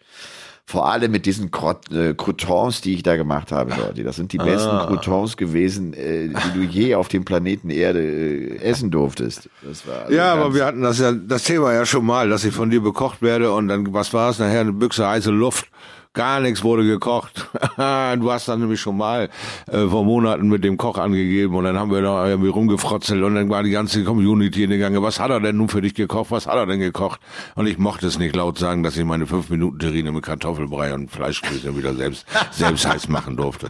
Vor 0.68 0.90
allem 0.90 1.12
mit 1.12 1.28
diesen 1.28 1.52
Crot 1.52 1.92
äh, 1.92 2.16
Croutons, 2.16 2.82
die 2.82 2.96
ich 2.96 3.04
da 3.04 3.16
gemacht 3.18 3.52
habe, 3.52 3.76
Leute. 3.80 4.04
Das 4.04 4.16
sind 4.16 4.34
die 4.34 4.40
besten 4.40 4.72
Ah. 4.72 4.86
Croutons 4.88 5.38
gewesen, 5.38 5.94
äh, 5.94 6.28
die 6.30 6.52
du 6.56 6.64
je 6.64 6.96
auf 6.96 7.08
dem 7.08 7.24
Planeten 7.24 7.70
Erde 7.70 8.00
äh, 8.02 8.58
essen 8.58 8.90
durftest. 8.90 9.48
Das 9.62 9.86
war 9.88 10.06
also 10.06 10.14
Ja, 10.16 10.34
aber 10.34 10.56
wir 10.56 10.66
hatten 10.66 10.82
das 10.82 10.98
ja, 11.00 11.12
das 11.12 11.44
Thema 11.44 11.72
ja 11.72 11.86
schon 11.86 12.04
mal, 12.04 12.30
dass 12.30 12.44
ich 12.44 12.54
von 12.54 12.72
dir 12.72 12.82
bekocht 12.82 13.22
werde 13.22 13.54
und 13.54 13.68
dann, 13.68 13.94
was 13.94 14.12
war 14.12 14.32
es 14.32 14.40
nachher, 14.40 14.62
eine 14.62 14.74
Büchse 14.74 15.08
heiße 15.08 15.30
Luft. 15.30 15.68
Gar 16.16 16.40
nichts 16.40 16.64
wurde 16.64 16.86
gekocht. 16.86 17.50
du 17.78 18.32
hast 18.32 18.48
dann 18.48 18.62
nämlich 18.62 18.80
schon 18.80 18.96
mal 18.96 19.30
äh, 19.68 19.86
vor 19.86 20.06
Monaten 20.06 20.48
mit 20.48 20.64
dem 20.64 20.78
Koch 20.78 20.98
angegeben 20.98 21.54
und 21.56 21.66
dann 21.66 21.78
haben 21.78 21.92
wir 21.92 22.02
da 22.02 22.28
irgendwie 22.28 22.48
rumgefrotzelt 22.48 23.22
und 23.22 23.36
dann 23.36 23.50
war 23.50 23.64
die 23.64 23.72
ganze 23.72 24.04
Community 24.06 24.64
in 24.64 24.70
den 24.70 24.80
Gange. 24.80 25.02
Was 25.04 25.20
hat 25.20 25.30
er 25.30 25.42
denn 25.42 25.58
nun 25.58 25.68
für 25.68 25.82
dich 25.82 25.94
gekocht? 25.94 26.32
Was 26.32 26.48
hat 26.48 26.56
er 26.56 26.66
denn 26.68 26.80
gekocht? 26.80 27.20
Und 27.56 27.68
ich 27.68 27.78
mochte 27.78 28.08
es 28.08 28.18
nicht 28.18 28.34
laut 28.34 28.58
sagen, 28.58 28.82
dass 28.82 28.96
ich 28.96 29.04
meine 29.04 29.28
fünf 29.28 29.50
Minuten 29.50 29.78
Terrine 29.78 30.14
mit 30.14 30.24
Kartoffelbrei 30.24 30.94
und 30.94 31.12
Fleischklößchen 31.12 31.78
wieder 31.78 31.94
selbst, 31.94 32.26
selbst 32.52 32.88
heiß 32.88 33.10
machen 33.10 33.36
durfte. 33.36 33.70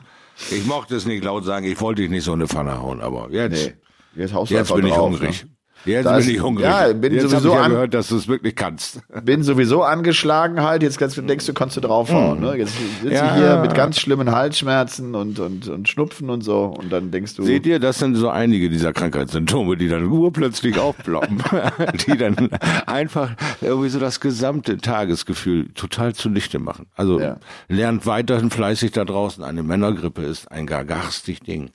Ich 0.52 0.66
mochte 0.68 0.96
es 0.96 1.08
nicht 1.08 1.24
laut 1.24 1.46
sagen, 1.46 1.66
ich 1.66 1.82
wollte 1.82 2.04
dich 2.04 2.12
nicht 2.12 2.26
so 2.26 2.34
in 2.34 2.42
eine 2.42 2.48
Pfanne 2.48 2.80
hauen, 2.80 3.02
aber 3.02 3.30
jetzt, 3.32 3.76
Nee, 4.16 4.22
jetzt 4.22 4.34
jetzt 4.50 4.76
bin 4.76 4.86
ich 4.86 4.94
drauf, 4.94 5.10
hungrig. 5.10 5.46
Ne? 5.46 5.55
Jetzt 5.86 6.06
Das- 6.06 6.26
bin 6.26 6.36
ich 6.36 6.42
hungrig. 6.42 6.66
ja, 6.66 6.92
bin 6.94 7.14
Jetzt 7.14 7.30
sowieso 7.30 7.50
ich 7.50 7.56
ja 7.56 7.62
an- 7.62 7.72
gehört, 7.72 7.94
dass 7.94 8.08
du 8.08 8.18
es 8.18 8.28
wirklich 8.28 8.56
kannst. 8.56 9.02
bin 9.24 9.44
sowieso 9.44 9.84
angeschlagen 9.84 10.62
halt, 10.62 10.82
jetzt 10.84 10.98
kannst, 10.98 11.18
du- 11.18 11.22
denkst 11.22 11.46
du, 11.46 11.54
kannst 11.54 11.78
du 11.78 11.82
draufhauen. 11.82 12.40
Ne? 12.40 12.56
Jetzt 12.58 12.74
sitze 13.02 13.08
ich 13.08 13.14
Ja. 13.14 13.36
hier 13.36 13.58
mit 13.62 13.74
ganz 13.76 14.00
schlimmen 14.00 14.32
Halsschmerzen 14.32 15.14
und, 15.16 15.40
und, 15.40 15.68
und 15.68 15.88
Schnupfen 15.88 16.30
und 16.30 16.42
so 16.42 16.64
und 16.66 16.92
dann 16.92 17.12
denkst 17.12 17.36
du, 17.36 17.44
Seht 17.44 17.66
ihr, 17.68 17.80
das 17.80 18.00
sind 18.00 18.16
so 18.16 18.30
einige 18.30 18.70
dieser 18.70 18.94
Krankheitssymptome, 18.94 19.78
die 19.78 19.88
dann 19.88 20.06
urplötzlich 20.08 20.80
aufploppen, 20.80 21.44
die 22.08 22.18
dann 22.18 22.50
einfach 22.88 23.32
irgendwie 23.62 23.90
so 23.90 24.00
das 24.00 24.20
gesamte 24.20 24.78
Tagesgefühl 24.78 25.70
total 25.76 26.14
zunichte 26.16 26.60
machen. 26.60 26.88
Also 26.96 27.20
Ja. 27.20 27.38
lernt 27.68 28.06
weiterhin 28.06 28.50
fleißig 28.50 28.92
da 28.92 29.06
draußen, 29.06 29.44
eine 29.44 29.62
Männergrippe 29.64 30.24
ist 30.24 30.52
ein 30.52 30.66
gar 30.66 30.84
garstig 30.86 31.42
Ding. 31.42 31.70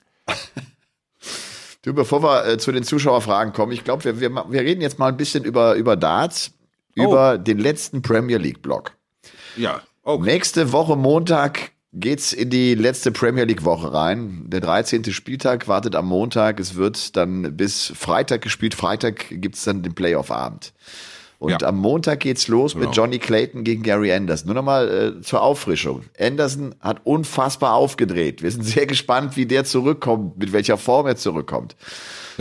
Du, 1.83 1.93
bevor 1.93 2.23
wir 2.23 2.45
äh, 2.47 2.57
zu 2.57 2.71
den 2.71 2.83
Zuschauerfragen 2.83 3.53
kommen, 3.53 3.71
ich 3.71 3.83
glaube, 3.83 4.03
wir, 4.03 4.19
wir, 4.19 4.45
wir 4.49 4.61
reden 4.61 4.81
jetzt 4.81 4.99
mal 4.99 5.07
ein 5.07 5.17
bisschen 5.17 5.43
über, 5.43 5.75
über 5.75 5.95
Darts, 5.95 6.51
Oh. 6.99 7.03
über 7.05 7.37
den 7.37 7.57
letzten 7.57 8.01
Premier 8.01 8.37
League 8.37 8.61
Block. 8.61 8.91
Ja, 9.55 9.81
okay. 10.03 10.25
Nächste 10.25 10.73
Woche 10.73 10.97
Montag 10.97 11.71
geht's 11.93 12.33
in 12.33 12.49
die 12.49 12.75
letzte 12.75 13.13
Premier 13.13 13.45
League 13.45 13.63
Woche 13.63 13.93
rein. 13.93 14.43
Der 14.47 14.59
13. 14.59 15.05
Spieltag 15.13 15.69
wartet 15.69 15.95
am 15.95 16.07
Montag. 16.07 16.59
Es 16.59 16.75
wird 16.75 17.15
dann 17.15 17.55
bis 17.55 17.93
Freitag 17.95 18.41
gespielt. 18.41 18.75
Freitag 18.75 19.25
gibt's 19.29 19.63
dann 19.63 19.83
den 19.83 19.93
Playoff-Abend. 19.95 20.73
Und 21.41 21.49
Ja. 21.59 21.67
am 21.69 21.77
Montag 21.79 22.19
geht's 22.19 22.47
los 22.49 22.75
Genau. 22.75 22.85
mit 22.85 22.95
Johnny 22.95 23.17
Clayton 23.17 23.63
gegen 23.63 23.81
Gary 23.81 24.13
Anderson. 24.13 24.45
Nur 24.45 24.53
nochmal 24.53 25.15
äh, 25.17 25.21
zur 25.21 25.41
Auffrischung. 25.41 26.03
Anderson 26.19 26.75
hat 26.81 27.01
unfassbar 27.03 27.73
aufgedreht. 27.73 28.43
Wir 28.43 28.51
sind 28.51 28.61
sehr 28.63 28.85
gespannt, 28.85 29.35
wie 29.37 29.47
der 29.47 29.63
zurückkommt, 29.65 30.37
mit 30.37 30.53
welcher 30.53 30.77
Form 30.77 31.07
er 31.07 31.15
zurückkommt. 31.15 31.75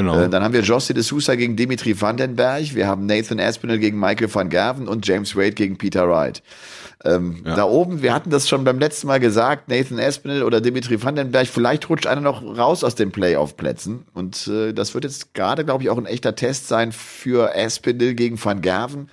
Genau. 0.00 0.18
Äh, 0.18 0.30
dann 0.30 0.42
haben 0.42 0.54
wir 0.54 0.62
Jossi 0.62 0.94
de 0.94 1.02
Sousa 1.02 1.34
gegen 1.34 1.56
Dimitri 1.56 2.00
Vandenberg. 2.00 2.74
Wir 2.74 2.86
haben 2.86 3.04
Nathan 3.04 3.38
Aspinall 3.38 3.78
gegen 3.78 4.00
Michael 4.00 4.34
van 4.34 4.48
Gerven 4.48 4.88
und 4.88 5.06
James 5.06 5.36
Wade 5.36 5.52
gegen 5.52 5.76
Peter 5.76 6.08
Wright. 6.08 6.42
Ähm, 7.04 7.42
Da 7.44 7.64
oben, 7.64 8.00
wir 8.02 8.14
hatten 8.14 8.30
das 8.30 8.48
schon 8.48 8.64
beim 8.64 8.78
letzten 8.78 9.08
Mal 9.08 9.20
gesagt, 9.20 9.68
Nathan 9.68 10.00
Aspinall 10.00 10.42
oder 10.42 10.62
Dimitri 10.62 11.02
Vandenberg, 11.02 11.46
vielleicht 11.46 11.90
rutscht 11.90 12.06
einer 12.06 12.22
noch 12.22 12.42
raus 12.42 12.82
aus 12.82 12.94
den 12.94 13.10
Playoff-Plätzen. 13.10 14.06
Und 14.14 14.48
äh, 14.48 14.72
das 14.72 14.94
wird 14.94 15.04
jetzt 15.04 15.34
gerade, 15.34 15.66
glaube 15.66 15.82
ich, 15.84 15.90
auch 15.90 15.98
ein 15.98 16.06
echter 16.06 16.34
Test 16.34 16.68
sein 16.68 16.92
für 16.92 17.54
Aspinall 17.54 18.14
gegen 18.14 18.42
Van 18.42 18.62
Gerven. 18.62 19.10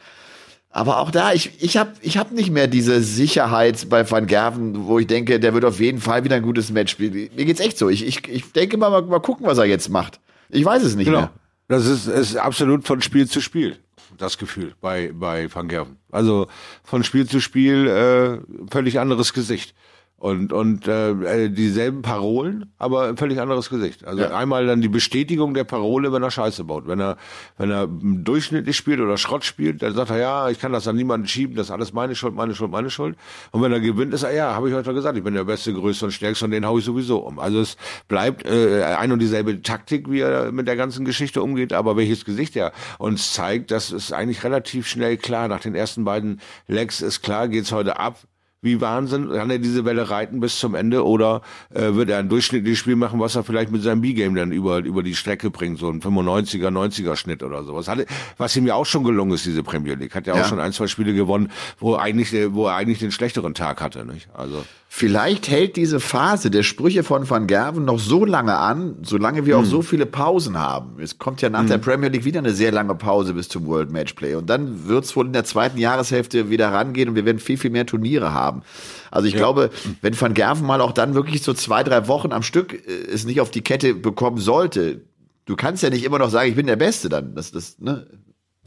Aber 0.69 0.99
auch 0.99 1.11
da, 1.11 1.33
ich, 1.33 1.51
ich 1.59 1.75
habe 1.75 1.91
ich 2.01 2.17
hab 2.17 2.31
nicht 2.31 2.51
mehr 2.51 2.67
diese 2.67 3.01
Sicherheit 3.01 3.89
bei 3.89 4.09
Van 4.09 4.27
Gerven, 4.27 4.85
wo 4.85 4.99
ich 4.99 5.07
denke, 5.07 5.39
der 5.39 5.53
wird 5.53 5.65
auf 5.65 5.79
jeden 5.79 5.99
Fall 5.99 6.23
wieder 6.23 6.37
ein 6.37 6.43
gutes 6.43 6.71
Match 6.71 6.91
spielen. 6.93 7.29
Mir 7.35 7.45
geht's 7.45 7.59
echt 7.59 7.77
so. 7.77 7.89
Ich, 7.89 8.05
ich, 8.05 8.27
ich 8.29 8.51
denke 8.53 8.77
mal, 8.77 8.89
mal, 8.89 9.01
mal 9.01 9.19
gucken, 9.19 9.47
was 9.47 9.57
er 9.57 9.65
jetzt 9.65 9.89
macht. 9.89 10.19
Ich 10.49 10.63
weiß 10.65 10.83
es 10.83 10.95
nicht 10.95 11.07
Genau. 11.07 11.19
mehr. 11.21 11.31
Das 11.67 11.85
ist, 11.85 12.07
ist 12.07 12.35
absolut 12.37 12.85
von 12.87 13.01
Spiel 13.01 13.27
zu 13.27 13.41
Spiel, 13.41 13.77
das 14.17 14.37
Gefühl 14.37 14.73
bei, 14.79 15.11
bei 15.13 15.53
Van 15.53 15.67
Gerven. 15.67 15.97
Also 16.11 16.47
von 16.83 17.03
Spiel 17.03 17.27
zu 17.27 17.41
Spiel 17.41 17.87
äh, 17.87 18.69
völlig 18.71 18.99
anderes 18.99 19.33
Gesicht. 19.33 19.75
Und, 20.19 20.51
und 20.51 20.87
äh, 20.87 21.47
dieselben 21.47 22.01
Parolen, 22.01 22.71
aber 22.79 23.03
ein 23.07 23.17
völlig 23.17 23.39
anderes 23.39 23.69
Gesicht. 23.69 24.03
Also 24.03 24.23
Ja. 24.23 24.35
einmal 24.35 24.65
dann 24.65 24.81
die 24.81 24.87
Bestätigung 24.87 25.53
der 25.53 25.63
Parole, 25.63 26.11
wenn 26.11 26.23
er 26.23 26.31
Scheiße 26.31 26.63
baut. 26.63 26.87
Wenn 26.87 26.99
er, 26.99 27.17
wenn 27.59 27.69
er 27.69 27.87
durchschnittlich 27.87 28.75
spielt 28.75 28.99
oder 28.99 29.17
Schrott 29.17 29.45
spielt, 29.45 29.83
dann 29.83 29.93
sagt 29.93 30.09
er, 30.09 30.17
ja, 30.17 30.49
ich 30.49 30.59
kann 30.59 30.73
das 30.73 30.87
an 30.87 30.95
niemanden 30.95 31.27
schieben, 31.27 31.55
das 31.55 31.67
ist 31.67 31.71
alles 31.71 31.93
meine 31.93 32.15
Schuld, 32.15 32.33
meine 32.33 32.55
Schuld, 32.55 32.71
meine 32.71 32.89
Schuld. 32.89 33.15
Und 33.51 33.61
wenn 33.61 33.71
er 33.71 33.79
gewinnt, 33.79 34.11
ist 34.11 34.23
er, 34.23 34.33
ja, 34.33 34.55
habe 34.55 34.69
ich 34.69 34.73
heute 34.73 34.91
gesagt, 34.91 35.15
ich 35.19 35.23
bin 35.23 35.35
der 35.35 35.43
Beste, 35.43 35.71
Größte 35.71 36.05
und 36.05 36.11
Stärkste 36.11 36.45
und 36.45 36.51
den 36.51 36.65
hau 36.65 36.79
ich 36.79 36.85
sowieso 36.85 37.19
um. 37.19 37.37
Also 37.37 37.59
es 37.61 37.77
bleibt 38.07 38.43
äh, 38.43 38.83
ein 38.97 39.11
und 39.11 39.19
dieselbe 39.19 39.61
Taktik, 39.61 40.09
wie 40.09 40.21
er 40.21 40.51
mit 40.51 40.67
der 40.67 40.77
ganzen 40.77 41.05
Geschichte 41.05 41.43
umgeht, 41.43 41.73
aber 41.73 41.95
welches 41.95 42.25
Gesicht 42.25 42.55
er 42.55 42.71
uns 42.97 43.33
zeigt, 43.33 43.69
das 43.69 43.91
ist 43.91 44.11
eigentlich 44.13 44.43
relativ 44.43 44.87
schnell 44.87 45.17
klar. 45.17 45.47
Nach 45.47 45.59
den 45.59 45.75
ersten 45.75 46.05
beiden 46.05 46.41
Legs 46.67 47.01
ist 47.01 47.21
klar, 47.21 47.47
geht's 47.47 47.71
heute 47.71 47.99
ab 47.99 48.17
wie 48.61 48.81
Wahnsinn. 48.81 49.29
Kann 49.29 49.49
er 49.49 49.59
diese 49.59 49.85
Welle 49.85 50.09
reiten 50.09 50.39
bis 50.39 50.59
zum 50.59 50.73
Ende 50.75 51.05
oder 51.05 51.41
äh, 51.73 51.93
wird 51.93 52.09
er 52.09 52.17
ein 52.19 52.29
durchschnittliches 52.29 52.79
Spiel 52.79 52.95
machen, 52.95 53.19
was 53.19 53.35
er 53.35 53.43
vielleicht 53.43 53.71
mit 53.71 53.83
seinem 53.83 54.01
B-Game 54.01 54.35
dann 54.35 54.51
über, 54.51 54.79
über 54.79 55.03
die 55.03 55.15
Strecke 55.15 55.49
bringt, 55.51 55.77
so 55.79 55.89
ein 55.89 56.01
95er, 56.01 56.69
90er 56.69 57.15
Schnitt 57.15 57.43
oder 57.43 57.63
sowas. 57.63 57.87
Hatte, 57.87 58.05
was 58.37 58.55
ihm 58.55 58.65
ja 58.67 58.73
auch 58.75 58.85
schon 58.85 59.03
gelungen 59.03 59.33
ist, 59.33 59.45
diese 59.45 59.63
Premier 59.63 59.93
League. 59.95 60.15
Hat 60.15 60.27
ja 60.27 60.33
auch 60.33 60.37
Ja. 60.37 60.43
schon 60.45 60.59
ein, 60.59 60.73
zwei 60.73 60.87
Spiele 60.87 61.13
gewonnen, 61.13 61.51
wo 61.79 61.93
er 61.95 62.01
eigentlich, 62.01 62.33
wo 62.53 62.67
er 62.67 62.75
eigentlich 62.75 62.99
den 62.99 63.11
schlechteren 63.11 63.53
Tag 63.53 63.81
hatte. 63.81 64.05
Nicht? 64.05 64.27
Also 64.33 64.65
Vielleicht 64.89 65.49
hält 65.49 65.75
diese 65.75 65.99
Phase 65.99 66.49
der 66.49 66.63
Sprüche 66.63 67.03
von 67.03 67.29
Van 67.29 67.45
Gerven 67.45 67.85
noch 67.85 67.99
so 67.99 68.23
lange 68.25 68.57
an, 68.57 68.95
solange 69.03 69.45
wir 69.45 69.59
auch 69.59 69.65
so 69.65 69.81
viele 69.81 70.05
Pausen 70.05 70.57
haben. 70.57 70.99
Es 70.99 71.19
kommt 71.19 71.41
ja 71.41 71.49
nach 71.49 71.67
der 71.67 71.77
Premier 71.77 72.09
League 72.09 72.23
wieder 72.23 72.39
eine 72.39 72.53
sehr 72.53 72.71
lange 72.71 72.95
Pause 72.95 73.33
bis 73.33 73.49
zum 73.49 73.67
World 73.67 73.91
Matchplay. 73.91 74.35
Und 74.35 74.49
dann 74.49 74.87
wird 74.87 75.03
es 75.03 75.15
wohl 75.15 75.27
in 75.27 75.33
der 75.33 75.43
zweiten 75.43 75.77
Jahreshälfte 75.77 76.49
wieder 76.49 76.71
rangehen 76.71 77.09
und 77.09 77.15
wir 77.15 77.25
werden 77.25 77.39
viel, 77.39 77.57
viel 77.57 77.69
mehr 77.69 77.85
Turniere 77.85 78.33
haben. 78.33 78.63
Also 79.11 79.27
ich 79.27 79.35
glaube, 79.35 79.71
wenn 80.01 80.19
Van 80.19 80.33
Gerven 80.33 80.65
mal 80.65 80.81
auch 80.81 80.93
dann 80.93 81.13
wirklich 81.13 81.43
so 81.43 81.53
zwei, 81.53 81.83
drei 81.83 82.07
Wochen 82.07 82.31
am 82.31 82.41
Stück 82.41 82.73
äh, 82.73 83.11
es 83.11 83.25
nicht 83.25 83.41
auf 83.41 83.51
die 83.51 83.61
Kette 83.61 83.93
bekommen 83.93 84.37
sollte, 84.37 85.01
du 85.45 85.55
kannst 85.55 85.83
ja 85.83 85.89
nicht 85.89 86.05
immer 86.05 86.17
noch 86.17 86.29
sagen, 86.29 86.49
ich 86.49 86.55
bin 86.55 86.65
der 86.65 86.75
Beste 86.75 87.09
dann. 87.09 87.35
Das, 87.35 87.51
das, 87.51 87.77
ne? 87.79 88.07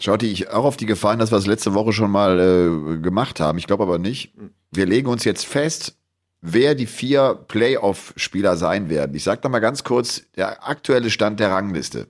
Schaut 0.01 0.23
ich 0.23 0.51
auch 0.51 0.65
auf 0.65 0.77
die 0.77 0.87
Gefahren, 0.87 1.19
dass 1.19 1.31
wir 1.31 1.39
es 1.39 1.47
letzte 1.47 1.75
Woche 1.75 1.93
schon 1.93 2.11
mal 2.11 2.41
äh, 2.41 2.99
gemacht 2.99 3.39
haben. 3.39 3.59
Ich 3.59 3.67
glaube 3.67 3.83
aber 3.83 3.99
nicht. 3.99 4.33
Wir 4.73 4.87
legen 4.87 5.09
uns 5.09 5.25
jetzt 5.25 5.47
fest, 5.47 6.00
wer 6.43 6.75
die 6.75 6.87
vier 6.87 7.39
Playoff-Spieler 7.49 8.57
sein 8.57 8.89
werden. 8.89 9.15
Ich 9.15 9.25
sage 9.25 9.49
mal 9.49 9.59
ganz 9.61 9.85
kurz 9.85 10.23
der 10.37 10.69
aktuelle 10.69 11.11
Stand 11.11 11.41
der 11.41 11.51
Rangliste. 11.51 12.09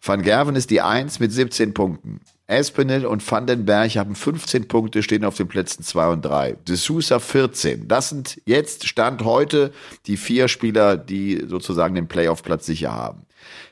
Van 0.00 0.22
Gerven 0.22 0.56
ist 0.56 0.70
die 0.70 0.80
Eins 0.80 1.20
mit 1.20 1.32
17 1.32 1.74
Punkten. 1.74 2.20
Espinel 2.48 3.06
und 3.06 3.28
Vandenberg 3.28 3.96
haben 3.96 4.14
15 4.14 4.68
Punkte, 4.68 5.02
stehen 5.02 5.24
auf 5.24 5.36
den 5.36 5.48
Plätzen 5.48 5.82
2 5.82 6.08
und 6.08 6.24
3. 6.24 6.52
De 6.68 6.76
Sousa 6.76 7.18
14. 7.18 7.88
Das 7.88 8.10
sind 8.10 8.40
jetzt 8.44 8.86
Stand 8.86 9.24
heute 9.24 9.72
die 10.06 10.16
vier 10.16 10.46
Spieler, 10.46 10.96
die 10.96 11.44
sozusagen 11.48 11.96
den 11.96 12.06
Playoff-Platz 12.06 12.66
sicher 12.66 12.92
haben. 12.92 13.26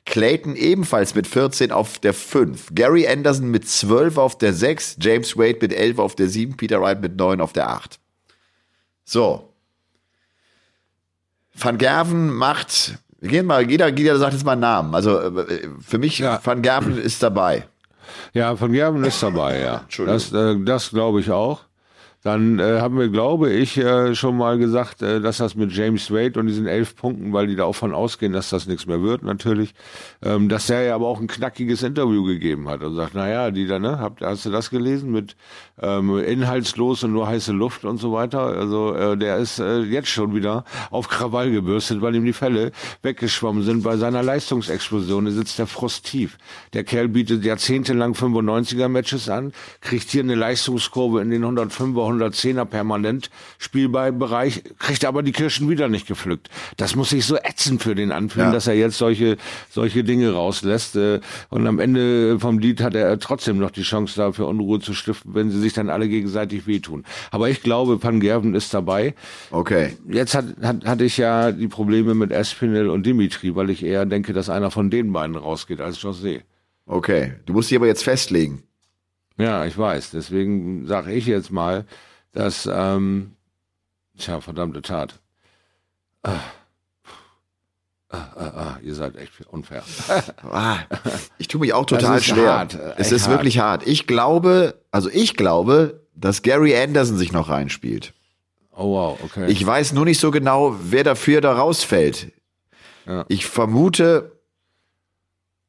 Clayton 0.06 0.56
ebenfalls 0.56 1.14
mit 1.14 1.28
14 1.28 1.70
auf 1.70 2.00
der 2.00 2.14
5. 2.14 2.70
Gary 2.74 3.06
Anderson 3.06 3.48
mit 3.48 3.68
12 3.68 4.18
auf 4.18 4.38
der 4.38 4.52
6. 4.52 4.96
James 5.00 5.36
Wade 5.36 5.58
mit 5.60 5.72
11 5.72 5.98
auf 6.00 6.16
der 6.16 6.28
7. 6.28 6.56
Peter 6.56 6.80
Wright 6.80 7.00
mit 7.00 7.16
9 7.16 7.40
auf 7.40 7.52
der 7.52 7.70
8. 7.70 8.00
So. 9.04 9.53
Van 11.56 11.78
Gerven 11.78 12.34
macht, 12.34 12.94
wir 13.20 13.30
gehen 13.30 13.46
mal, 13.46 13.68
jeder, 13.68 13.88
jeder 13.88 14.18
sagt 14.18 14.32
jetzt 14.32 14.44
mal 14.44 14.52
einen 14.52 14.60
Namen. 14.62 14.94
Also 14.94 15.18
äh, 15.18 15.68
für 15.80 15.98
mich, 15.98 16.18
Ja. 16.18 16.40
Van 16.42 16.62
Gerven 16.62 16.98
ist 16.98 17.22
dabei. 17.22 17.66
Ja, 18.32 18.56
von 18.56 18.72
Gerben 18.72 19.04
ist 19.04 19.22
dabei, 19.22 19.60
ja. 19.60 19.76
Entschuldigung. 19.84 20.20
Das, 20.20 20.32
äh, 20.32 20.56
das 20.64 20.90
glaube 20.90 21.20
ich 21.20 21.30
auch. 21.30 21.60
Dann 22.22 22.58
äh, 22.58 22.80
haben 22.80 22.98
wir, 22.98 23.08
glaube 23.10 23.50
ich, 23.52 23.76
äh, 23.76 24.14
schon 24.14 24.38
mal 24.38 24.56
gesagt, 24.56 25.02
äh, 25.02 25.20
dass 25.20 25.36
das 25.36 25.56
mit 25.56 25.72
James 25.72 26.10
Wade 26.10 26.40
und 26.40 26.46
diesen 26.46 26.66
elf 26.66 26.96
Punkten, 26.96 27.34
weil 27.34 27.46
die 27.46 27.54
da 27.54 27.64
auch 27.64 27.74
von 27.74 27.92
ausgehen, 27.92 28.32
dass 28.32 28.48
das 28.48 28.66
nichts 28.66 28.86
mehr 28.86 29.02
wird, 29.02 29.22
natürlich, 29.22 29.74
ähm, 30.22 30.48
dass 30.48 30.68
der 30.68 30.84
ja 30.84 30.94
aber 30.94 31.06
auch 31.06 31.20
ein 31.20 31.26
knackiges 31.26 31.82
Interview 31.82 32.24
gegeben 32.24 32.66
hat 32.70 32.82
und 32.82 32.94
sagt, 32.94 33.14
naja, 33.14 33.50
die 33.50 33.66
da, 33.66 33.78
ne, 33.78 33.98
habt, 33.98 34.22
hast 34.22 34.46
du 34.46 34.50
das 34.50 34.70
gelesen 34.70 35.12
mit 35.12 35.36
ähm, 35.80 36.18
inhaltslos 36.18 37.02
und 37.04 37.12
nur 37.12 37.26
heiße 37.26 37.52
Luft 37.52 37.84
und 37.84 37.98
so 37.98 38.12
weiter? 38.12 38.40
Also 38.40 38.94
äh, 38.94 39.16
der 39.16 39.38
ist 39.38 39.58
äh, 39.58 39.80
jetzt 39.80 40.08
schon 40.08 40.34
wieder 40.34 40.64
auf 40.90 41.08
Krawall 41.08 41.50
gebürstet, 41.50 42.00
weil 42.00 42.14
ihm 42.14 42.24
die 42.24 42.32
Fälle 42.32 42.72
weggeschwommen 43.02 43.62
sind 43.62 43.82
bei 43.82 43.96
seiner 43.96 44.22
Leistungsexplosion. 44.22 45.24
Da 45.24 45.30
sitzt 45.30 45.58
der 45.58 45.66
Frust 45.66 46.06
tief. 46.06 46.38
Der 46.72 46.84
Kerl 46.84 47.08
bietet 47.08 47.44
jahrzehntelang 47.44 48.12
95er 48.14 48.88
Matches 48.88 49.28
an, 49.28 49.52
kriegt 49.80 50.10
hier 50.10 50.22
eine 50.22 50.34
Leistungskurve 50.34 51.20
in 51.20 51.30
den 51.30 51.44
105er, 51.44 52.30
110er 52.32 52.64
permanent 52.64 53.30
Spielballbereich, 53.58 54.62
kriegt 54.78 55.04
aber 55.04 55.22
die 55.22 55.32
Kirschen 55.32 55.68
wieder 55.68 55.88
nicht 55.88 56.06
gepflückt. 56.06 56.48
Das 56.76 56.94
muss 56.96 57.10
sich 57.10 57.26
so 57.26 57.36
ätzend 57.36 57.82
für 57.82 57.94
den 57.94 58.12
anfühlen, 58.12 58.48
Ja. 58.48 58.52
dass 58.52 58.66
er 58.66 58.74
jetzt 58.74 58.98
solche, 58.98 59.36
solche 59.70 60.04
Dinge 60.04 60.32
rauslässt. 60.32 60.96
äh, 60.96 61.20
Und 61.50 61.66
am 61.66 61.80
Ende 61.80 62.38
vom 62.38 62.58
Lied 62.58 62.80
hat 62.80 62.94
er 62.94 63.18
trotzdem 63.18 63.58
noch 63.58 63.70
die 63.72 63.82
Chance 63.82 64.14
da 64.16 64.32
für 64.32 64.46
Unruhe 64.46 64.78
zu 64.80 64.94
stiften, 64.94 65.34
wenn 65.34 65.50
sie 65.50 65.60
sich 65.64 65.72
dann 65.72 65.90
alle 65.90 66.08
gegenseitig 66.08 66.66
wehtun. 66.66 67.04
Aber 67.30 67.48
ich 67.48 67.62
glaube, 67.62 68.02
Van 68.02 68.20
Gerven 68.20 68.54
ist 68.54 68.72
dabei. 68.72 69.14
Okay. 69.50 69.96
Jetzt 70.08 70.34
hat, 70.34 70.44
hat, 70.62 70.84
hatte 70.84 71.04
ich 71.04 71.16
ja 71.16 71.52
die 71.52 71.68
Probleme 71.68 72.14
mit 72.14 72.30
Espinel 72.30 72.88
und 72.88 73.04
Dimitri, 73.04 73.56
weil 73.56 73.70
ich 73.70 73.84
eher 73.84 74.06
denke, 74.06 74.32
dass 74.32 74.48
einer 74.48 74.70
von 74.70 74.90
den 74.90 75.12
beiden 75.12 75.36
rausgeht 75.36 75.80
als 75.80 75.98
José. 75.98 76.42
Okay. 76.86 77.32
Du 77.46 77.52
musst 77.52 77.70
dich 77.70 77.78
aber 77.78 77.86
jetzt 77.86 78.04
festlegen. 78.04 78.62
Ja, 79.36 79.64
ich 79.64 79.76
weiß. 79.76 80.10
Deswegen 80.10 80.86
sage 80.86 81.12
ich 81.12 81.26
jetzt 81.26 81.50
mal, 81.50 81.84
dass, 82.32 82.68
ähm, 82.72 83.32
tja, 84.16 84.40
verdammte 84.40 84.82
Tat. 84.82 85.20
Ah. 86.22 86.40
Ah, 88.14 88.28
ah, 88.36 88.52
ah, 88.56 88.78
ihr 88.82 88.94
seid 88.94 89.16
echt 89.16 89.32
unfair. 89.48 89.82
Ah, 90.50 90.78
ich 91.38 91.48
tue 91.48 91.60
mich 91.60 91.72
auch 91.72 91.86
total 91.86 92.18
ist 92.18 92.26
schwer. 92.26 92.58
hart, 92.58 92.74
äh, 92.74 92.94
es 92.98 93.10
ist 93.12 93.22
hart. 93.28 93.38
wirklich 93.38 93.58
hart. 93.58 93.86
Ich 93.86 94.06
glaube, 94.06 94.74
also 94.90 95.08
ich 95.12 95.36
glaube, 95.36 96.00
dass 96.14 96.42
Gary 96.42 96.76
Anderson 96.76 97.16
sich 97.16 97.32
noch 97.32 97.48
reinspielt. 97.48 98.12
Oh 98.76 98.92
wow, 98.94 99.18
okay. 99.22 99.50
Ich 99.50 99.64
weiß 99.64 99.92
nur 99.92 100.04
nicht 100.04 100.20
so 100.20 100.30
genau, 100.30 100.76
wer 100.82 101.04
dafür 101.04 101.40
da 101.40 101.52
rausfällt. 101.54 102.32
Ja. 103.06 103.24
Ich 103.28 103.46
vermute, 103.46 104.32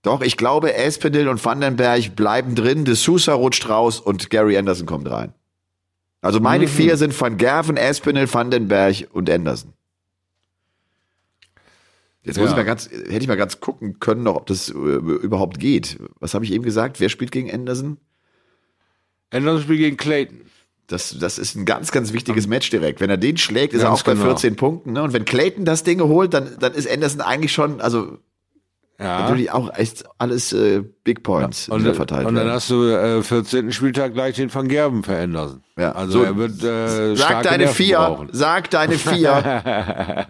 doch, 0.02 0.22
ich 0.22 0.38
glaube, 0.38 0.74
Espinel 0.74 1.28
und 1.28 1.44
Vandenberg 1.44 2.16
bleiben 2.16 2.56
drin, 2.56 2.86
De 2.86 2.94
Sousa 2.96 3.34
rutscht 3.34 3.68
raus 3.70 4.00
und 4.00 4.30
Gary 4.30 4.58
Anderson 4.58 4.86
kommt 4.86 5.10
rein. 5.10 5.34
Also 6.22 6.40
meine 6.40 6.66
Mhm. 6.66 6.70
vier 6.70 6.98
sind 6.98 7.20
Van 7.20 7.38
Gerven, 7.38 7.78
Espinel, 7.78 8.32
Vandenberg 8.32 9.08
und 9.14 9.30
Anderson. 9.30 9.74
Jetzt 12.26 12.38
muss 12.38 12.48
Ja. 12.48 12.52
ich 12.52 12.58
mal 12.58 12.66
ganz, 12.66 12.90
hätte 12.90 13.18
ich 13.20 13.28
mal 13.28 13.38
ganz 13.38 13.60
gucken 13.60 14.00
können, 14.00 14.24
noch, 14.24 14.36
ob 14.36 14.48
das 14.48 14.70
äh, 14.70 14.74
überhaupt 14.74 15.60
geht. 15.60 16.00
Was 16.20 16.34
habe 16.34 16.44
ich 16.44 16.52
eben 16.52 16.64
gesagt? 16.64 17.00
Wer 17.00 17.10
spielt 17.10 17.32
gegen 17.32 17.52
Anderson? 17.52 17.98
Anderson 19.32 19.62
spielt 19.64 19.80
gegen 19.80 19.98
Clayton. 19.98 20.42
Das, 20.88 21.18
das 21.20 21.40
ist 21.40 21.56
ein 21.56 21.66
ganz, 21.66 21.92
ganz 21.92 22.14
wichtiges 22.14 22.46
Match 22.48 22.70
direkt. 22.70 23.00
Wenn 23.02 23.10
er 23.10 23.18
den 23.18 23.38
schlägt, 23.38 23.74
ist 23.74 23.82
er 23.82 23.88
Ganz 23.90 24.02
auch 24.02 24.04
bei 24.06 24.14
genau. 24.14 24.26
14 24.26 24.56
Punkten. 24.56 24.94
Ne? 24.94 25.02
Und 25.02 25.14
wenn 25.14 25.26
Clayton 25.26 25.66
das 25.66 25.84
Ding 25.84 26.00
holt, 26.02 26.34
dann, 26.34 26.58
dann 26.60 26.74
ist 26.74 26.88
Anderson 26.92 27.22
eigentlich 27.22 27.54
schon, 27.54 27.82
also 27.82 28.20
Ja. 29.00 29.22
natürlich 29.22 29.52
auch 29.52 29.76
echt 29.76 30.04
alles 30.20 30.54
äh, 30.54 30.84
Big 31.04 31.24
Points, 31.24 31.70
Und, 31.70 31.80
die 31.80 31.86
da 31.86 31.94
verteilt 31.96 32.28
und 32.28 32.36
dann 32.36 32.46
werden. 32.46 32.54
hast 32.56 32.70
du 32.70 32.84
äh, 32.88 33.24
14. 33.24 33.72
Spieltag 33.72 34.14
gleich 34.14 34.36
den 34.36 34.54
Van 34.54 34.68
Gerben 34.68 35.04
für 35.04 35.18
Anderson. 35.18 35.64
Ja. 35.78 35.92
Also 35.94 36.20
So, 36.20 36.24
er 36.24 36.38
wird 36.38 36.64
äh, 36.64 37.16
Sag 37.16 37.42
deine 37.44 37.68
vier, 37.68 38.28
sag 38.32 38.70
deine 38.70 38.94
vier. 38.98 39.32
Sag 39.32 39.44
deine 39.44 40.26
vier, 40.26 40.28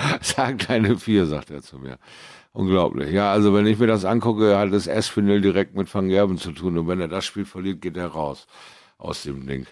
sagt 1.26 1.50
er 1.50 1.62
zu 1.62 1.78
mir. 1.78 1.98
Unglaublich. 2.52 3.12
Ja, 3.12 3.30
also 3.32 3.54
wenn 3.54 3.66
ich 3.66 3.78
mir 3.78 3.86
das 3.86 4.04
angucke, 4.04 4.58
hat 4.58 4.72
es 4.72 4.86
Espinel 4.86 5.40
direkt 5.40 5.76
mit 5.76 5.92
Van 5.94 6.08
Gerben 6.08 6.36
zu 6.36 6.52
tun. 6.52 6.76
Und 6.78 6.88
wenn 6.88 7.00
er 7.00 7.08
das 7.08 7.24
Spiel 7.24 7.44
verliert, 7.44 7.80
geht 7.80 7.96
er 7.96 8.08
raus 8.08 8.46
aus 8.98 9.22
dem 9.22 9.46
Ding. 9.46 9.66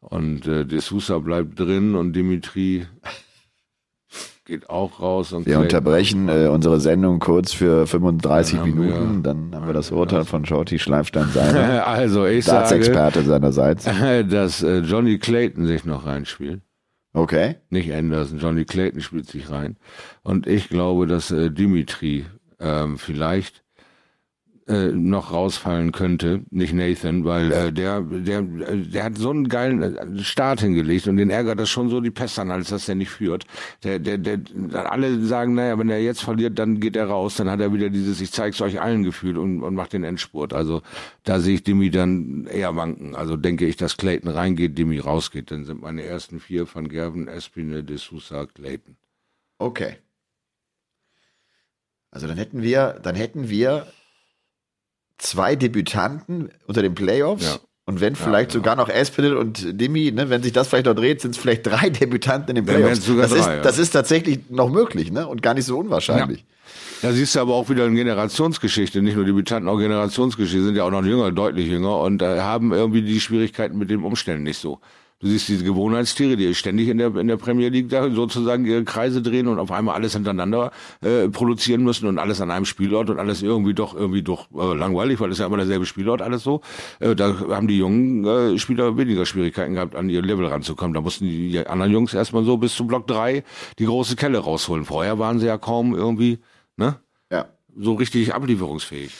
Und 0.00 0.46
äh, 0.46 0.66
De 0.66 0.80
Sousa 0.80 1.18
bleibt 1.18 1.58
drin 1.58 1.94
und 1.94 2.12
Dimitri 2.12 2.86
geht 4.44 4.68
auch 4.68 5.00
raus. 5.00 5.32
Und 5.32 5.46
Wir 5.46 5.58
unterbrechen 5.58 6.28
äh, 6.28 6.48
unsere 6.48 6.78
Sendung 6.78 7.20
kurz 7.20 7.54
für 7.54 7.86
35 7.86 8.58
Dann 8.58 8.60
haben 8.60 8.82
wir- 8.82 8.92
Minuten. 8.94 9.22
Dann 9.22 9.54
haben 9.54 9.66
wir 9.66 9.72
das 9.72 9.90
Urteil 9.90 10.26
von 10.26 10.44
Shorty 10.44 10.78
Schleifstein 10.78 11.28
seiner 11.30 11.86
Also 11.86 12.26
ich 12.26 12.44
sage, 12.44 12.66
Staatsexperte 12.66 13.22
seinerseits. 13.22 13.84
dass 14.28 14.62
äh, 14.62 14.80
Johnny 14.80 15.18
Clayton 15.18 15.66
sich 15.66 15.86
noch 15.86 16.04
reinspielt. 16.04 16.60
Okay. 17.14 17.56
Nicht 17.70 17.92
Anderson, 17.92 18.38
Johnny 18.38 18.64
Clayton 18.64 19.00
spielt 19.00 19.28
sich 19.28 19.48
rein. 19.48 19.76
Und 20.22 20.48
ich 20.48 20.68
glaube, 20.68 21.06
dass 21.06 21.30
äh, 21.30 21.50
Dimitri 21.50 22.26
ähm, 22.58 22.98
vielleicht 22.98 23.63
äh, 24.66 24.88
noch 24.92 25.30
rausfallen 25.30 25.92
könnte, 25.92 26.42
nicht 26.50 26.72
Nathan, 26.72 27.24
weil 27.26 27.52
äh, 27.52 27.72
der, 27.72 28.00
der, 28.00 28.42
der 28.42 29.04
hat 29.04 29.18
so 29.18 29.28
einen 29.28 29.48
geilen 29.48 29.82
äh, 29.82 30.22
Start 30.22 30.60
hingelegt 30.60 31.06
und 31.06 31.18
den 31.18 31.28
ärgert 31.28 31.60
das 31.60 31.68
schon 31.68 31.90
so 31.90 32.00
die 32.00 32.10
Pest 32.10 32.38
an, 32.38 32.50
als 32.50 32.70
dass 32.70 32.86
der 32.86 32.94
nicht 32.94 33.10
führt. 33.10 33.44
Der, 33.82 33.98
der, 33.98 34.16
der, 34.16 34.40
alle 34.90 35.20
sagen, 35.20 35.54
naja, 35.54 35.78
wenn 35.78 35.90
er 35.90 36.00
jetzt 36.00 36.22
verliert, 36.22 36.58
dann 36.58 36.80
geht 36.80 36.96
er 36.96 37.08
raus, 37.08 37.36
dann 37.36 37.50
hat 37.50 37.60
er 37.60 37.74
wieder 37.74 37.90
dieses 37.90 38.22
Ich 38.22 38.32
zeig's 38.32 38.62
euch 38.62 38.80
allen 38.80 39.02
Gefühl 39.02 39.36
und, 39.36 39.62
und 39.62 39.74
macht 39.74 39.92
den 39.92 40.02
Endspurt. 40.02 40.54
Also 40.54 40.80
da 41.24 41.40
sehe 41.40 41.56
ich 41.56 41.62
Dimi 41.62 41.90
dann 41.90 42.46
eher 42.46 42.74
wanken. 42.74 43.14
Also 43.14 43.36
denke 43.36 43.66
ich, 43.66 43.76
dass 43.76 43.98
Clayton 43.98 44.30
reingeht, 44.30 44.78
Dimi 44.78 44.98
rausgeht. 44.98 45.50
Dann 45.50 45.64
sind 45.64 45.82
meine 45.82 46.04
ersten 46.04 46.40
vier 46.40 46.66
von 46.66 46.88
Gerven, 46.88 47.28
Espine, 47.28 47.84
De 47.84 47.98
Sousa, 47.98 48.46
Clayton. 48.46 48.96
Okay. 49.58 49.96
Also 52.10 52.28
dann 52.28 52.38
hätten 52.38 52.62
wir, 52.62 52.98
dann 53.02 53.14
hätten 53.14 53.50
wir 53.50 53.86
zwei 55.18 55.56
Debütanten 55.56 56.50
unter 56.66 56.82
den 56.82 56.94
Playoffs. 56.94 57.44
Ja. 57.44 57.56
Und 57.86 58.00
wenn 58.00 58.16
vielleicht 58.16 58.52
genau. 58.52 58.62
sogar 58.62 58.76
noch 58.76 58.88
Espinel 58.88 59.36
und 59.36 59.78
Dimi, 59.78 60.10
ne, 60.10 60.30
wenn 60.30 60.42
sich 60.42 60.52
das 60.52 60.68
vielleicht 60.68 60.86
noch 60.86 60.94
dreht, 60.94 61.20
sind 61.20 61.32
es 61.32 61.36
vielleicht 61.36 61.66
drei 61.66 61.90
Debütanten 61.90 62.56
in 62.56 62.64
den 62.64 62.64
Playoffs. 62.64 63.04
das, 63.04 63.30
drei, 63.30 63.38
ist, 63.38 63.46
ja. 63.46 63.60
das 63.60 63.78
ist 63.78 63.90
tatsächlich 63.90 64.40
noch 64.48 64.70
möglich, 64.70 65.12
ne? 65.12 65.26
Und 65.28 65.42
gar 65.42 65.52
nicht 65.52 65.66
so 65.66 65.78
unwahrscheinlich. 65.78 66.46
Da 67.02 67.12
siehst 67.12 67.34
du 67.34 67.40
aber 67.40 67.52
auch 67.52 67.68
wieder 67.68 67.84
eine 67.84 67.94
Generationsgeschichte, 67.94 69.02
nicht 69.02 69.16
nur 69.16 69.26
Debütanten, 69.26 69.68
auch 69.68 69.76
Generationsgeschichte, 69.76 70.64
sind 70.64 70.76
ja 70.76 70.84
auch 70.84 70.90
noch 70.90 71.04
jünger, 71.04 71.30
deutlich 71.30 71.66
jünger 71.66 71.98
und 71.98 72.22
äh, 72.22 72.40
haben 72.40 72.72
irgendwie 72.72 73.02
die 73.02 73.20
Schwierigkeiten 73.20 73.76
mit 73.76 73.90
dem 73.90 74.06
Umstellen 74.06 74.42
nicht 74.42 74.58
so. 74.58 74.80
Du 75.24 75.30
siehst 75.30 75.48
diese 75.48 75.64
Gewohnheitstiere, 75.64 76.36
die 76.36 76.54
ständig 76.54 76.88
in 76.88 76.98
der, 76.98 77.16
in 77.16 77.28
der 77.28 77.38
Premier 77.38 77.70
League 77.70 77.88
da 77.88 78.10
sozusagen 78.10 78.66
ihre 78.66 78.84
Kreise 78.84 79.22
drehen 79.22 79.48
und 79.48 79.58
auf 79.58 79.72
einmal 79.72 79.94
alles 79.94 80.12
hintereinander 80.12 80.70
äh, 81.00 81.30
produzieren 81.30 81.82
müssen 81.82 82.06
und 82.08 82.18
alles 82.18 82.42
an 82.42 82.50
einem 82.50 82.66
Spielort 82.66 83.08
und 83.08 83.18
alles 83.18 83.40
irgendwie 83.40 83.72
doch 83.72 83.96
irgendwie 83.96 84.20
doch 84.20 84.48
äh, 84.54 84.76
langweilig, 84.76 85.20
weil 85.20 85.30
es 85.30 85.38
ja 85.38 85.46
immer 85.46 85.56
derselbe 85.56 85.86
Spielort 85.86 86.20
alles 86.20 86.42
so. 86.42 86.60
Äh, 87.00 87.16
da 87.16 87.34
haben 87.48 87.68
die 87.68 87.78
jungen 87.78 88.26
äh, 88.26 88.58
Spieler 88.58 88.98
weniger 88.98 89.24
Schwierigkeiten 89.24 89.72
gehabt, 89.72 89.96
an 89.96 90.10
ihr 90.10 90.20
Level 90.20 90.44
ranzukommen. 90.44 90.92
Da 90.92 91.00
mussten 91.00 91.24
die 91.24 91.58
anderen 91.66 91.90
Jungs 91.90 92.12
erstmal 92.12 92.44
so 92.44 92.58
bis 92.58 92.74
zu 92.74 92.86
Block 92.86 93.06
drei 93.06 93.44
die 93.78 93.86
große 93.86 94.16
Kelle 94.16 94.40
rausholen. 94.40 94.84
Vorher 94.84 95.18
waren 95.18 95.38
sie 95.38 95.46
ja 95.46 95.56
kaum 95.56 95.94
irgendwie, 95.94 96.38
ne? 96.76 96.96
Ja. 97.32 97.46
so 97.74 97.94
richtig 97.94 98.34
ablieferungsfähig. 98.34 99.10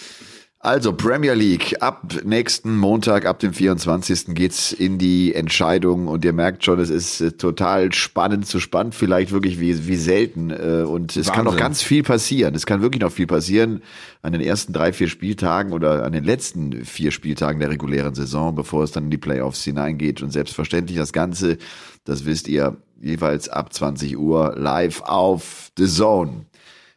Also 0.65 0.95
Premier 0.95 1.35
League, 1.35 1.77
ab 1.83 2.15
nächsten 2.25 2.79
Montag, 2.79 3.27
ab 3.27 3.39
dem 3.39 3.53
24. 3.53 4.29
geht's 4.29 4.73
in 4.73 4.97
die 4.97 5.35
Entscheidung 5.35 6.09
und 6.09 6.25
ihr 6.25 6.33
merkt 6.33 6.65
schon, 6.65 6.81
es 6.81 6.89
ist 6.89 7.21
äh, 7.21 7.33
total 7.33 7.93
spannend 7.93 8.47
zu 8.47 8.61
spannend, 8.61 8.95
vielleicht 8.95 9.31
wirklich 9.31 9.61
wie, 9.61 9.87
wie 9.87 9.97
selten. 9.97 10.51
äh, 10.51 10.85
Und 10.89 11.19
es 11.19 11.27
kann 11.31 11.45
noch 11.45 11.53
Wahnsinn. 11.53 11.59
ganz 11.65 11.83
viel 11.83 12.03
passieren. 12.03 12.55
Es 12.55 12.65
kann 12.65 12.81
wirklich 12.81 13.03
noch 13.03 13.13
viel 13.13 13.27
passieren 13.27 13.83
an 14.23 14.33
den 14.33 14.41
ersten 14.41 14.73
drei, 14.73 14.95
vier 14.95 15.09
Spieltagen 15.09 15.75
oder 15.75 16.03
an 16.03 16.13
den 16.13 16.25
letzten 16.25 16.83
vier 16.87 17.11
Spieltagen 17.11 17.61
der 17.61 17.69
regulären 17.69 18.15
Saison, 18.15 18.55
bevor 18.55 18.85
es 18.85 18.91
dann 18.93 19.05
in 19.05 19.11
die 19.11 19.19
Playoffs 19.19 19.63
hineingeht. 19.65 20.23
Und 20.23 20.31
selbstverständlich 20.31 20.97
das 20.97 21.13
Ganze, 21.13 21.59
das 22.05 22.25
wisst 22.25 22.49
ihr, 22.49 22.79
jeweils 23.03 23.51
ab 23.51 23.71
20 23.71 24.17
Uhr 24.17 24.55
live 24.57 25.03
auf 25.03 25.73
The 25.77 25.87
Zone. 25.87 26.47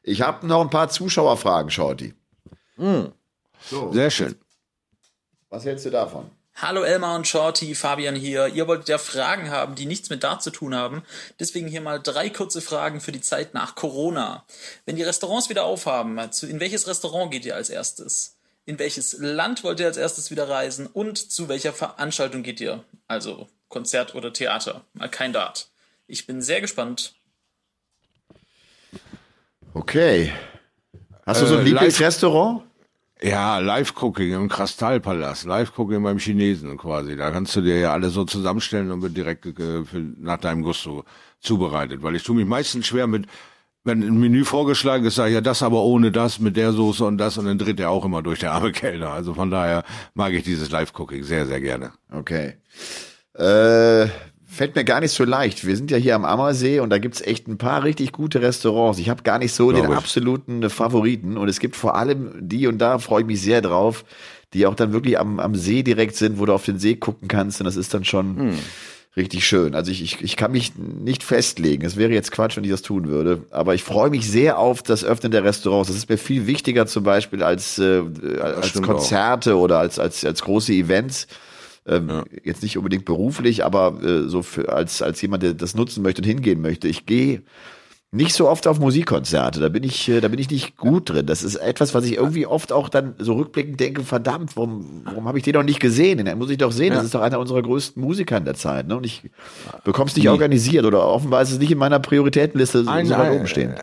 Ich 0.04 0.22
habe 0.22 0.48
noch 0.48 0.62
ein 0.62 0.70
paar 0.70 0.88
Zuschauerfragen, 0.88 1.70
Shorty. 1.70 2.14
So. 3.66 3.92
Sehr 3.92 4.10
schön. 4.10 4.36
Was 5.50 5.66
hältst 5.66 5.86
du 5.86 5.90
davon? 5.90 6.30
Hallo 6.56 6.82
Elmar 6.82 7.16
und 7.16 7.28
Shorty, 7.28 7.76
Fabian 7.76 8.16
hier. 8.16 8.48
Ihr 8.48 8.68
wolltet 8.68 8.90
ja 8.90 8.98
Fragen 8.98 9.52
haben, 9.52 9.76
die 9.76 9.86
nichts 9.86 10.10
mit 10.10 10.24
Dart 10.24 10.42
zu 10.42 10.50
tun 10.50 10.74
haben. 10.74 11.04
Deswegen 11.40 11.68
hier 11.68 11.82
mal 11.82 12.00
drei 12.00 12.30
kurze 12.32 12.62
Fragen 12.62 13.00
für 13.00 13.12
die 13.12 13.22
Zeit 13.22 13.54
nach 13.54 13.76
Corona. 13.76 14.44
Wenn 14.86 14.96
die 14.96 15.04
Restaurants 15.04 15.50
wieder 15.50 15.66
aufhaben, 15.66 16.18
in 16.18 16.60
welches 16.60 16.88
Restaurant 16.88 17.32
geht 17.32 17.46
ihr 17.46 17.56
als 17.56 17.70
erstes? 17.70 18.38
In 18.66 18.80
welches 18.80 19.18
Land 19.20 19.64
wollt 19.64 19.80
ihr 19.80 19.86
als 19.86 19.98
erstes 19.98 20.32
wieder 20.32 20.50
reisen? 20.50 20.88
Und 20.88 21.32
zu 21.32 21.48
welcher 21.48 21.74
Veranstaltung 21.74 22.42
geht 22.42 22.60
ihr? 22.60 22.84
Also 23.08 23.48
Konzert 23.70 24.16
oder 24.16 24.34
Theater. 24.34 24.82
Mal 24.94 25.10
kein 25.10 25.34
Dart. 25.34 25.70
Ich 26.08 26.26
bin 26.26 26.42
sehr 26.42 26.60
gespannt. 26.60 27.14
Okay. 29.76 30.34
Hast 31.26 31.42
du 31.42 31.46
so 31.46 31.56
ein 31.56 31.62
Äh, 31.62 31.70
Lieblingsrestaurant? 31.70 32.64
Ja, 33.22 33.58
Live-Cooking 33.58 34.34
im 34.34 34.48
Kristallpalast, 34.48 35.46
Live-Cooking 35.46 36.04
beim 36.04 36.20
Chinesen 36.20 36.78
quasi. 36.78 37.16
Da 37.16 37.32
kannst 37.32 37.56
du 37.56 37.62
dir 37.62 37.80
ja 37.80 37.92
alles 37.94 38.14
so 38.14 38.26
zusammenstellen 38.26 38.92
und 38.92 39.02
wird 39.02 39.18
direkt 39.18 39.48
nach 40.20 40.38
deinem 40.38 40.62
Gusto 40.62 41.04
zubereitet. 41.40 42.04
Weil 42.04 42.16
ich 42.16 42.24
tue 42.24 42.36
mich 42.36 42.46
meistens 42.46 42.86
schwer 42.86 43.08
mit, 43.08 43.26
wenn 43.84 44.04
ein 44.04 44.20
Menü 44.20 44.46
vorgeschlagen 44.46 45.06
ist, 45.06 45.16
sage 45.16 45.30
ich 45.30 45.36
ja 45.36 45.42
das 45.42 45.64
aber 45.64 45.82
ohne 45.82 46.12
das, 46.12 46.40
mit 46.40 46.58
der 46.58 46.74
Soße 46.74 47.06
und 47.06 47.18
das 47.18 47.40
und 47.40 47.46
dann 47.46 47.58
dreht 47.58 47.80
er 47.80 47.90
auch 47.90 48.06
immer 48.06 48.22
durch 48.22 48.40
der 48.40 48.52
arme 48.52 48.72
Kellner. 48.72 49.12
Also 49.12 49.34
von 49.34 49.50
daher 49.50 49.84
mag 50.14 50.34
ich 50.34 50.44
dieses 50.44 50.70
Live-Cooking 50.70 51.24
sehr, 51.24 51.48
sehr 51.48 51.62
gerne. 51.62 51.94
Okay. 52.12 52.58
Äh, 53.34 54.10
Fällt 54.50 54.76
mir 54.76 54.86
gar 54.86 55.02
nicht 55.02 55.12
so 55.12 55.26
leicht. 55.26 55.68
Wir 55.68 55.76
sind 55.76 55.92
ja 55.92 55.98
hier 55.98 56.16
am 56.16 56.24
Ammersee 56.24 56.80
und 56.80 56.90
da 56.90 57.00
gibt's 57.00 57.22
echt 57.22 57.48
ein 57.48 57.58
paar 57.58 57.84
richtig 57.84 58.14
gute 58.14 58.42
Restaurants. 58.42 58.98
Ich 58.98 59.10
habe 59.10 59.22
gar 59.24 59.40
nicht 59.40 59.52
so 59.54 59.68
Glaub 59.68 59.82
den 59.82 59.92
ich. 59.92 59.98
absoluten 59.98 60.70
Favoriten 60.70 61.36
und 61.38 61.50
es 61.50 61.60
gibt 61.60 61.76
vor 61.76 61.96
allem 61.96 62.32
die 62.40 62.66
und 62.68 62.78
da 62.78 62.98
freue 62.98 63.22
ich 63.22 63.28
mich 63.28 63.42
sehr 63.42 63.62
drauf, 63.62 64.06
die 64.54 64.66
auch 64.66 64.76
dann 64.76 64.94
wirklich 64.94 65.20
am, 65.20 65.40
am 65.42 65.54
See 65.56 65.84
direkt 65.84 66.16
sind, 66.16 66.40
wo 66.40 66.46
du 66.46 66.54
auf 66.54 66.64
den 66.64 66.80
See 66.80 66.96
gucken 66.96 67.28
kannst 67.28 67.60
und 67.60 67.66
das 67.66 67.76
ist 67.76 67.94
dann 67.94 68.06
schon 68.06 68.38
Hm. 68.38 68.54
richtig 69.18 69.46
schön. 69.46 69.76
Also 69.76 69.92
ich, 69.92 70.02
ich, 70.02 70.22
ich 70.22 70.38
kann 70.38 70.54
mich 70.54 70.74
nicht 70.78 71.24
festlegen. 71.24 71.84
Es 71.86 71.98
wäre 71.98 72.14
jetzt 72.14 72.32
Quatsch, 72.32 72.56
wenn 72.56 72.64
ich 72.64 72.72
das 72.72 72.82
tun 72.84 73.10
würde. 73.10 73.44
Aber 73.52 73.76
ich 73.76 73.84
freue 73.84 74.10
mich 74.10 74.30
sehr 74.32 74.60
auf 74.60 74.82
das 74.82 75.04
Öffnen 75.04 75.34
der 75.34 75.44
Restaurants. 75.44 75.90
Das 75.90 75.98
ist 75.98 76.08
mir 76.10 76.18
viel 76.18 76.48
wichtiger 76.48 76.86
zum 76.88 77.04
Beispiel 77.04 77.44
als, 77.44 77.80
äh, 77.80 78.02
als 78.42 78.82
Konzerte 78.82 79.58
oder 79.58 79.80
als, 79.80 80.00
als, 80.00 80.24
als 80.24 80.42
große 80.42 80.72
Events. 80.72 81.28
Ähm, 81.88 82.24
Jetzt 82.44 82.64
nicht 82.64 82.78
unbedingt 82.78 83.06
beruflich, 83.06 83.64
aber 83.64 84.02
äh, 84.04 84.28
so 84.28 84.42
für, 84.42 84.70
als, 84.74 85.02
als 85.02 85.22
jemand, 85.22 85.44
der 85.44 85.54
das 85.54 85.76
nutzen 85.76 86.04
möchte 86.04 86.22
und 86.22 86.28
hingehen 86.28 86.62
möchte. 86.62 86.88
Ich 86.88 87.06
gehe 87.06 87.44
nicht 88.12 88.34
so 88.34 88.48
oft 88.48 88.68
auf 88.68 88.80
Musikkonzerte. 88.80 89.60
Da 89.60 89.70
bin 89.70 89.84
ich, 89.84 90.08
äh, 90.08 90.22
da 90.22 90.28
bin 90.30 90.40
ich 90.40 90.50
nicht 90.50 90.78
gut 90.78 91.10
drin. 91.10 91.26
Das 91.26 91.44
ist 91.44 91.56
etwas, 91.56 91.94
was 91.94 92.06
ich 92.06 92.16
irgendwie 92.16 92.46
oft 92.46 92.72
auch 92.72 92.90
dann 92.90 93.16
so 93.20 93.34
rückblickend 93.34 93.80
denke, 93.80 94.04
verdammt, 94.04 94.56
warum, 94.56 95.02
warum 95.04 95.28
habe 95.28 95.38
ich 95.38 95.44
den 95.44 95.54
noch 95.54 95.64
nicht 95.64 95.80
gesehen? 95.80 96.24
Den 96.24 96.38
muss 96.38 96.50
ich 96.50 96.58
doch 96.58 96.72
sehen. 96.72 96.94
Das 96.94 97.04
ist 97.04 97.16
doch 97.16 97.22
einer 97.22 97.40
unserer 97.40 97.62
größten 97.62 98.02
Musiker 98.02 98.38
in 98.38 98.46
der 98.46 98.56
Zeit. 98.56 98.88
Ne? 98.88 98.96
Und 98.98 99.06
ich 99.06 99.30
bekomme 99.84 100.10
es 100.10 100.16
nicht 100.16 100.30
organisiert 100.30 100.86
oder 100.86 101.06
offenbar 101.06 101.42
ist 101.42 101.52
es 101.52 101.60
nicht 101.60 101.72
in 101.72 101.78
meiner 101.78 102.00
Prioritätenliste 102.00 102.80
so, 102.80 102.86
so 102.86 102.90
weit 102.92 103.32
oben 103.32 103.48
stehen. 103.48 103.76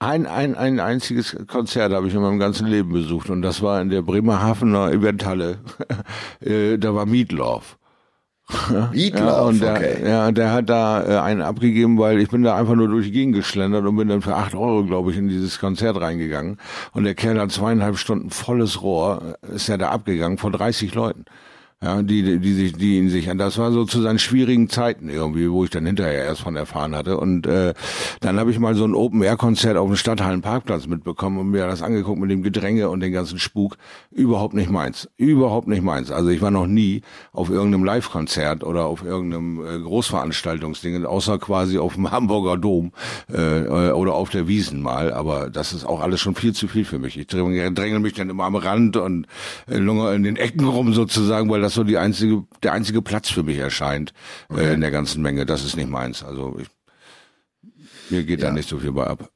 Ein, 0.00 0.26
ein, 0.26 0.56
ein 0.56 0.80
einziges 0.80 1.36
Konzert 1.46 1.92
habe 1.92 2.08
ich 2.08 2.14
in 2.14 2.20
meinem 2.20 2.40
ganzen 2.40 2.66
Leben 2.66 2.92
besucht 2.92 3.30
und 3.30 3.42
das 3.42 3.62
war 3.62 3.80
in 3.80 3.90
der 3.90 4.02
Bremerhavener 4.02 4.90
Eventhalle. 4.90 5.58
Äh, 6.40 6.76
da 6.78 6.92
war 6.92 7.06
Meatloaf. 7.06 7.78
Meatloaf, 8.92 9.14
Ja, 9.14 9.40
und 9.42 9.62
der, 9.62 9.72
okay. 9.74 9.96
ja, 10.04 10.32
der 10.32 10.52
hat 10.52 10.68
da 10.68 11.04
äh, 11.04 11.18
einen 11.20 11.40
abgegeben, 11.40 11.98
weil 11.98 12.18
ich 12.18 12.30
bin 12.30 12.42
da 12.42 12.56
einfach 12.56 12.74
nur 12.74 12.88
durch 12.88 13.06
die 13.06 13.12
Gegend 13.12 13.36
geschlendert 13.36 13.84
und 13.86 13.94
bin 13.94 14.08
dann 14.08 14.22
für 14.22 14.34
acht 14.34 14.56
Euro, 14.56 14.84
glaube 14.84 15.12
ich, 15.12 15.16
in 15.16 15.28
dieses 15.28 15.60
Konzert 15.60 16.00
reingegangen. 16.00 16.58
Und 16.92 17.04
der 17.04 17.14
Kerl 17.14 17.38
hat 17.38 17.52
zweieinhalb 17.52 17.96
Stunden 17.96 18.30
volles 18.30 18.82
Rohr, 18.82 19.36
äh, 19.42 19.54
ist 19.54 19.68
ja 19.68 19.76
da 19.76 19.90
abgegangen 19.90 20.38
vor 20.38 20.50
30 20.50 20.92
Leuten. 20.94 21.24
Ja, 21.82 22.00
die, 22.00 22.38
die 22.38 22.52
sich, 22.52 22.74
die 22.74 22.98
ihn 22.98 23.10
sich, 23.10 23.28
das 23.36 23.58
war 23.58 23.72
so 23.72 23.84
zu 23.84 24.00
seinen 24.00 24.20
schwierigen 24.20 24.68
Zeiten 24.68 25.08
irgendwie, 25.08 25.50
wo 25.50 25.64
ich 25.64 25.70
dann 25.70 25.84
hinterher 25.84 26.24
erst 26.24 26.42
von 26.42 26.54
erfahren 26.54 26.94
hatte. 26.94 27.18
Und 27.18 27.44
äh, 27.48 27.74
dann 28.20 28.38
habe 28.38 28.52
ich 28.52 28.60
mal 28.60 28.76
so 28.76 28.84
ein 28.84 28.94
Open-Air-Konzert 28.94 29.76
auf 29.76 29.88
dem 29.88 29.96
Stadthallenparkplatz 29.96 30.86
mitbekommen 30.86 31.38
und 31.38 31.50
mir 31.50 31.66
das 31.66 31.82
angeguckt 31.82 32.20
mit 32.20 32.30
dem 32.30 32.44
Gedränge 32.44 32.88
und 32.88 33.00
den 33.00 33.10
ganzen 33.10 33.40
Spuk. 33.40 33.78
Überhaupt 34.12 34.54
nicht 34.54 34.70
meins. 34.70 35.08
Überhaupt 35.16 35.66
nicht 35.66 35.82
meins. 35.82 36.12
Also 36.12 36.28
ich 36.28 36.40
war 36.40 36.52
noch 36.52 36.68
nie 36.68 37.02
auf 37.32 37.50
irgendeinem 37.50 37.82
Live-Konzert 37.82 38.62
oder 38.62 38.84
auf 38.84 39.02
irgendeinem 39.04 39.60
äh, 39.66 39.80
Großveranstaltungsding, 39.80 41.04
außer 41.04 41.40
quasi 41.40 41.78
auf 41.78 41.94
dem 41.94 42.12
Hamburger 42.12 42.58
Dom 42.58 42.92
äh, 43.32 43.90
oder 43.90 44.14
auf 44.14 44.30
der 44.30 44.46
Wiesen 44.46 44.82
mal. 44.82 45.12
Aber 45.12 45.50
das 45.50 45.72
ist 45.72 45.84
auch 45.84 46.00
alles 46.00 46.20
schon 46.20 46.36
viel 46.36 46.52
zu 46.52 46.68
viel 46.68 46.84
für 46.84 47.00
mich. 47.00 47.18
Ich 47.18 47.26
dränge, 47.26 47.72
dränge 47.72 47.98
mich 47.98 48.12
dann 48.12 48.30
immer 48.30 48.44
am 48.44 48.54
Rand 48.54 48.96
und 48.96 49.26
äh, 49.68 49.78
in 49.78 50.22
den 50.22 50.36
Ecken 50.36 50.68
rum 50.68 50.94
sozusagen, 50.94 51.50
weil 51.50 51.60
das 51.60 51.71
so 51.74 51.84
die 51.84 51.98
einzige, 51.98 52.44
der 52.62 52.72
einzige 52.72 53.02
Platz 53.02 53.30
für 53.30 53.42
mich 53.42 53.58
erscheint 53.58 54.12
äh, 54.50 54.74
in 54.74 54.80
der 54.80 54.90
ganzen 54.90 55.22
Menge. 55.22 55.46
Das 55.46 55.64
ist 55.64 55.76
nicht 55.76 55.88
meins. 55.88 56.22
Also 56.22 56.56
ich, 56.58 56.68
mir 58.10 58.24
geht 58.24 58.42
da 58.42 58.50
nicht 58.50 58.68
so 58.68 58.78
viel 58.78 58.92
bei 58.92 59.06
ab. 59.06 59.30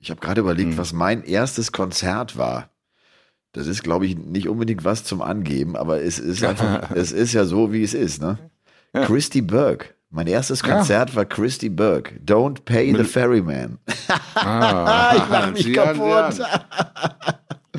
Ich 0.00 0.10
habe 0.10 0.20
gerade 0.20 0.40
überlegt, 0.40 0.78
was 0.78 0.92
mein 0.92 1.24
erstes 1.24 1.72
Konzert 1.72 2.36
war. 2.36 2.70
Das 3.52 3.66
ist, 3.66 3.82
glaube 3.82 4.06
ich, 4.06 4.16
nicht 4.16 4.48
unbedingt 4.48 4.84
was 4.84 5.04
zum 5.04 5.22
Angeben, 5.22 5.76
aber 5.76 6.02
es 6.02 6.18
ist 6.18 6.44
einfach, 6.44 6.90
es 6.92 7.12
ist 7.12 7.32
ja 7.32 7.44
so, 7.44 7.72
wie 7.72 7.82
es 7.82 7.94
ist, 7.94 8.20
ne? 8.20 8.38
Christy 8.92 9.42
Burke. 9.42 9.94
Mein 10.10 10.26
erstes 10.26 10.62
Konzert 10.62 11.14
war 11.14 11.26
Christy 11.26 11.68
Burke. 11.68 12.18
Don't 12.24 12.64
pay 12.64 12.94
the 12.96 13.04
ferryman. 13.04 13.78
Ah, 14.34 15.14
ich 15.16 15.28
mach 15.28 15.50
mich 15.50 15.64
sieh 15.64 15.72
kaputt. 15.72 16.40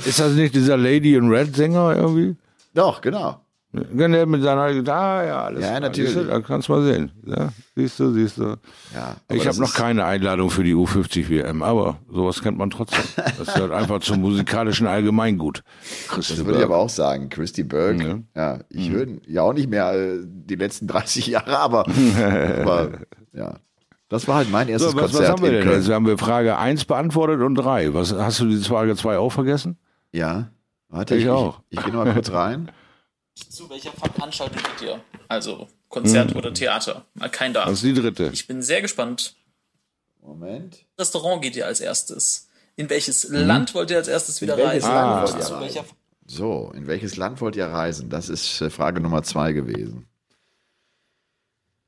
Ist 0.05 0.19
das 0.19 0.33
nicht 0.33 0.53
dieser 0.53 0.75
Lady 0.75 1.15
in 1.15 1.29
Red 1.29 1.55
Sänger 1.55 1.95
irgendwie? 1.95 2.35
Doch, 2.73 2.99
genau. 2.99 3.41
Genau, 3.71 4.25
mit 4.25 4.41
seiner 4.41 4.73
Gitarre, 4.73 5.27
ja, 5.27 5.43
alles. 5.43 5.63
Ja, 5.63 5.79
natürlich. 5.79 6.13
Siehst 6.13 6.25
du, 6.25 6.29
da 6.29 6.39
kannst 6.39 6.69
du 6.69 6.73
mal 6.73 6.83
sehen. 6.83 7.11
Ja, 7.23 7.49
siehst 7.75 7.99
du, 7.99 8.11
siehst 8.11 8.39
du. 8.39 8.55
Ja, 8.95 9.15
ich 9.31 9.45
habe 9.45 9.59
noch 9.59 9.75
keine 9.75 10.05
Einladung 10.05 10.49
für 10.49 10.63
die 10.63 10.73
U50 10.73 11.29
WM, 11.29 11.61
aber 11.61 11.99
sowas 12.11 12.41
kennt 12.41 12.57
man 12.57 12.71
trotzdem. 12.71 13.03
Das 13.37 13.53
gehört 13.53 13.71
einfach 13.71 13.99
zum 13.99 14.21
musikalischen 14.21 14.87
Allgemeingut. 14.87 15.63
Das 16.15 16.35
würde 16.43 16.57
ich 16.57 16.65
aber 16.65 16.77
auch 16.77 16.89
sagen. 16.89 17.29
Christy 17.29 17.63
Burke. 17.63 18.23
Ja, 18.35 18.59
ich 18.69 18.89
höre 18.89 19.05
ja 19.27 19.43
auch 19.43 19.53
nicht 19.53 19.69
mehr 19.69 19.93
äh, 19.93 20.17
die 20.25 20.55
letzten 20.55 20.87
30 20.87 21.27
Jahre, 21.27 21.59
aber, 21.59 21.85
aber 22.61 22.89
ja. 23.33 23.53
Das 24.07 24.27
war 24.27 24.37
halt 24.37 24.49
mein 24.49 24.67
erstes 24.67 24.93
So, 24.93 24.97
was, 24.97 25.11
Konzert 25.11 25.23
was 25.23 25.29
haben 25.29 25.43
wir 25.43 25.51
denn 25.51 25.69
jetzt? 25.69 25.89
Haben 25.91 26.07
wir 26.07 26.17
Frage 26.17 26.57
1 26.57 26.85
beantwortet 26.85 27.41
und 27.41 27.53
3. 27.53 27.93
Was, 27.93 28.11
hast 28.15 28.39
du 28.39 28.47
die 28.47 28.57
Frage 28.57 28.95
2 28.95 29.19
auch 29.19 29.29
vergessen? 29.31 29.77
Ja. 30.11 30.49
Warte, 30.89 31.15
Ich 31.15 31.25
ich, 31.25 31.29
auch. 31.29 31.61
Ich, 31.69 31.77
ich 31.77 31.85
gehe 31.85 31.93
noch 31.93 32.03
mal 32.03 32.13
kurz 32.13 32.31
rein. 32.31 32.71
Zu 33.49 33.69
welcher 33.69 33.91
Veranstaltung 33.91 34.61
geht 34.61 34.87
ihr? 34.87 35.01
Also 35.27 35.67
Konzert 35.87 36.35
oder 36.35 36.53
Theater? 36.53 37.05
Mal 37.13 37.29
kein 37.29 37.53
da. 37.53 37.65
Das 37.65 37.75
ist 37.75 37.83
die 37.83 37.93
dritte. 37.93 38.29
Ich 38.33 38.47
bin 38.47 38.61
sehr 38.61 38.81
gespannt. 38.81 39.35
Moment. 40.21 40.85
Restaurant 40.97 41.41
geht 41.41 41.55
ihr 41.55 41.65
als 41.65 41.79
erstes? 41.79 42.49
In 42.75 42.89
welches 42.89 43.27
Land 43.29 43.73
wollt 43.73 43.91
ihr 43.91 43.97
als 43.97 44.07
erstes 44.07 44.41
wieder 44.41 44.57
reisen? 44.57 44.89
Land 44.89 45.29
zu 45.29 45.35
reisen? 45.35 45.59
welcher 45.59 45.85
So, 46.25 46.71
in 46.75 46.87
welches 46.87 47.17
Land 47.17 47.41
wollt 47.41 47.55
ihr 47.55 47.65
reisen? 47.65 48.09
Das 48.09 48.29
ist 48.29 48.61
äh, 48.61 48.69
Frage 48.69 49.01
Nummer 49.01 49.23
zwei 49.23 49.51
gewesen. 49.51 50.08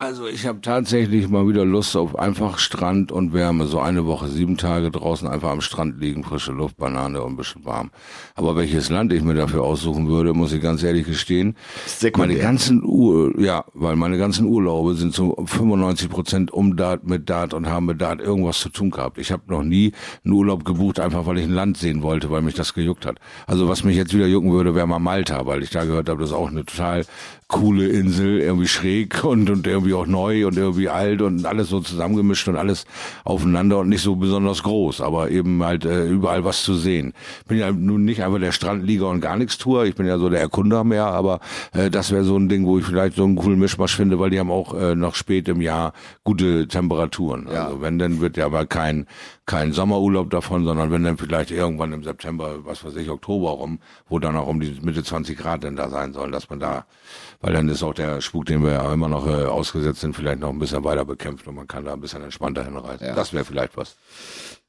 Also 0.02 0.26
ich 0.26 0.48
habe 0.48 0.62
tatsächlich 0.62 1.30
mal 1.30 1.48
wieder 1.48 1.64
Lust 1.64 1.96
auf 1.96 2.18
einfach 2.18 2.58
Strand 2.58 3.12
und 3.12 3.34
Wärme. 3.34 3.68
So 3.68 3.80
eine 3.80 4.08
Woche, 4.08 4.30
sieben 4.30 4.58
Tage 4.58 4.90
draußen 4.90 5.28
einfach 5.28 5.52
am 5.52 5.62
Strand 5.62 6.00
liegen, 6.00 6.24
frische 6.24 6.54
Luft, 6.54 6.78
Banane 6.78 7.22
und 7.22 7.34
ein 7.34 7.38
bisschen 7.38 7.66
warm. 7.66 7.92
Aber 8.34 8.56
welches 8.56 8.90
Land 8.90 9.14
ich 9.14 9.22
mir 9.22 9.36
dafür 9.36 9.62
aussuchen 9.62 10.08
würde, 10.08 10.34
muss 10.34 10.54
ich 10.54 10.62
ganz 10.64 10.82
ehrlich 10.82 11.06
gestehen. 11.06 11.56
Sekundär. 11.86 12.30
Meine 12.30 12.40
ganzen 12.42 12.84
Ur, 12.84 13.40
ja, 13.40 13.64
weil 13.76 13.96
meine 13.96 14.18
ganzen 14.18 14.48
Urlaube 14.48 14.96
sind 14.96 15.14
zu 15.14 15.36
95 15.46 16.10
Prozent 16.10 16.52
um 16.52 16.76
Dart 16.76 17.04
mit 17.08 17.30
Dart 17.30 17.54
und 17.54 17.68
haben 17.68 17.86
mit 17.86 18.02
Dart 18.02 18.22
irgendwas 18.22 18.60
zu 18.60 18.70
tun 18.70 18.90
gehabt. 18.90 19.20
Ich 19.20 19.32
habe 19.32 19.44
noch 19.50 19.62
nie 19.62 19.92
einen 20.26 20.34
Urlaub 20.34 20.66
gebucht, 20.66 21.00
einfach 21.00 21.28
weil 21.28 21.38
ich 21.38 21.46
ein 21.46 21.54
Land 21.54 21.78
sehen 21.78 22.02
wollte, 22.02 22.32
weil 22.32 22.42
mich 22.42 22.56
das 22.56 22.74
gejuckt 22.74 23.06
hat. 23.06 23.20
Also 23.46 23.70
was 23.70 23.84
mich 23.84 23.98
jetzt 23.98 24.16
wieder 24.16 24.26
jucken 24.26 24.52
würde, 24.52 24.74
wäre 24.74 24.88
mal 24.88 24.98
Malta, 24.98 25.46
weil 25.46 25.62
ich 25.62 25.70
da 25.70 25.86
gehört 25.86 26.10
habe, 26.10 26.22
das 26.22 26.32
ist 26.32 26.36
auch 26.36 26.50
eine 26.50 26.66
total 26.66 27.06
coole 27.52 27.88
Insel, 27.88 28.40
irgendwie 28.40 28.68
schräg 28.68 29.24
und, 29.24 29.50
und 29.50 29.68
irgendwie 29.68 29.94
auch 29.94 30.08
neu 30.08 30.48
und 30.48 30.58
irgendwie 30.58 30.90
alt 30.90 31.22
und 31.22 31.46
alles 31.46 31.70
so 31.70 31.82
zusammengemischt 31.82 32.48
und 32.48 32.56
alles 32.56 32.86
aufeinander 33.26 33.80
und 33.80 33.90
nicht 33.90 34.02
so 34.02 34.16
besonders 34.16 34.64
groß, 34.64 35.02
aber 35.02 35.30
eben 35.30 35.62
halt 35.64 35.86
äh, 35.86 36.08
überall 36.08 36.46
was 36.46 36.64
zu 36.64 36.74
sehen. 36.76 37.14
Bin 37.48 37.58
ja 37.58 37.72
nun 37.72 38.06
nicht 38.06 38.24
einfach 38.24 38.40
der 38.40 38.54
Strandlieger 38.54 39.10
und 39.10 39.20
gar 39.20 39.36
nichts 39.36 39.58
Tour, 39.58 39.86
ich 39.86 39.96
bin 39.96 40.08
ja 40.08 40.18
so 40.18 40.30
der 40.30 40.40
Erkunder 40.40 40.84
mehr, 40.84 41.08
aber 41.08 41.42
äh, 41.74 41.90
das 41.90 42.12
wäre 42.12 42.24
so 42.24 42.38
ein 42.38 42.48
Ding, 42.48 42.66
wo 42.66 42.80
ich 42.80 42.86
vielleicht 42.86 43.18
so 43.18 43.26
einen 43.26 43.36
coolen 43.36 43.60
Mischmasch 43.60 43.96
finde, 43.96 44.18
weil 44.18 44.30
die 44.30 44.40
haben 44.40 44.52
auch 44.52 44.74
äh, 44.74 44.96
noch 44.96 45.16
spät 45.16 45.50
im 45.50 45.62
Jahr 45.62 45.94
gute 46.24 46.68
Temperaturen. 46.68 47.48
Ja. 47.52 47.66
Also 47.66 47.82
wenn, 47.82 48.00
dann 48.00 48.22
wird 48.22 48.38
ja 48.38 48.46
aber 48.46 48.66
kein 48.66 49.06
kein 49.52 49.74
Sommerurlaub 49.74 50.30
davon, 50.30 50.64
sondern 50.64 50.92
wenn 50.92 51.04
dann 51.04 51.18
vielleicht 51.18 51.52
irgendwann 51.52 51.92
im 51.92 52.04
September, 52.04 52.66
was 52.66 52.86
weiß 52.86 52.96
ich, 52.96 53.10
Oktober 53.10 53.50
rum, 53.52 53.80
wo 54.08 54.18
dann 54.18 54.38
auch 54.38 54.48
um 54.48 54.62
die 54.62 54.80
Mitte 54.82 55.04
20 55.04 55.38
Grad 55.38 55.64
denn 55.64 55.76
da 55.76 55.90
sein 55.90 56.14
sollen, 56.14 56.32
dass 56.32 56.50
man 56.50 56.62
da, 56.62 56.86
weil 57.42 57.52
dann 57.54 57.68
ist 57.68 57.84
auch 57.84 57.94
der 57.94 58.22
Spuk, 58.22 58.46
den 58.46 58.64
wir 58.64 58.72
ja 58.72 58.94
immer 58.94 59.10
noch 59.10 59.28
äh, 59.28 59.44
ausgesetzt 59.46 60.00
sind, 60.00 60.16
vielleicht 60.16 60.40
noch 60.40 60.50
ein 60.50 60.60
bisschen 60.60 60.84
weiter 60.86 61.04
bekämpft 61.04 61.48
und 61.48 61.56
man 61.56 61.68
kann 61.68 61.84
da 61.84 61.92
ein 61.94 62.00
bisschen 62.00 62.24
entspannter 62.24 62.64
hinreisen. 62.64 63.06
Ja. 63.08 63.14
Das 63.14 63.34
wäre 63.34 63.44
vielleicht 63.44 63.76
was. 63.76 63.98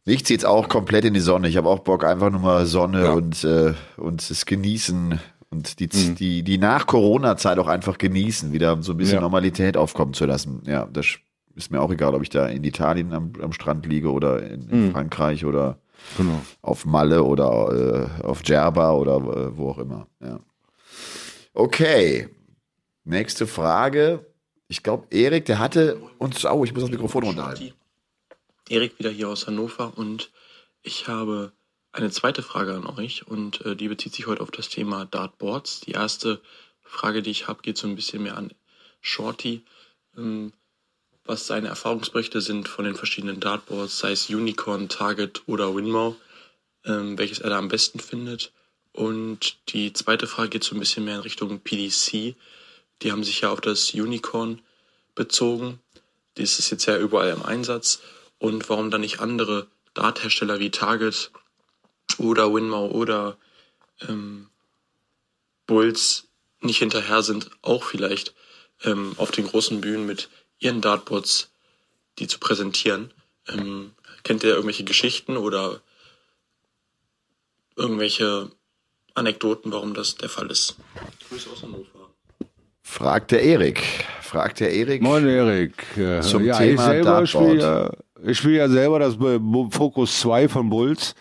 Mich 0.05 0.27
zieht's 0.27 0.45
auch 0.45 0.69
komplett 0.69 1.05
in 1.05 1.15
die 1.15 1.21
Sonne. 1.21 1.47
Ich 1.49 1.57
habe 1.57 1.69
auch 1.69 1.79
Bock, 1.79 2.05
einfach 2.05 2.31
nur 2.31 2.41
mal 2.41 2.67
Sonne 2.67 3.05
Ja. 3.05 3.13
und, 3.13 3.45
äh, 3.45 3.75
und 3.97 4.29
es 4.29 4.45
genießen 4.47 5.21
und 5.51 5.79
die, 5.79 5.87
die, 5.87 6.43
die 6.43 6.59
nach 6.59 6.87
Corona-Zeit 6.89 7.59
auch 7.61 7.69
einfach 7.69 7.99
genießen, 7.99 8.53
wieder 8.53 8.83
so 8.83 8.95
ein 8.95 8.97
bisschen 8.97 9.17
Ja. 9.17 9.21
Normalität 9.21 9.77
aufkommen 9.77 10.13
zu 10.13 10.27
lassen. 10.27 10.63
Ja, 10.67 10.89
das 10.93 11.07
ist 11.55 11.71
mir 11.71 11.81
auch 11.81 11.91
egal, 11.91 12.15
ob 12.15 12.23
ich 12.23 12.31
da 12.31 12.47
in 12.47 12.65
Italien 12.65 13.13
am, 13.13 13.33
am 13.41 13.53
Strand 13.53 13.87
liege 13.87 14.11
oder 14.11 14.43
in, 14.43 14.69
in 14.69 14.93
Frankreich 14.93 15.45
oder 15.45 15.79
Genau. 16.17 16.41
auf 16.63 16.85
Malle 16.85 17.23
oder 17.23 18.11
äh, 18.21 18.25
auf 18.25 18.43
Djerba 18.43 18.93
oder 18.95 19.17
äh, 19.19 19.57
wo 19.57 19.71
auch 19.71 19.79
immer. 19.79 20.09
Ja. 20.21 20.41
Okay, 21.55 22.29
nächste 23.05 23.47
Frage. 23.47 24.27
Ich 24.69 24.83
glaube, 24.83 25.07
Erik, 25.11 25.45
der 25.45 25.59
hatte 25.59 26.01
uns. 26.19 26.45
Oh, 26.45 26.65
ich 26.65 26.73
muss 26.73 26.83
das 26.83 26.91
Mikrofon 26.91 27.25
runterhalten. 27.25 27.73
Erik 28.69 28.99
wieder 28.99 29.11
hier 29.11 29.29
aus 29.29 29.47
Hannover 29.47 29.93
und 29.97 30.31
ich 30.83 31.09
habe 31.09 31.53
eine 31.93 32.11
zweite 32.11 32.43
Frage 32.43 32.75
an 32.75 32.87
euch 32.87 33.27
und 33.27 33.65
äh, 33.67 33.77
die 33.77 33.89
bezieht 33.89 34.15
sich 34.15 34.27
heute 34.27 34.41
auf 34.43 34.51
das 34.51 34.69
Thema 34.71 35.05
Dartboards. 35.05 35.81
Die 35.81 35.93
erste 35.93 36.41
Frage, 36.81 37.23
die 37.23 37.31
ich 37.31 37.49
habe, 37.49 37.61
geht 37.63 37.77
so 37.77 37.87
ein 37.87 37.97
bisschen 37.97 38.23
mehr 38.23 38.37
an 38.39 38.53
Shorty, 39.03 39.63
ähm, 40.17 40.53
was 41.25 41.47
seine 41.47 41.69
Erfahrungsberichte 41.69 42.41
sind 42.41 42.69
von 42.69 42.85
den 42.85 42.95
verschiedenen 42.95 43.41
Dartboards, 43.41 43.99
sei 43.99 44.13
es 44.13 44.29
Unicorn, 44.29 44.89
Target 44.89 45.43
oder 45.47 45.75
Winmow, 45.75 46.17
ähm, 46.85 47.17
welches 47.19 47.39
er 47.39 47.51
da 47.51 47.59
am 47.59 47.69
besten 47.69 48.01
findet. 48.01 48.53
Und 48.93 49.57
die 49.69 49.93
zweite 49.93 50.27
Frage 50.27 50.51
geht 50.51 50.65
so 50.65 50.75
ein 50.75 50.81
bisschen 50.81 51.05
mehr 51.05 51.17
in 51.17 51.21
Richtung 51.21 51.61
PDC. 51.61 52.35
Die 53.03 53.13
haben 53.13 53.25
sich 53.25 53.41
ja 53.41 53.51
auf 53.51 53.61
das 53.61 53.95
Unicorn 53.95 54.61
bezogen? 55.15 55.81
Das 56.35 56.59
ist 56.59 56.71
jetzt 56.71 56.87
ja 56.87 56.99
überall 56.99 57.31
im 57.31 57.43
Einsatz. 57.43 58.01
Und 58.39 58.69
warum 58.69 58.91
dann 58.91 59.03
nicht 59.03 59.21
andere 59.21 59.67
Darthersteller 59.95 60.59
wie 60.59 60.71
Target 60.71 61.31
oder 62.19 62.53
Winmau 62.53 62.89
oder 62.89 63.37
ähm, 64.09 64.49
Bulls 65.67 66.25
nicht 66.61 66.79
hinterher 66.79 67.23
sind, 67.23 67.51
auch 67.63 67.85
vielleicht 67.85 68.35
ähm, 68.85 69.15
auf 69.17 69.31
den 69.31 69.47
großen 69.47 69.81
Bühnen 69.81 70.07
mit 70.07 70.29
ihren 70.63 70.81
Dartboards 70.81 71.49
die 72.19 72.27
zu 72.27 72.39
präsentieren. 72.39 73.11
Ähm, 73.49 73.93
kennt 74.23 74.45
ihr 74.45 74.51
irgendwelche 74.51 74.85
Geschichten 74.85 75.37
oder 75.37 75.81
irgendwelche 77.77 78.51
Anekdoten, 79.15 79.73
warum 79.73 79.95
das 79.95 80.17
der 80.17 80.29
Fall 80.29 80.51
ist? 80.51 80.77
Grüße 81.29 81.51
aus 81.51 81.63
Hannover. 81.63 81.87
Fragt 82.83 83.31
der 83.31 83.43
Erik. 83.43 83.83
Fragt 84.21 84.61
der 84.61 84.73
Erik. 84.73 85.03
Moin 85.03 85.27
Erik. 85.27 85.97
Äh, 85.97 86.21
Zum 86.21 86.45
ja, 86.45 86.59
Thema 86.59 86.73
ich 86.73 86.81
selber 86.81 87.27
spiele 87.27 87.59
Dartboard. 87.59 88.03
ja, 88.25 88.31
ich 88.31 88.39
spiele 88.39 88.57
ja 88.59 88.69
selber 88.69 88.99
das 88.99 89.17
Focus 89.71 90.21
2 90.21 90.49
von 90.49 90.69
Bulls. 90.69 91.15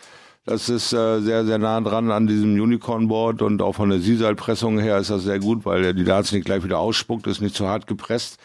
Das 0.44 0.70
ist 0.70 0.92
äh, 0.92 1.20
sehr, 1.22 1.46
sehr 1.46 1.60
nah 1.60 1.80
dran 1.82 2.12
an 2.12 2.26
diesem 2.26 2.60
Unicorn-Board 2.60 3.44
und 3.44 3.62
auch 3.62 3.74
von 3.74 3.90
der 3.90 4.00
Sisal-Pressung 4.00 4.80
her 4.80 4.98
ist 4.98 5.12
das 5.12 5.24
sehr 5.24 5.40
gut, 5.40 5.66
weil 5.66 5.86
er 5.86 5.94
die 5.94 6.04
Darts 6.04 6.32
nicht 6.32 6.46
gleich 6.46 6.64
wieder 6.64 6.80
ausspuckt, 6.80 7.28
ist 7.28 7.42
nicht 7.42 7.56
zu 7.56 7.68
hart 7.68 7.86
gepresst. 7.86 8.40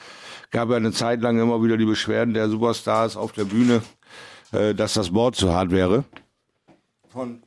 Gab 0.50 0.70
ja 0.70 0.76
eine 0.76 0.92
Zeit 0.92 1.20
lang 1.22 1.38
immer 1.40 1.62
wieder 1.62 1.76
die 1.76 1.84
Beschwerden 1.84 2.34
der 2.34 2.48
Superstars 2.48 3.16
auf 3.16 3.32
der 3.32 3.44
Bühne, 3.44 3.82
äh, 4.52 4.74
dass 4.74 4.94
das 4.94 5.10
Board 5.10 5.36
zu 5.36 5.52
hart 5.52 5.70
wäre. 5.70 6.04
Von 7.08 7.42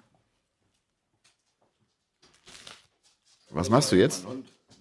Was 3.52 3.70
machst 3.70 3.91
du 3.91 3.95
jetzt? 3.95 4.26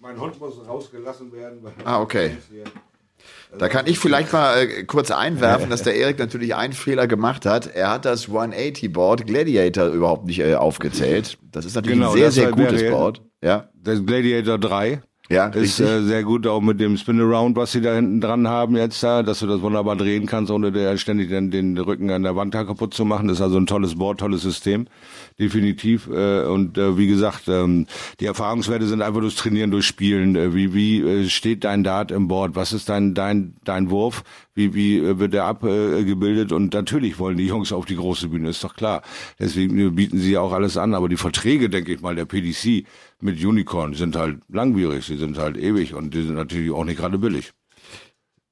mein 0.01 0.19
Hund 0.19 0.39
muss 0.39 0.55
rausgelassen 0.65 1.31
werden. 1.33 1.59
Ah, 1.83 1.99
okay. 2.01 2.37
Da 3.57 3.67
kann 3.67 3.85
ich 3.87 3.99
vielleicht 3.99 4.31
mal 4.31 4.57
äh, 4.61 4.83
kurz 4.85 5.11
einwerfen, 5.11 5.69
dass 5.69 5.83
der 5.83 5.95
Erik 5.95 6.19
natürlich 6.19 6.55
einen 6.55 6.73
Fehler 6.73 7.07
gemacht 7.07 7.45
hat. 7.45 7.67
Er 7.67 7.89
hat 7.89 8.05
das 8.05 8.29
180-Board 8.29 9.25
Gladiator 9.27 9.87
überhaupt 9.87 10.25
nicht 10.25 10.39
äh, 10.39 10.55
aufgezählt. 10.55 11.37
Das 11.51 11.65
ist 11.65 11.75
natürlich 11.75 11.97
Genau, 11.97 12.11
ein 12.11 12.17
sehr, 12.17 12.31
sehr 12.31 12.55
wäre 12.55 12.69
gutes 12.69 12.89
Board. 12.89 13.21
Ja, 13.41 13.69
Das 13.73 14.05
Gladiator 14.05 14.57
3. 14.57 15.01
ja, 15.31 15.47
Ist 15.47 15.79
äh, 15.79 16.01
sehr 16.01 16.23
gut 16.23 16.47
auch 16.47 16.59
mit 16.59 16.79
dem 16.79 16.97
Spin-Around, 16.97 17.55
was 17.55 17.71
sie 17.71 17.81
da 17.81 17.93
hinten 17.93 18.19
dran 18.19 18.47
haben 18.47 18.75
jetzt 18.75 19.03
da, 19.03 19.21
dass 19.21 19.39
du 19.39 19.47
das 19.47 19.61
wunderbar 19.61 19.95
drehen 19.95 20.25
kannst, 20.25 20.51
ohne 20.51 20.71
der 20.71 20.97
ständig 20.97 21.29
den, 21.29 21.51
den 21.51 21.77
Rücken 21.77 22.09
an 22.09 22.23
der 22.23 22.35
Wand 22.35 22.55
da 22.55 22.63
kaputt 22.63 22.95
zu 22.95 23.05
machen. 23.05 23.27
Das 23.27 23.37
ist 23.37 23.43
also 23.43 23.57
ein 23.57 23.67
tolles 23.67 23.93
Board, 23.93 24.19
tolles 24.19 24.41
System, 24.41 24.87
definitiv. 25.37 26.07
Äh, 26.07 26.45
und 26.45 26.79
äh, 26.79 26.97
wie 26.97 27.05
gesagt, 27.05 27.47
ähm, 27.47 27.85
die 28.19 28.25
Erfahrungswerte 28.25 28.87
sind 28.87 29.03
einfach 29.03 29.21
durchs 29.21 29.35
Trainieren, 29.35 29.69
durch 29.69 29.85
Spielen. 29.85 30.35
Äh, 30.35 30.55
wie 30.55 30.73
wie 30.73 31.01
äh, 31.01 31.29
steht 31.29 31.63
dein 31.63 31.83
Dart 31.83 32.09
im 32.09 32.27
Board? 32.27 32.55
Was 32.55 32.73
ist 32.73 32.89
dein 32.89 33.13
dein 33.13 33.53
dein 33.63 33.91
Wurf? 33.91 34.23
Wie 34.59 34.73
wie 34.73 34.97
äh, 34.97 35.19
wird 35.19 35.33
der 35.33 35.45
abgebildet? 35.45 36.05
Gebildet? 36.05 36.51
und 36.51 36.73
natürlich 36.73 37.17
wollen 37.17 37.37
die 37.37 37.47
Jungs 37.47 37.71
auf 37.71 37.85
die 37.85 37.95
große 37.95 38.27
Bühne, 38.27 38.49
ist 38.49 38.63
doch 38.63 38.75
klar. 38.75 39.01
Deswegen 39.39 39.79
äh, 39.79 39.89
bieten 39.89 40.19
sie 40.19 40.31
ja 40.33 40.41
auch 40.41 40.51
alles 40.51 40.75
an. 40.75 40.93
Aber 40.93 41.07
die 41.07 41.15
Verträge, 41.15 41.69
denke 41.69 41.93
ich 41.93 42.01
mal, 42.01 42.15
der 42.15 42.25
PDC 42.25 42.85
mit 43.21 43.43
Unicorn 43.43 43.93
sind 43.93 44.17
halt 44.17 44.41
langwierig, 44.49 45.05
sie 45.05 45.17
sind 45.17 45.37
halt 45.37 45.57
ewig 45.57 45.93
und 45.93 46.13
die 46.13 46.23
sind 46.23 46.35
natürlich 46.35 46.71
auch 46.71 46.83
nicht 46.83 46.97
gerade 46.97 47.17
billig. 47.17 47.53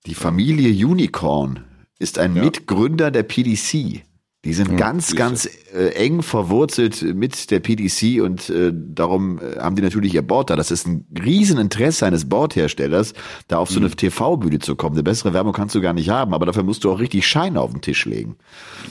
Die 0.05 0.13
Familie 0.13 0.69
Unicorn 0.87 1.65
ist 1.99 2.19
ein 2.19 2.33
Mitgründer 2.33 3.11
der 3.11 3.23
PDC. 3.23 4.03
Die 4.47 4.53
sind 4.53 4.77
ganz, 4.77 5.07
siehste. 5.07 5.17
ganz 5.17 5.49
äh, 5.73 5.89
eng 5.95 6.21
verwurzelt 6.21 7.01
mit 7.01 7.51
der 7.51 7.59
PDC 7.59 8.21
und 8.23 8.49
äh, 8.49 8.71
darum 8.73 9.39
äh, 9.39 9.59
haben 9.59 9.75
die 9.75 9.81
natürlich 9.81 10.13
ihr 10.13 10.21
Board 10.21 10.49
da. 10.49 10.55
Das 10.55 10.71
ist 10.71 10.87
ein 10.87 11.05
Rieseninteresse 11.21 12.05
eines 12.05 12.29
Boardherstellers, 12.29 13.11
da 13.49 13.57
auf 13.57 13.69
so 13.69 13.81
eine 13.81 13.89
TV-Bühne 13.89 14.59
zu 14.59 14.77
kommen. 14.77 14.95
Eine 14.95 15.03
bessere 15.03 15.33
Werbung 15.33 15.51
kannst 15.51 15.75
du 15.75 15.81
gar 15.81 15.91
nicht 15.91 16.07
haben, 16.07 16.33
aber 16.33 16.45
dafür 16.45 16.63
musst 16.63 16.85
du 16.85 16.91
auch 16.93 16.99
richtig 16.99 17.27
Scheine 17.27 17.59
auf 17.59 17.73
den 17.73 17.81
Tisch 17.81 18.05
legen. 18.05 18.37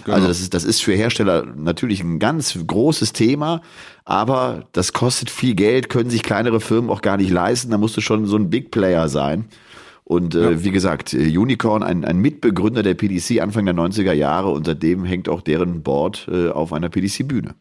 Also 0.05 0.29
das 0.29 0.41
ist, 0.41 0.53
das 0.53 0.65
ist 0.65 0.83
für 0.83 0.93
Hersteller 0.93 1.47
natürlich 1.57 2.03
ein 2.03 2.19
ganz 2.19 2.59
großes 2.67 3.15
Thema, 3.15 3.63
aber 4.05 4.69
das 4.73 4.93
kostet 4.93 5.31
viel 5.31 5.55
Geld, 5.55 5.89
können 5.89 6.11
sich 6.11 6.23
kleinere 6.23 6.61
Firmen 6.61 6.91
auch 6.91 7.01
gar 7.01 7.17
nicht 7.17 7.31
leisten. 7.31 7.71
Da 7.71 7.79
musst 7.79 7.97
du 7.97 8.03
schon 8.03 8.27
so 8.27 8.37
ein 8.37 8.51
Big 8.51 8.71
Player 8.71 9.09
sein. 9.09 9.47
Und 10.09 10.37
äh, 10.37 10.63
wie 10.63 10.71
gesagt, 10.71 11.15
äh, 11.15 11.37
Unicorn, 11.37 11.83
ein, 11.83 12.05
ein 12.05 12.19
Mitbegründer 12.19 12.85
der 12.85 12.95
PDC 12.95 13.41
Anfang 13.41 13.65
der 13.65 13.75
90er 13.75 14.13
Jahre 14.13 14.51
und 14.51 14.65
seitdem 14.65 15.05
hängt 15.05 15.29
auch 15.29 15.41
deren 15.41 15.83
Board 15.83 16.29
äh, 16.31 16.49
auf 16.49 16.73
einer 16.73 16.89
PDC-Bühne. 16.89 17.57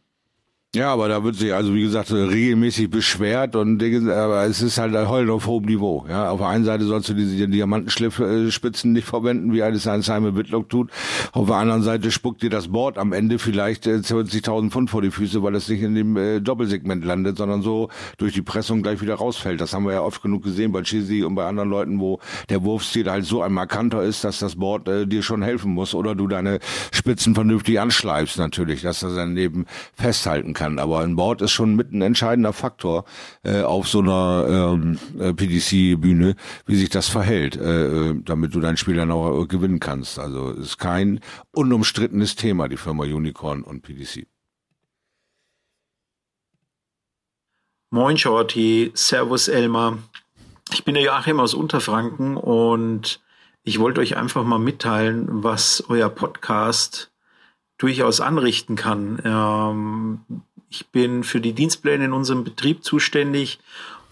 Ja, 0.76 0.92
aber 0.92 1.08
da 1.08 1.24
wird 1.24 1.38
sich 1.38 1.54
also 1.54 1.74
wie 1.74 1.84
gesagt 1.84 2.12
regelmäßig 2.12 2.90
beschwert 2.90 3.56
und 3.56 3.82
aber 3.82 4.44
es 4.44 4.62
ist 4.62 4.78
halt 4.78 4.94
ein 4.94 5.08
Heulen 5.08 5.30
auf 5.30 5.48
hohem 5.48 5.64
Niveau. 5.64 6.06
Ja, 6.10 6.30
auf 6.30 6.40
der 6.40 6.50
einen 6.50 6.66
Seite 6.66 6.84
sollst 6.84 7.08
du 7.08 7.14
diese 7.14 7.48
Diamantenspitzen 7.48 8.92
nicht 8.92 9.08
verwenden, 9.08 9.54
wie 9.54 9.64
eines 9.64 9.88
ein 9.88 10.02
Simon 10.02 10.36
Whitlock 10.36 10.68
tut. 10.68 10.92
Auf 11.32 11.48
der 11.48 11.56
anderen 11.56 11.82
Seite 11.82 12.12
spuckt 12.12 12.42
dir 12.42 12.50
das 12.50 12.68
Board 12.68 12.98
am 12.98 13.14
Ende 13.14 13.40
vielleicht 13.40 13.88
äh, 13.88 14.00
20.000 14.00 14.70
Pfund 14.70 14.90
vor 14.90 15.02
die 15.02 15.12
Füße, 15.12 15.42
weil 15.42 15.56
es 15.56 15.70
nicht 15.70 15.82
in 15.82 15.96
dem 15.96 16.18
äh, 16.18 16.42
Doppelsegment 16.42 17.06
landet, 17.06 17.38
sondern 17.38 17.62
so 17.62 17.88
durch 18.18 18.34
die 18.34 18.42
Pressung 18.42 18.84
gleich 18.84 19.00
wieder 19.00 19.16
rausfällt. 19.16 19.62
Das 19.62 19.74
haben 19.74 19.86
wir 19.86 19.94
ja 19.94 20.02
oft 20.02 20.22
genug 20.22 20.44
gesehen 20.44 20.74
bei 20.74 20.82
Chizzy 20.82 21.24
und 21.24 21.36
bei 21.36 21.46
anderen 21.46 21.70
Leuten, 21.70 22.02
wo 22.02 22.20
der 22.50 22.64
Wurfstil 22.64 23.10
halt 23.10 23.24
so 23.24 23.42
ein 23.42 23.54
markanter 23.54 24.04
ist, 24.04 24.26
dass 24.26 24.40
das 24.40 24.58
Board 24.58 24.90
äh, 24.90 25.08
dir 25.08 25.24
schon 25.24 25.42
helfen 25.42 25.72
muss 25.72 25.96
oder 25.96 26.16
du 26.16 26.28
deine 26.28 26.60
Spitzen 26.92 27.34
vernünftig 27.34 27.80
anschleifst 27.80 28.38
natürlich, 28.38 28.82
dass 28.82 29.00
das 29.00 29.16
dann 29.16 29.38
eben 29.38 29.68
festhalten 29.96 30.54
kann. 30.66 30.80
Aber 30.80 31.00
ein 31.00 31.16
Board 31.16 31.42
ist 31.42 31.52
schon 31.52 31.76
mit 31.76 31.92
ein 31.92 32.02
entscheidender 32.02 32.54
Faktor 32.54 33.06
äh, 33.44 33.62
auf 33.62 33.88
so 33.88 34.00
einer 34.00 34.46
ähm, 34.74 35.00
äh, 35.20 35.34
PDC-Bühne, 35.34 36.36
wie 36.66 36.76
sich 36.76 36.90
das 36.90 37.08
verhält, 37.08 37.56
äh, 37.56 38.10
äh, 38.10 38.22
damit 38.24 38.56
du 38.56 38.60
dein 38.60 38.78
Spiel 38.78 38.96
dann 38.96 39.12
auch 39.12 39.44
äh, 39.44 39.46
gewinnen 39.46 39.80
kannst. 39.80 40.20
Also 40.20 40.50
ist 40.52 40.78
kein 40.78 41.20
unumstrittenes 41.52 42.36
Thema, 42.36 42.68
die 42.68 42.78
Firma 42.78 43.04
Unicorn 43.04 43.62
und 43.62 43.82
PDC. 43.82 44.28
Moin 47.92 48.18
Shorty, 48.18 48.92
Servus 48.94 49.48
Elmar. 49.48 50.00
Ich 50.74 50.84
bin 50.84 50.96
der 50.96 51.04
Joachim 51.04 51.40
aus 51.40 51.54
Unterfranken 51.54 52.36
und 52.36 53.22
ich 53.64 53.80
wollte 53.80 54.02
euch 54.02 54.18
einfach 54.18 54.44
mal 54.44 54.60
mitteilen, 54.60 55.44
was 55.44 55.84
euer 55.88 56.10
Podcast 56.10 57.12
durchaus 57.78 58.22
anrichten 58.22 58.76
kann. 58.76 59.22
Ähm, 59.24 60.44
ich 60.76 60.88
bin 60.88 61.24
für 61.24 61.40
die 61.40 61.54
Dienstpläne 61.54 62.06
in 62.06 62.14
unserem 62.14 62.44
Betrieb 62.44 62.84
zuständig 62.84 63.60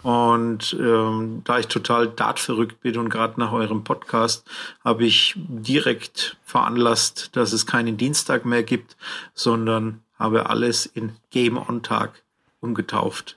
und 0.02 0.76
ähm, 0.78 1.42
da 1.44 1.58
ich 1.58 1.66
total 1.68 2.08
dartverrückt 2.08 2.80
bin 2.80 2.96
und 2.98 3.10
gerade 3.10 3.38
nach 3.38 3.52
eurem 3.52 3.84
Podcast 3.84 4.44
habe 4.82 5.04
ich 5.04 5.34
direkt 5.36 6.36
veranlasst, 6.44 7.36
dass 7.36 7.52
es 7.52 7.66
keinen 7.66 7.96
Dienstag 7.96 8.46
mehr 8.46 8.62
gibt, 8.62 8.96
sondern 9.34 10.00
habe 10.18 10.48
alles 10.48 10.86
in 10.86 11.12
Game 11.30 11.58
On 11.58 11.82
Tag 11.82 12.22
umgetauft. 12.60 13.36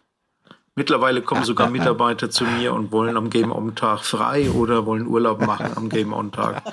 Mittlerweile 0.76 1.22
kommen 1.22 1.44
sogar 1.44 1.70
Mitarbeiter 1.72 2.30
zu 2.30 2.46
mir 2.46 2.74
und 2.74 2.92
wollen 2.94 3.18
am 3.18 3.30
Game 3.30 3.52
On 3.52 3.76
Tag 3.76 4.06
frei 4.06 4.50
oder 4.52 4.86
wollen 4.86 5.08
Urlaub 5.08 5.46
machen 5.46 5.72
am 5.76 5.90
Game 5.90 6.14
On 6.14 6.32
Tag. 6.32 6.64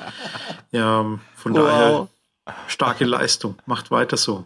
Ja, 0.71 1.05
von 1.35 1.55
daher 1.55 2.09
starke 2.69 3.05
Leistung. 3.05 3.57
Macht 3.67 3.91
weiter 3.91 4.17
so. 4.17 4.45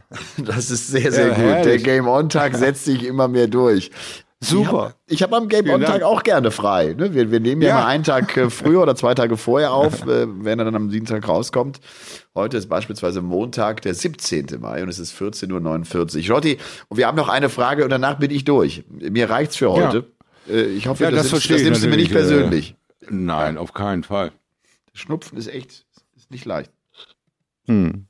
Das 0.38 0.70
ist 0.70 0.88
sehr, 0.88 1.12
sehr 1.12 1.28
Ja, 1.28 1.34
gut. 1.34 1.38
Der 1.38 1.54
herrlich. 1.64 1.84
Game-On-Tag 1.84 2.54
setzt 2.56 2.84
sich 2.84 3.04
immer 3.04 3.28
mehr 3.28 3.46
durch. 3.46 3.90
Super. 4.44 4.94
Ich 5.06 5.22
habe 5.22 5.36
hab 5.36 5.42
am 5.42 5.48
Game-On-Tag 5.48 6.02
auch 6.02 6.24
gerne 6.24 6.50
frei. 6.50 6.94
Ne? 6.98 7.14
Wir, 7.14 7.30
wir 7.30 7.38
nehmen 7.38 7.62
ja, 7.62 7.68
Ja. 7.68 7.74
mal 7.76 7.86
einen 7.86 8.02
Tag 8.02 8.36
äh, 8.36 8.50
früher 8.50 8.82
oder 8.82 8.96
zwei 8.96 9.14
Tage 9.14 9.36
vorher 9.36 9.72
auf, 9.74 10.04
äh, 10.06 10.26
wenn 10.44 10.58
er 10.58 10.64
dann 10.64 10.74
am 10.74 10.88
Dienstag 10.90 11.28
rauskommt. 11.28 11.80
Heute 12.34 12.56
ist 12.56 12.68
beispielsweise 12.68 13.22
Montag, 13.22 13.82
der 13.82 13.94
17. 13.94 14.46
Mai 14.58 14.82
und 14.82 14.88
es 14.88 14.98
ist 14.98 15.14
14.49 15.16 16.28
Uhr. 16.28 16.34
Rotti, 16.34 16.58
und 16.88 16.96
wir 16.96 17.06
haben 17.06 17.16
noch 17.16 17.28
eine 17.28 17.50
Frage 17.50 17.84
und 17.84 17.90
danach 17.90 18.18
bin 18.18 18.32
ich 18.32 18.44
durch. 18.44 18.82
Mir 18.90 19.30
reicht's 19.30 19.54
für 19.56 19.70
heute. 19.70 20.06
Äh, 20.48 20.62
Ich 20.62 20.88
hoffe, 20.88 21.04
Ja, 21.04 21.10
das, 21.12 21.30
das 21.30 21.32
nimmst, 21.32 21.50
das 21.50 21.62
nimmst 21.62 21.84
du 21.84 21.88
mir 21.88 21.96
nicht 21.96 22.10
persönlich. 22.10 22.74
Nein, 23.08 23.58
auf 23.58 23.72
keinen 23.74 24.02
Fall. 24.02 24.32
Schnupfen 24.92 25.38
ist 25.38 25.46
echt 25.48 25.84
ist 26.16 26.30
nicht 26.32 26.44
leicht. 26.46 26.72
Hm. 27.68 28.06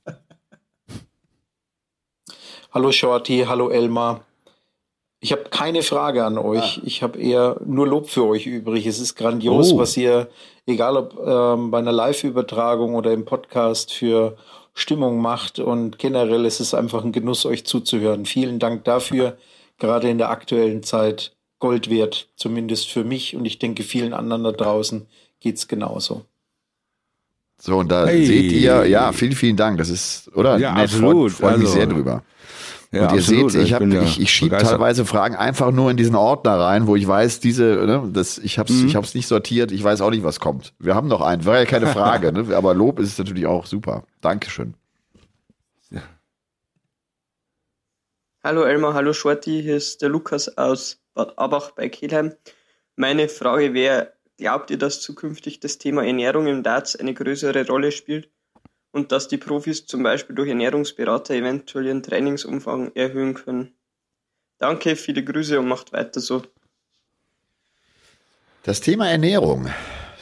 Hallo 2.73 2.91
Shorty, 2.93 3.45
hallo 3.47 3.69
Elmar. 3.69 4.25
Ich 5.21 5.31
habe 5.33 5.45
keine 5.51 5.83
Frage 5.83 6.25
an 6.25 6.37
euch. 6.39 6.81
Ich 6.85 7.03
habe 7.03 7.19
eher 7.21 7.57
nur 7.65 7.87
Lob 7.87 8.09
für 8.09 8.25
euch 8.27 8.47
übrig. 8.47 8.87
Es 8.87 8.99
ist 8.99 9.15
grandios, 9.15 9.73
Oh. 9.73 9.79
was 9.79 9.97
ihr, 9.97 10.29
egal 10.67 10.97
ob 10.97 11.17
ähm, 11.25 11.71
bei 11.71 11.79
einer 11.79 11.93
Live-Übertragung 11.93 12.95
oder 12.95 13.13
im 13.13 13.25
Podcast, 13.25 13.93
für 13.93 14.37
Stimmung 14.75 15.21
macht. 15.21 15.59
Und 15.61 15.99
generell 15.99 16.45
ist 16.45 16.61
es 16.61 16.75
einfach 16.75 17.05
ein 17.05 17.13
Genuss, 17.13 17.47
euch 17.47 17.65
zuzuhören. 17.65 18.25
Vielen 18.27 18.59
Dank 18.59 18.85
dafür. 18.85 19.37
Gerade 19.79 20.09
in 20.11 20.19
der 20.19 20.31
aktuellen 20.31 20.83
Zeit 20.83 21.37
Gold 21.61 21.89
wert, 21.91 22.29
zumindest 22.37 22.89
für 22.91 23.05
mich. 23.05 23.37
Und 23.37 23.45
ich 23.45 23.59
denke, 23.61 23.85
vielen 23.85 24.15
anderen 24.15 24.43
da 24.43 24.51
draußen 24.53 25.07
geht's 25.41 25.69
genauso. 25.69 26.25
So, 27.61 27.77
und 27.77 27.93
da 27.93 28.07
Hey. 28.07 28.27
seht 28.27 28.51
ihr, 28.51 28.87
ja, 28.87 29.13
vielen, 29.13 29.33
vielen 29.33 29.57
Dank. 29.57 29.79
Das 29.79 29.89
ist, 29.89 30.35
oder? 30.35 30.59
Ja, 30.59 30.73
Nett, 30.75 30.85
absolut. 30.85 31.31
Freut, 31.31 31.41
freut 31.51 31.59
mich 31.59 31.67
Also- 31.69 31.79
sehr 31.79 31.87
drüber. 31.87 32.25
Ja, 32.93 33.05
und 33.05 33.13
ihr 33.15 33.19
absolut. 33.21 33.53
seht, 33.53 33.63
ich, 33.63 33.73
hab, 33.73 33.81
bin 33.81 33.91
ja 33.91 34.03
ich, 34.03 34.21
ich 34.21 34.31
schiebe 34.31 34.59
teilweise 34.59 35.07
Fragen 35.07 35.35
einfach 35.35 35.71
nur 35.71 35.91
in 35.91 35.97
diesen 35.97 36.15
Ordner 36.15 36.61
rein, 36.61 36.87
wo 36.87 36.95
ich 36.95 37.07
weiß, 37.09 37.41
diese, 37.41 37.65
ne, 37.65 38.11
das, 38.13 38.37
ich 38.37 38.59
hab's, 38.59 38.71
Mhm. 38.71 38.87
ich 38.87 38.97
hab's 38.97 39.15
nicht 39.15 39.27
sortiert, 39.27 39.73
ich 39.73 39.83
weiß 39.83 40.03
auch 40.03 40.11
nicht, 40.11 40.25
was 40.25 40.41
kommt. 40.41 40.75
Wir 40.79 40.95
haben 40.95 41.09
noch 41.09 41.23
einen, 41.23 41.47
war 41.47 41.59
ja 41.59 41.65
keine 41.65 41.87
Frage, 41.87 42.33
ne? 42.33 42.47
aber 42.57 42.75
Lob 42.75 43.01
ist 43.01 43.19
natürlich 43.19 43.47
auch 43.47 43.65
super. 43.65 44.05
Dankeschön. 44.21 44.75
Hallo 48.45 48.63
Elmar, 48.65 48.93
hallo 48.95 49.13
Shorty, 49.13 49.63
hier 49.63 49.77
ist 49.77 50.03
der 50.03 50.09
Lukas 50.09 50.59
aus 50.59 51.01
Bad 51.15 51.39
Abach 51.39 51.71
bei 51.71 51.89
Kelheim. 51.89 52.35
Meine 52.97 53.29
Frage 53.29 53.73
wäre, 53.73 54.13
glaubt 54.37 54.71
ihr, 54.71 54.79
dass 54.79 55.01
zukünftig 55.01 55.61
das 55.61 55.79
Thema 55.79 56.05
Ernährung 56.05 56.47
im 56.49 56.63
Darts 56.65 56.97
eine 56.97 57.15
größere 57.15 57.67
Rolle 57.69 57.93
spielt 57.93 58.29
und 58.93 59.11
dass 59.11 59.29
die 59.29 59.39
Profis 59.39 59.87
zum 59.87 60.03
Beispiel 60.03 60.37
durch 60.37 60.49
Ernährungsberater 60.49 61.35
eventuell 61.35 61.87
ihren 61.87 62.03
Trainingsumfang 62.03 62.93
erhöhen 62.95 63.35
können? 63.35 63.73
Danke, 64.59 64.95
viele 64.95 65.25
Grüße 65.25 65.59
und 65.59 65.67
macht 65.67 65.93
weiter 65.93 66.21
so. 66.21 66.43
Das 68.63 68.81
Thema 68.81 69.11
Ernährung, 69.11 69.69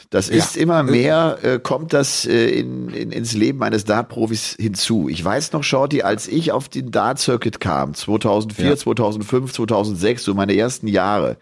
das 0.09 0.27
ist 0.27 0.57
immer 0.57 0.81
mehr, 0.81 1.37
äh, 1.43 1.59
kommt 1.59 1.93
das 1.93 2.25
äh, 2.25 2.47
in, 2.49 2.89
in, 2.89 3.11
ins 3.11 3.33
Leben 3.33 3.61
eines 3.61 3.85
Dart-Profis 3.85 4.57
hinzu. 4.59 5.09
Ich 5.09 5.23
weiß 5.23 5.51
noch, 5.51 5.63
Shorty, 5.63 6.01
als 6.01 6.27
ich 6.27 6.51
auf 6.51 6.67
den 6.67 6.89
Dart-Circuit 6.89 7.59
kam, 7.59 7.93
2004, 7.93 8.65
Ja. 8.65 8.75
2005, 8.75 9.53
2006, 9.53 10.23
so 10.23 10.33
meine 10.33 10.55
ersten 10.55 10.87
Jahre, 10.87 11.37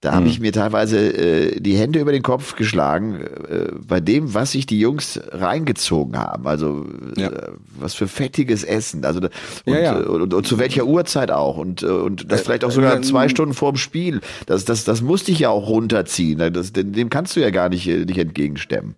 da 0.00 0.14
habe 0.14 0.28
ich 0.28 0.40
mir 0.40 0.50
teilweise 0.50 0.98
äh, 0.98 1.60
die 1.60 1.74
Hände 1.76 1.98
über 2.00 2.12
den 2.12 2.22
Kopf 2.22 2.56
geschlagen 2.56 3.20
äh, 3.20 3.68
bei 3.86 4.00
dem, 4.00 4.32
was 4.32 4.52
sich 4.52 4.64
die 4.64 4.80
Jungs 4.80 5.20
reingezogen 5.30 6.16
haben. 6.18 6.46
Also 6.46 6.86
Ja. 7.16 7.28
äh, 7.28 7.48
was 7.78 7.92
für 7.92 8.08
fettiges 8.08 8.64
Essen. 8.64 9.04
Also 9.04 9.20
und, 9.20 9.30
Ja, 9.66 9.78
ja. 9.78 10.00
äh, 10.00 10.04
Und, 10.04 10.32
und, 10.32 10.46
zu 10.46 10.58
welcher 10.58 10.86
Uhrzeit 10.86 11.30
auch. 11.30 11.58
Und, 11.58 11.82
äh, 11.82 11.86
und 11.86 12.32
das 12.32 12.40
Äh, 12.40 12.44
vielleicht 12.44 12.64
auch 12.64 12.70
sogar 12.70 13.02
zwei 13.02 13.28
Stunden 13.28 13.52
vorm 13.54 13.76
Spiel. 13.76 14.22
Das, 14.46 14.64
das, 14.64 14.84
das 14.84 15.02
musste 15.02 15.32
ich 15.32 15.40
ja 15.40 15.50
auch 15.50 15.68
runterziehen. 15.68 16.38
Das, 16.52 16.72
dem 16.72 16.92
dem 16.92 17.10
kannst 17.10 17.36
du 17.36 17.40
ja 17.40 17.50
gar 17.50 17.68
nicht, 17.68 17.86
äh, 17.86 18.06
nicht 18.06 18.18
entgegenstemmen. 18.18 18.94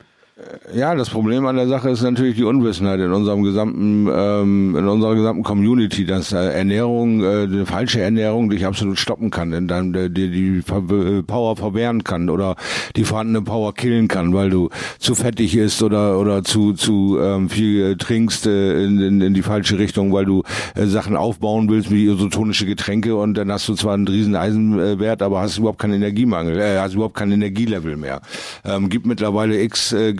Ja, 0.74 0.94
das 0.94 1.10
Problem 1.10 1.44
an 1.46 1.56
der 1.56 1.68
Sache 1.68 1.90
ist 1.90 2.02
natürlich 2.02 2.36
die 2.36 2.44
Unwissenheit 2.44 2.98
in 3.00 3.12
unserem 3.12 3.42
gesamten, 3.42 4.08
ähm, 4.10 4.74
in 4.76 4.88
unserer 4.88 5.14
gesamten 5.14 5.42
Community, 5.42 6.06
dass 6.06 6.32
äh, 6.32 6.36
Ernährung, 6.36 7.22
äh, 7.22 7.42
eine 7.42 7.66
falsche 7.66 8.00
Ernährung 8.00 8.48
dich 8.48 8.64
absolut 8.64 8.98
stoppen 8.98 9.30
kann, 9.30 9.52
in 9.52 9.68
deinem, 9.68 9.92
der, 9.92 10.08
die, 10.08 10.58
äh, 10.58 11.22
Power 11.22 11.56
verwehren 11.56 12.04
kann 12.04 12.30
oder 12.30 12.56
die 12.96 13.04
vorhandene 13.04 13.42
Power 13.42 13.74
killen 13.74 14.08
kann, 14.08 14.32
weil 14.32 14.50
du 14.50 14.70
zu 14.98 15.14
fettig 15.14 15.56
isst 15.56 15.82
oder 15.82 16.18
oder 16.18 16.42
zu 16.42 16.72
zu 16.72 17.18
ähm, 17.20 17.48
viel 17.48 17.92
äh, 17.92 17.96
trinkst 17.96 18.46
äh, 18.46 18.84
in, 18.84 19.00
in, 19.00 19.20
in 19.20 19.34
die 19.34 19.42
falsche 19.42 19.78
Richtung, 19.78 20.12
weil 20.12 20.24
du 20.24 20.42
äh, 20.74 20.86
Sachen 20.86 21.16
aufbauen 21.16 21.68
willst 21.68 21.90
wie 21.90 22.06
isotonische 22.06 22.66
Getränke 22.66 23.14
und 23.14 23.34
dann 23.34 23.52
hast 23.52 23.68
du 23.68 23.74
zwar 23.74 23.94
einen 23.94 24.08
riesen 24.08 24.36
Eisenwert, 24.36 25.22
aber 25.22 25.40
hast 25.40 25.58
überhaupt 25.58 25.80
keinen 25.80 25.94
Energiemangel, 25.94 26.58
äh, 26.58 26.78
hast 26.78 26.94
überhaupt 26.94 27.16
kein 27.16 27.30
Energielevel 27.30 27.96
mehr. 27.96 28.22
Ähm, 28.64 28.88
gibt 28.88 29.06
mittlerweile 29.06 29.60
x 29.60 29.92
äh, 29.92 30.14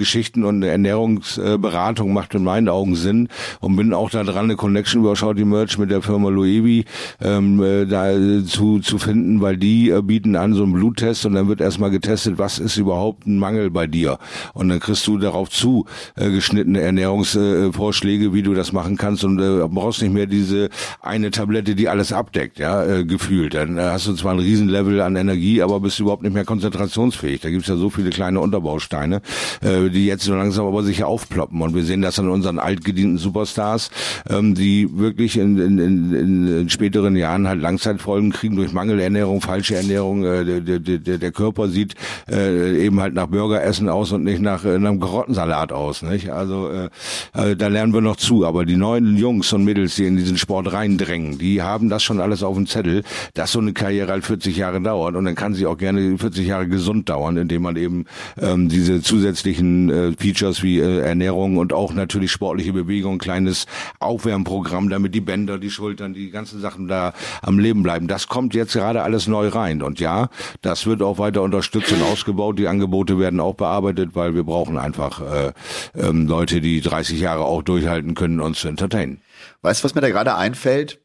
und 0.45 0.57
eine 0.57 0.69
Ernährungsberatung 0.69 2.13
macht 2.13 2.35
in 2.35 2.45
meinen 2.45 2.69
Augen 2.69 2.95
Sinn 2.95 3.29
und 3.61 3.77
bin 3.77 3.93
auch 3.93 4.11
da 4.11 4.25
dran, 4.25 4.45
eine 4.45 4.57
Connection 4.57 5.03
über 5.03 5.17
Shorty 5.17 5.45
Merch 5.45 5.79
mit 5.79 5.91
der 5.91 6.03
Firma 6.03 6.29
Loewi 6.29 6.85
ähm, 7.21 7.63
äh, 7.63 7.87
da 7.87 8.11
äh, 8.11 8.45
zu, 8.45 8.81
zu 8.81 8.99
finden, 8.99 9.41
weil 9.41 9.57
die 9.57 9.91
äh, 9.91 10.03
bieten 10.03 10.37
an 10.37 10.55
so 10.55 10.63
einen 10.63 10.73
Bluttest 10.73 11.27
und 11.27 11.35
dann 11.35 11.49
wird 11.49 11.61
erstmal 11.61 11.91
getestet, 11.91 12.39
was 12.39 12.59
ist 12.59 12.77
überhaupt 12.77 13.27
ein 13.27 13.39
Mangel 13.39 13.71
bei 13.71 13.87
dir 13.87 14.19
und 14.55 14.69
dann 14.69 14.81
kriegst 14.81 15.07
du 15.07 15.19
darauf 15.19 15.51
zu 15.51 15.87
äh, 16.17 16.31
geschnittene 16.31 16.81
Ernährungsvorschläge, 16.81 18.27
äh, 18.27 18.33
wie 18.35 18.43
du 18.43 18.55
das 18.55 18.73
machen 18.73 18.97
kannst 18.97 19.25
und 19.25 19.41
äh, 19.41 19.67
brauchst 19.69 20.03
nicht 20.03 20.13
mehr 20.13 20.27
diese 20.27 20.69
eine 21.01 21.31
Tablette, 21.31 21.75
die 21.75 21.89
alles 21.89 22.13
abdeckt, 22.13 22.59
ja, 22.59 22.85
äh, 22.85 23.05
gefühlt. 23.05 23.55
Dann 23.55 23.79
äh, 23.79 23.83
hast 23.83 24.07
du 24.07 24.15
zwar 24.15 24.33
ein 24.33 24.39
Riesenlevel 24.39 25.01
an 25.01 25.17
Energie, 25.17 25.63
aber 25.63 25.81
bist 25.81 26.01
überhaupt 26.01 26.23
nicht 26.23 26.35
mehr 26.35 26.45
konzentrationsfähig. 26.45 27.41
Da 27.41 27.51
gibt's 27.51 27.69
ja 27.69 27.77
so 27.77 27.91
viele 27.91 28.11
kleine 28.11 28.41
Unterbausteine, 28.41 29.23
äh, 29.63 29.91
die 29.93 30.07
jetzt 30.07 30.25
so 30.25 30.35
langsam 30.35 30.67
aber 30.67 30.83
sicher 30.83 31.07
aufploppen. 31.07 31.61
Und 31.61 31.75
wir 31.75 31.85
sehen 31.85 32.03
das 32.03 32.19
an 32.19 32.29
unseren 32.29 32.59
altgedienten 32.59 33.19
Superstars, 33.19 33.91
ähm, 34.29 34.55
die 34.55 34.89
wirklich 34.99 35.39
in, 35.39 35.59
in, 35.59 35.79
in, 35.79 36.61
in 36.61 36.69
späteren 36.69 37.17
Jahren 37.17 37.49
halt 37.49 37.61
Langzeitfolgen 37.61 38.31
kriegen 38.31 38.57
durch 38.57 38.73
Mangelernährung, 38.73 39.41
falsche 39.41 39.77
Ernährung. 39.77 40.25
Äh, 40.25 40.45
der, 40.45 40.79
der, 40.81 40.99
der, 40.99 41.19
der 41.19 41.33
Körper 41.33 41.69
sieht 41.69 41.95
äh, 42.31 42.85
eben 42.85 43.01
halt 43.01 43.15
nach 43.15 43.27
Burgeressen 43.27 43.89
aus 43.89 44.13
und 44.13 44.25
nicht 44.25 44.41
nach 44.41 44.65
äh, 44.65 44.75
einem 44.75 45.01
Karottensalat 45.01 45.73
aus. 45.73 46.03
Nicht? 46.03 46.31
Also 46.31 46.71
äh, 46.71 46.89
äh, 47.35 47.57
da 47.57 47.69
lernen 47.69 47.95
wir 47.95 48.01
noch 48.01 48.17
zu. 48.17 48.47
Aber 48.47 48.65
die 48.65 48.77
neuen 48.77 49.17
Jungs 49.17 49.53
und 49.53 49.65
Mädels, 49.65 49.97
die 49.97 50.07
in 50.07 50.17
diesen 50.17 50.39
Sport 50.39 50.73
reindrängen, 50.73 51.39
die 51.39 51.63
haben 51.63 51.89
das 51.89 52.03
schon 52.03 52.21
alles 52.21 52.43
auf 52.43 52.57
dem 52.57 52.67
Zettel, 52.67 53.03
dass 53.35 53.53
so 53.53 53.61
eine 53.61 53.73
Karriere 53.73 54.13
halt 54.13 54.25
40 54.25 54.57
Jahre 54.57 54.81
dauert 54.81 55.17
und 55.17 55.25
dann 55.25 55.35
kann 55.35 55.55
sie 55.55 55.67
auch 55.67 55.77
gerne 55.77 56.17
40 56.19 56.47
Jahre 56.47 56.69
gesund 56.69 57.09
dauern, 57.09 57.37
indem 57.37 57.63
man 57.63 57.77
eben 57.77 58.05
ähm, 58.41 58.69
diese 58.69 59.03
zusätzlichen 59.03 59.82
äh, 59.91 60.13
Features 60.19 60.63
wie 60.63 60.79
äh, 60.79 61.01
Ernährung 61.01 61.57
und 61.57 61.73
auch 61.73 61.93
natürlich 61.93 62.33
sportliche 62.33 62.73
Bewegung, 62.73 63.19
kleines 63.19 63.67
Aufwärmprogramm, 64.01 64.89
damit 64.89 65.15
die 65.15 65.21
Bänder, 65.21 65.59
die 65.59 65.71
Schultern, 65.71 66.15
die 66.15 66.31
ganzen 66.31 66.61
Sachen 66.61 66.89
da 66.89 67.13
am 67.43 67.59
Leben 67.59 67.83
bleiben. 67.83 68.09
Das 68.09 68.29
kommt 68.29 68.55
jetzt 68.55 68.73
gerade 68.73 69.03
alles 69.03 69.27
neu 69.27 69.49
rein 69.49 69.83
und 69.83 70.01
ja, 70.01 70.29
das 70.63 70.87
wird 70.87 71.03
auch 71.03 71.19
weiter 71.19 71.43
unterstützt 71.43 71.93
und 71.93 72.03
ausgebaut. 72.03 72.59
Die 72.59 72.69
Angebote 72.69 73.19
werden 73.19 73.41
auch 73.41 73.55
bearbeitet, 73.55 74.11
weil 74.15 74.35
wir 74.35 74.45
brauchen 74.45 74.79
einfach 74.79 75.21
äh, 75.21 75.53
ähm, 75.95 76.27
Leute, 76.27 76.61
die 76.61 76.81
30 76.81 77.21
Jahre 77.21 77.45
auch 77.45 77.63
durchhalten 77.63 78.15
können, 78.15 78.41
uns 78.41 78.61
zu 78.61 78.69
entertainen. 78.69 79.21
Weißt 79.63 79.83
du, 79.83 79.85
was 79.85 79.95
mir 79.95 80.01
da 80.01 80.09
gerade 80.09 80.37
einfällt? 80.37 81.02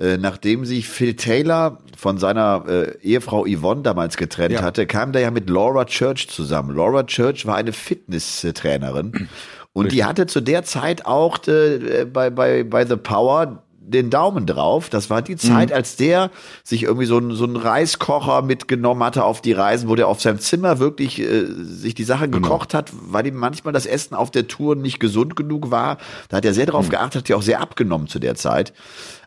Äh, 0.00 0.16
nachdem 0.16 0.64
sich 0.64 0.88
Phil 0.88 1.14
Taylor 1.14 1.76
von 1.94 2.16
seiner 2.16 2.64
äh, 2.66 2.96
Ehefrau 3.02 3.44
Yvonne 3.46 3.82
damals 3.82 4.16
getrennt 4.16 4.52
Ja. 4.54 4.62
hatte, 4.62 4.86
kam 4.86 5.12
der 5.12 5.20
ja 5.20 5.30
mit 5.30 5.50
Laura 5.50 5.84
Church 5.84 6.28
zusammen. 6.30 6.74
Laura 6.74 7.02
Church 7.02 7.44
war 7.44 7.56
eine 7.56 7.74
Fitnesstrainerin 7.74 9.28
und 9.74 9.92
die 9.92 10.04
hatte 10.04 10.26
zu 10.26 10.40
der 10.40 10.64
Zeit 10.64 11.04
auch 11.04 11.46
äh, 11.46 12.06
bei, 12.10 12.30
bei, 12.30 12.64
bei 12.64 12.86
The 12.86 12.96
Power 12.96 13.62
den 13.90 14.08
Daumen 14.08 14.46
drauf. 14.46 14.88
Das 14.88 15.10
war 15.10 15.20
die 15.20 15.36
Zeit, 15.36 15.72
als 15.72 15.96
der 15.96 16.30
sich 16.62 16.84
irgendwie 16.84 17.06
so 17.06 17.16
einen 17.16 17.34
so 17.34 17.44
einen 17.44 17.56
Reiskocher 17.56 18.40
mitgenommen 18.40 19.02
hatte 19.02 19.24
auf 19.24 19.40
die 19.40 19.52
Reisen, 19.52 19.88
wo 19.88 19.96
der 19.96 20.06
auf 20.06 20.20
seinem 20.20 20.38
Zimmer 20.38 20.78
wirklich 20.78 21.20
äh, 21.20 21.44
sich 21.46 21.94
die 21.94 22.04
Sache 22.04 22.28
gekocht 22.28 22.72
hat, 22.72 22.92
weil 22.92 23.26
ihm 23.26 23.34
manchmal 23.36 23.72
das 23.72 23.86
Essen 23.86 24.14
auf 24.14 24.30
der 24.30 24.46
Tour 24.46 24.76
nicht 24.76 25.00
gesund 25.00 25.34
genug 25.36 25.70
war. 25.70 25.98
Da 26.28 26.38
hat 26.38 26.44
er 26.44 26.54
sehr 26.54 26.66
darauf 26.66 26.88
geachtet, 26.88 27.22
hat 27.22 27.28
ja 27.28 27.36
auch 27.36 27.42
sehr 27.42 27.60
abgenommen 27.60 28.06
zu 28.06 28.18
der 28.18 28.36
Zeit. 28.36 28.72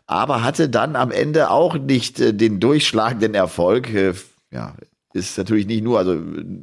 Aber 0.06 0.42
hatte 0.42 0.68
dann 0.68 0.96
am 0.96 1.10
Ende 1.10 1.50
auch 1.50 1.76
nicht 1.78 2.20
äh, 2.20 2.34
den 2.34 2.60
durchschlagenden 2.60 3.34
Erfolg. 3.34 3.92
Äh, 3.92 4.14
ja, 4.50 4.74
ist 5.14 5.38
natürlich 5.38 5.66
nicht 5.66 5.84
nur, 5.84 5.98
also 5.98 6.14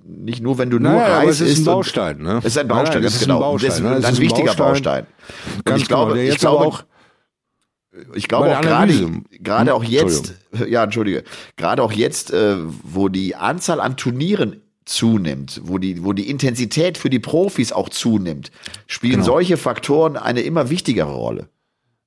nicht 0.06 0.44
nur, 0.44 0.58
wenn 0.58 0.70
du 0.70 0.78
nur 0.78 0.92
Naja, 0.92 1.20
Reis 1.20 1.40
es 1.40 1.52
ist 1.52 1.60
ein 1.60 1.66
Baustein, 1.66 2.18
ne? 2.22 2.40
Es 2.40 2.48
ist 2.48 2.58
ein 2.58 2.68
Baustein, 2.68 3.02
das 3.02 3.14
ganz 3.14 3.16
ist 3.16 3.22
ein 3.22 3.26
genau. 3.28 3.40
Baustein, 3.40 3.70
Das 3.70 3.78
ist 3.78 3.84
ne? 3.84 3.96
Ein 3.96 4.06
ein 4.06 4.18
wichtiger 4.18 4.54
Baustein. 4.54 5.06
Baustein. 5.06 5.64
Ganz 5.64 5.82
ich 5.82 5.88
glaube, 5.88 6.14
genau. 6.16 6.32
Ich 6.34 6.38
glaube 6.38 6.66
auch, 6.66 6.84
ich 8.14 8.28
glaube 8.28 8.58
auch 8.58 8.62
gerade, 8.62 8.94
gerade 9.40 9.74
auch 9.74 9.84
jetzt, 9.84 10.36
ja, 10.68 10.84
entschuldige, 10.84 11.24
gerade 11.56 11.82
auch 11.82 11.94
jetzt, 11.94 12.32
äh, 12.32 12.58
wo 12.84 13.08
die 13.10 13.36
Anzahl 13.36 13.80
an 13.80 13.96
Turnieren 13.98 14.62
zunimmt, 14.86 15.62
wo 15.64 15.78
die, 15.78 16.04
wo 16.04 16.12
die 16.12 16.30
Intensität 16.30 16.98
für 16.98 17.10
die 17.10 17.20
Profis 17.20 17.72
auch 17.72 17.88
zunimmt, 17.90 18.52
spielen 18.88 19.14
Genau. 19.14 19.26
solche 19.26 19.56
Faktoren 19.58 20.18
eine 20.18 20.42
immer 20.42 20.70
wichtigere 20.70 21.12
Rolle. 21.14 21.48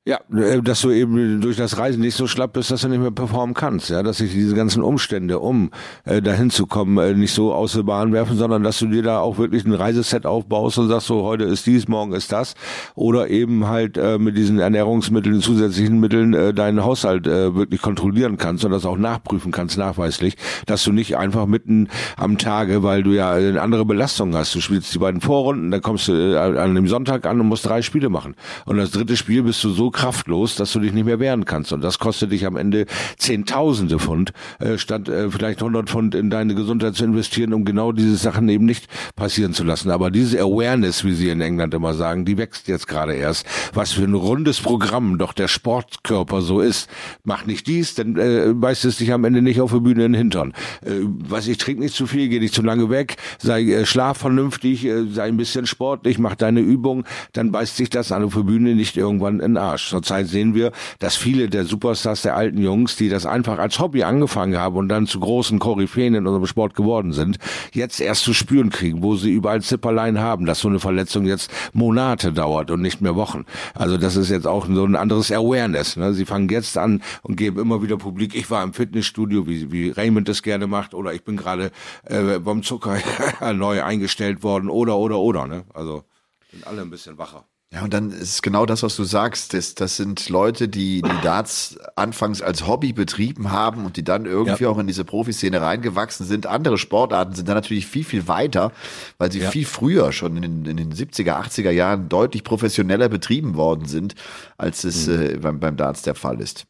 Ja, 0.07 0.19
äh, 0.37 0.61
dass 0.61 0.83
du 0.83 0.91
eben 0.91 1.41
durch 1.41 1.57
das 1.57 1.79
Reisen 1.79 2.03
nicht 2.03 2.15
so 2.15 2.27
schlapp 2.27 2.53
bist, 2.53 2.71
dass 2.71 2.83
du 2.83 2.89
nicht 2.89 3.01
mehr 3.01 3.11
performen 3.11 3.55
kannst, 3.55 3.89
ja, 3.89 4.03
dass 4.03 4.19
sich 4.19 4.33
diese 4.33 4.55
ganzen 4.55 4.83
Umstände, 4.83 5.39
um 5.39 5.71
äh, 6.05 6.21
dahin 6.21 6.51
zu 6.51 6.67
kommen, 6.67 6.99
äh, 6.99 7.15
nicht 7.15 7.33
so 7.33 7.55
aus 7.55 7.73
der 7.73 7.85
Bahn 7.85 8.13
werfen, 8.13 8.37
sondern 8.37 8.63
dass 8.63 8.79
du 8.79 8.87
dir 8.87 9.03
da 9.03 9.21
auch 9.21 9.39
wirklich 9.39 9.65
ein 9.65 9.73
Reiseset 9.73 10.27
aufbaust 10.27 10.77
und 10.77 10.89
sagst 10.89 11.07
so, 11.07 11.23
heute 11.23 11.45
ist 11.45 11.65
dies, 11.65 11.89
morgen 11.89 12.13
ist 12.13 12.33
das, 12.33 12.55
oder 12.95 13.31
eben 13.31 13.67
halt 13.67 13.97
äh, 13.97 14.19
mit 14.19 14.37
diesen 14.37 14.59
Ernährungsmitteln, 14.59 15.41
zusätzlichen 15.41 15.99
Mitteln 16.01 16.35
äh, 16.35 16.53
deinen 16.53 16.85
Haushalt 16.85 17.27
äh, 17.27 17.55
wirklich 17.55 17.81
kontrollieren 17.81 18.37
kannst 18.37 18.63
und 18.67 18.73
das 18.73 18.85
auch 18.85 18.99
nachprüfen 18.99 19.53
kannst, 19.53 19.79
nachweislich, 19.79 20.37
dass 20.67 20.85
du 20.85 20.93
nicht 20.93 21.17
einfach 21.17 21.47
mitten 21.47 21.89
am 22.19 22.37
Tage, 22.37 22.83
weil 22.83 23.05
du 23.05 23.13
ja 23.13 23.33
eine 23.33 23.63
andere 23.63 23.87
Belastung 23.87 24.37
hast, 24.37 24.55
du 24.55 24.61
spielst 24.61 24.93
die 24.93 24.99
beiden 24.99 25.23
Vorrunden, 25.23 25.71
dann 25.71 25.81
kommst 25.81 26.09
du 26.09 26.13
äh, 26.13 26.37
an 26.37 26.75
dem 26.75 26.89
Sonntag 26.89 27.25
an 27.25 27.41
und 27.41 27.47
musst 27.47 27.65
drei 27.65 27.81
Spiele 27.81 28.11
machen. 28.11 28.35
Und 28.67 28.77
das 28.77 28.91
dritte 28.91 29.17
Spiel 29.17 29.45
bist 29.45 29.65
du 29.65 29.71
so 29.71 29.94
kraftlos, 29.95 30.57
dass 30.57 30.73
du 30.73 30.81
dich 30.81 30.93
nicht 30.93 31.07
mehr 31.07 31.21
wehren 31.21 31.47
kannst. 31.47 31.73
Und 31.73 31.83
das 31.83 31.99
kostet 31.99 32.33
dich 32.33 32.45
am 32.45 32.57
Ende 32.57 32.85
Zehntausende 33.17 33.99
Pfund, 33.99 34.33
äh, 34.59 34.77
statt 34.77 35.09
äh, 35.09 35.31
vielleicht 35.31 35.61
100 35.61 35.89
Pfund 35.89 36.15
in 36.15 36.29
deine 36.29 36.55
Gesundheit 36.55 36.95
zu 36.97 37.05
investieren, 37.05 37.55
um 37.55 37.65
genau 37.65 37.93
diese 37.93 38.17
Sachen 38.17 38.49
eben 38.49 38.67
nicht 38.67 38.89
passieren 39.17 39.55
zu 39.55 39.65
lassen. 39.65 39.91
Aber 39.91 40.11
diese 40.11 40.41
Awareness, 40.41 41.05
wie 41.05 41.15
sie 41.15 41.31
in 41.31 41.41
England 41.41 41.73
immer 41.73 41.95
sagen, 41.95 42.25
die 42.25 42.37
wächst 42.37 42.69
jetzt 42.69 42.89
gerade 42.89 43.15
erst. 43.15 43.47
Was 43.73 43.93
für 43.93 44.03
ein 44.03 44.15
rundes 44.15 44.61
Programm 44.61 45.17
doch 45.17 45.33
der 45.33 45.49
Sportkörper 45.49 46.43
so 46.43 46.61
ist. 46.61 46.91
Mach 47.23 47.47
nicht 47.47 47.67
dies, 47.67 47.95
dann 47.95 48.17
äh, 48.17 48.53
beißt 48.53 48.85
es 48.85 48.99
dich 48.99 49.13
am 49.13 49.25
Ende 49.25 49.41
nicht 49.41 49.61
auf 49.61 49.73
der 49.73 49.81
Bühne 49.81 50.05
in 50.05 50.13
den 50.13 50.19
Hintern. 50.19 50.53
Äh, 50.83 51.01
was 51.03 51.47
ich 51.47 51.59
trink 51.59 51.79
nicht 51.79 51.95
zu 51.95 52.07
viel, 52.07 52.29
geh 52.29 52.41
nicht 52.41 52.55
zu 52.55 52.63
lange 52.63 52.91
weg, 52.91 53.17
sei 53.39 53.63
äh, 53.63 53.87
schlaf 53.87 54.19
vernünftig, 54.19 54.85
äh, 54.85 55.07
sei 55.07 55.25
ein 55.25 55.37
bisschen 55.37 55.67
sportlich, 55.67 56.19
mach 56.19 56.35
deine 56.35 56.61
Übung, 56.61 57.05
dann 57.33 57.53
beißt 57.53 57.77
sich 57.77 57.91
das 57.91 58.11
an 58.13 58.29
der 58.29 58.43
Bühne 58.43 58.75
nicht 58.75 58.97
irgendwann 58.97 59.35
in 59.35 59.53
den 59.53 59.57
Arsch. 59.57 59.84
Zurzeit 59.89 60.27
sehen 60.27 60.55
wir, 60.55 60.73
dass 60.99 61.17
viele 61.17 61.49
der 61.49 61.65
Superstars 61.65 62.23
der 62.23 62.37
alten 62.37 62.59
Jungs, 62.59 62.97
die 62.97 63.09
das 63.09 63.27
einfach 63.27 63.59
als 63.59 63.79
Hobby 63.79 64.03
angefangen 64.03 64.57
haben 64.57 64.77
und 64.77 64.89
dann 64.89 65.07
zu 65.07 65.21
großen 65.21 65.59
Koryphäen 65.59 66.15
in 66.15 66.27
unserem 66.27 66.47
Sport 66.47 66.75
geworden 66.75 67.13
sind, 67.13 67.39
jetzt 67.73 68.01
erst 68.01 68.23
zu 68.23 68.35
spüren 68.35 68.71
kriegen, 68.71 69.03
wo 69.03 69.17
sie 69.17 69.33
überall 69.33 69.63
Zipperlein 69.63 70.19
haben, 70.19 70.47
dass 70.47 70.61
so 70.61 70.69
eine 70.69 70.81
Verletzung 70.81 71.27
jetzt 71.27 71.51
Monate 71.73 72.33
dauert 72.33 72.71
und 72.71 72.83
nicht 72.83 73.01
mehr 73.01 73.17
Wochen. 73.17 73.45
Also 73.75 73.97
das 73.97 74.17
ist 74.17 74.31
jetzt 74.31 74.47
auch 74.47 74.67
so 74.67 74.85
ein 74.85 74.97
anderes 74.97 75.31
Awareness. 75.31 75.97
Ne? 75.97 76.15
Sie 76.15 76.25
fangen 76.25 76.49
jetzt 76.49 76.77
an 76.79 77.03
und 77.23 77.37
geben 77.37 77.61
immer 77.61 77.83
wieder 77.83 77.97
publik, 77.97 78.35
ich 78.35 78.51
war 78.51 78.63
im 78.63 78.73
Fitnessstudio, 78.73 79.47
wie, 79.47 79.71
wie 79.73 79.91
Raymond 79.91 80.29
das 80.29 80.43
gerne 80.43 80.67
macht, 80.67 80.95
oder 80.95 81.13
ich 81.13 81.25
bin 81.25 81.37
gerade 81.37 81.71
äh, 82.05 82.39
beim 82.39 82.63
Zucker 82.63 82.99
neu 83.55 83.83
eingestellt 83.83 84.43
worden, 84.43 84.69
oder, 84.69 84.97
oder, 84.97 85.19
oder. 85.19 85.47
Ne? 85.47 85.65
Also 85.73 86.05
sind 86.51 86.67
alle 86.67 86.83
ein 86.83 86.91
bisschen 86.91 87.19
wacher. 87.19 87.45
Ja, 87.75 87.83
und 87.83 87.93
dann 87.93 88.13
ist 88.13 88.45
genau 88.45 88.67
das, 88.67 88.85
was 88.85 88.95
du 88.95 89.03
sagst. 89.03 89.53
Das, 89.53 89.75
das 89.75 89.97
sind 89.97 90.29
Leute, 90.29 90.69
die 90.69 91.03
die 91.03 91.21
Darts 91.23 91.77
anfangs 91.97 92.41
als 92.41 92.69
Hobby 92.69 92.93
betrieben 92.93 93.51
haben 93.51 93.85
und 93.85 93.97
die 93.97 94.05
dann 94.05 94.27
irgendwie 94.27 94.63
ja. 94.63 94.71
auch 94.71 94.79
in 94.79 94.87
diese 94.87 95.05
Profiszene 95.05 95.61
reingewachsen 95.61 96.25
sind. 96.25 96.47
Andere 96.47 96.79
Sportarten 96.79 97.35
sind 97.35 97.49
dann 97.49 97.57
natürlich 97.57 97.87
viel, 97.87 98.05
viel 98.05 98.29
weiter, 98.29 98.71
weil 99.19 99.33
sie 99.33 99.41
ja. 99.41 99.51
viel 99.51 99.67
früher 99.67 100.13
schon 100.13 100.37
in 100.37 100.65
den, 100.65 100.67
in 100.67 100.77
den 100.77 100.95
70er, 100.95 101.33
80er 101.33 101.71
Jahren 101.71 102.09
deutlich 102.09 102.45
professioneller 102.45 103.09
betrieben 103.09 103.57
worden 103.57 103.87
sind, 103.87 104.15
als 104.57 104.85
es 104.85 105.09
mhm. 105.09 105.23
äh, 105.23 105.37
beim, 105.39 105.59
beim 105.59 105.77
Darts 105.77 106.03
der 106.03 106.15
Fall 106.15 106.41
ist. 106.41 106.67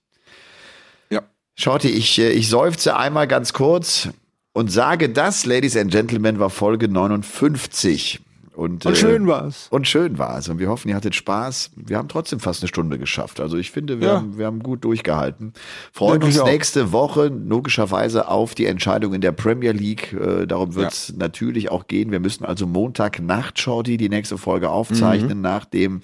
Ja. 1.10 1.22
Shorty, 1.54 1.90
ich, 1.90 2.18
äh, 2.18 2.30
ich 2.30 2.48
seufze 2.48 2.96
einmal 2.96 3.28
ganz 3.28 3.52
kurz 3.52 4.08
und 4.54 4.72
sage 4.72 5.10
das, 5.10 5.44
Ladies 5.44 5.76
and 5.76 5.90
Gentlemen, 5.90 6.38
war 6.38 6.48
Folge 6.48 6.88
59. 6.88 8.23
Und, 8.54 8.86
und 8.86 8.96
schön 8.96 9.24
äh, 9.24 9.28
war's. 9.28 9.66
Und 9.70 9.88
schön 9.88 10.18
war's. 10.18 10.48
Und 10.48 10.58
wir 10.58 10.68
hoffen, 10.68 10.88
ihr 10.88 10.94
hattet 10.94 11.14
Spaß. 11.14 11.72
Wir 11.76 11.98
haben 11.98 12.08
trotzdem 12.08 12.38
fast 12.38 12.62
eine 12.62 12.68
Stunde 12.68 12.98
geschafft. 12.98 13.40
Also 13.40 13.56
ich 13.56 13.70
finde, 13.70 14.00
wir, 14.00 14.08
ja. 14.08 14.16
haben, 14.16 14.38
wir 14.38 14.46
haben 14.46 14.62
gut 14.62 14.84
durchgehalten. 14.84 15.52
Freuen 15.92 16.22
uns 16.22 16.42
nächste 16.44 16.92
Woche 16.92 17.26
logischerweise 17.26 18.28
auf 18.28 18.54
die 18.54 18.66
Entscheidung 18.66 19.12
in 19.12 19.20
der 19.20 19.32
Premier 19.32 19.72
League. 19.72 20.12
Äh, 20.12 20.46
darum 20.46 20.74
wird's 20.74 21.08
ja. 21.08 21.14
natürlich 21.18 21.70
auch 21.70 21.88
gehen. 21.88 22.12
Wir 22.12 22.20
müssen 22.20 22.44
also 22.44 22.66
Montagnacht, 22.66 23.58
Shorty, 23.58 23.96
die 23.96 24.08
nächste 24.08 24.38
Folge 24.38 24.70
aufzeichnen, 24.70 25.38
mhm. 25.38 25.42
nachdem 25.42 26.00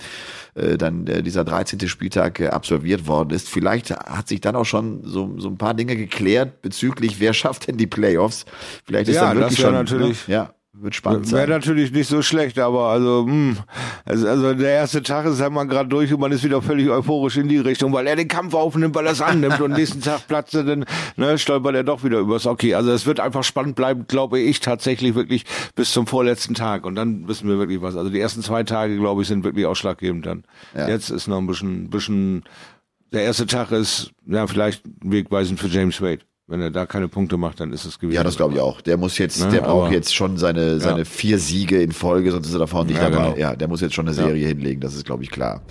äh, 0.55 0.77
dann 0.77 1.07
äh, 1.07 1.23
dieser 1.23 1.45
13. 1.45 1.89
Spieltag 1.89 2.41
äh, 2.41 2.49
absolviert 2.49 3.07
worden 3.07 3.31
ist. 3.31 3.49
Vielleicht 3.49 3.91
hat 3.91 4.29
sich 4.29 4.41
dann 4.41 4.57
auch 4.57 4.65
schon 4.65 5.03
so, 5.05 5.35
so 5.39 5.49
ein 5.49 5.57
paar 5.57 5.75
Dinge 5.75 5.97
geklärt 5.97 6.63
bezüglich, 6.63 7.21
wer 7.21 7.33
schafft 7.33 7.69
denn 7.69 7.77
die 7.77 7.87
Playoffs. 7.87 8.45
Vielleicht 8.85 9.09
ist 9.09 9.17
ja, 9.17 9.29
dann 9.29 9.39
wirklich 9.39 9.61
schon, 9.61 9.73
natürlich. 9.73 10.27
Ne? 10.27 10.35
Ja, 10.35 10.55
wird 10.83 10.95
spannend 10.95 11.27
sein. 11.27 11.41
Wäre 11.41 11.51
natürlich 11.51 11.93
nicht 11.93 12.09
so 12.09 12.23
schlecht, 12.23 12.59
aber 12.59 12.89
also, 12.89 13.25
mh, 13.27 13.33
hm, 13.33 13.57
also, 14.05 14.29
also 14.29 14.55
der 14.55 14.71
erste 14.71 15.03
Tag 15.03 15.27
ist 15.27 15.41
halt 15.41 15.53
mal 15.53 15.65
gerade 15.65 15.89
durch 15.89 16.13
und 16.13 16.21
man 16.21 16.33
ist 16.33 16.45
wieder 16.45 16.63
völlig 16.63 16.89
euphorisch 16.89 17.37
in 17.37 17.49
die 17.49 17.59
Richtung, 17.59 17.93
weil 17.93 18.07
er 18.07 18.17
den 18.17 18.29
Kampf 18.29 18.55
aufnimmt, 18.55 18.95
weil 18.95 19.07
er 19.07 19.13
es 19.13 19.21
annimmt 19.21 19.61
und 19.61 19.73
nächsten 19.73 20.01
Tag 20.01 20.27
platzt 20.29 20.55
er 20.55 20.65
dann, 20.65 20.85
ne, 21.17 21.39
stolpert 21.39 21.75
er 21.75 21.85
doch 21.85 22.05
wieder 22.05 22.19
übers 22.19 22.47
Okay. 22.47 22.75
Also 22.75 22.91
es 22.91 23.07
wird 23.07 23.21
einfach 23.21 23.45
spannend 23.45 23.77
bleiben, 23.77 24.07
glaube 24.09 24.39
ich, 24.41 24.61
tatsächlich 24.61 25.15
wirklich 25.15 25.45
bis 25.75 25.93
zum 25.93 26.07
vorletzten 26.07 26.55
Tag 26.55 26.85
und 26.85 26.95
dann 26.95 27.29
wissen 27.29 27.49
wir 27.49 27.59
wirklich 27.59 27.83
was. 27.83 27.97
Also 27.97 28.11
die 28.11 28.21
ersten 28.21 28.43
zwei 28.43 28.63
Tage, 28.65 28.97
glaube 28.97 29.23
ich, 29.23 29.29
sind 29.29 29.45
wirklich 29.45 29.67
ausschlaggebend 29.67 30.27
dann. 30.27 30.45
Ja. 30.75 30.89
Jetzt 30.89 31.11
ist 31.11 31.29
noch 31.29 31.39
ein 31.39 31.47
bisschen, 31.47 31.91
bisschen, 31.91 32.45
der 33.13 33.23
erste 33.23 33.47
Tag 33.47 33.71
ist, 33.73 34.13
ja, 34.27 34.47
vielleicht 34.47 34.83
wegweisend 35.03 35.61
für 35.61 35.69
James 35.69 36.01
Wade. 36.01 36.21
Wenn 36.51 36.61
er 36.61 36.73
da 36.73 36.85
keine 36.85 37.07
Punkte 37.07 37.37
macht, 37.37 37.61
dann 37.61 37.73
ist 37.73 37.85
es 37.85 38.01
gewesen. 38.01 38.17
Ja, 38.17 38.25
das 38.25 38.37
glaube 38.37 38.55
ich 38.55 38.61
auch. 38.61 38.81
Der 38.81 38.97
muss 38.97 39.19
jetzt, 39.19 39.41
ne? 39.41 39.53
der 39.53 39.61
braucht 39.61 39.87
Aber, 39.87 39.95
jetzt 39.95 40.13
schon 40.13 40.37
seine, 40.37 40.81
seine 40.81 40.99
ja. 41.01 41.05
vier 41.05 41.39
Siege 41.39 41.81
in 41.81 41.93
Folge, 41.93 42.33
sonst 42.33 42.49
ist 42.49 42.55
er 42.55 42.59
davon 42.59 42.89
nicht 42.89 42.97
ja, 42.97 43.09
dabei. 43.09 43.29
Genau. 43.29 43.37
Ja, 43.37 43.55
der 43.55 43.69
muss 43.69 43.81
jetzt 43.81 43.95
schon 43.95 44.07
eine 44.07 44.15
Serie 44.15 44.43
ja. 44.43 44.49
hinlegen, 44.49 44.81
das 44.81 44.97
ist, 44.97 45.05
glaube 45.05 45.23
ich, 45.23 45.31
klar. 45.31 45.63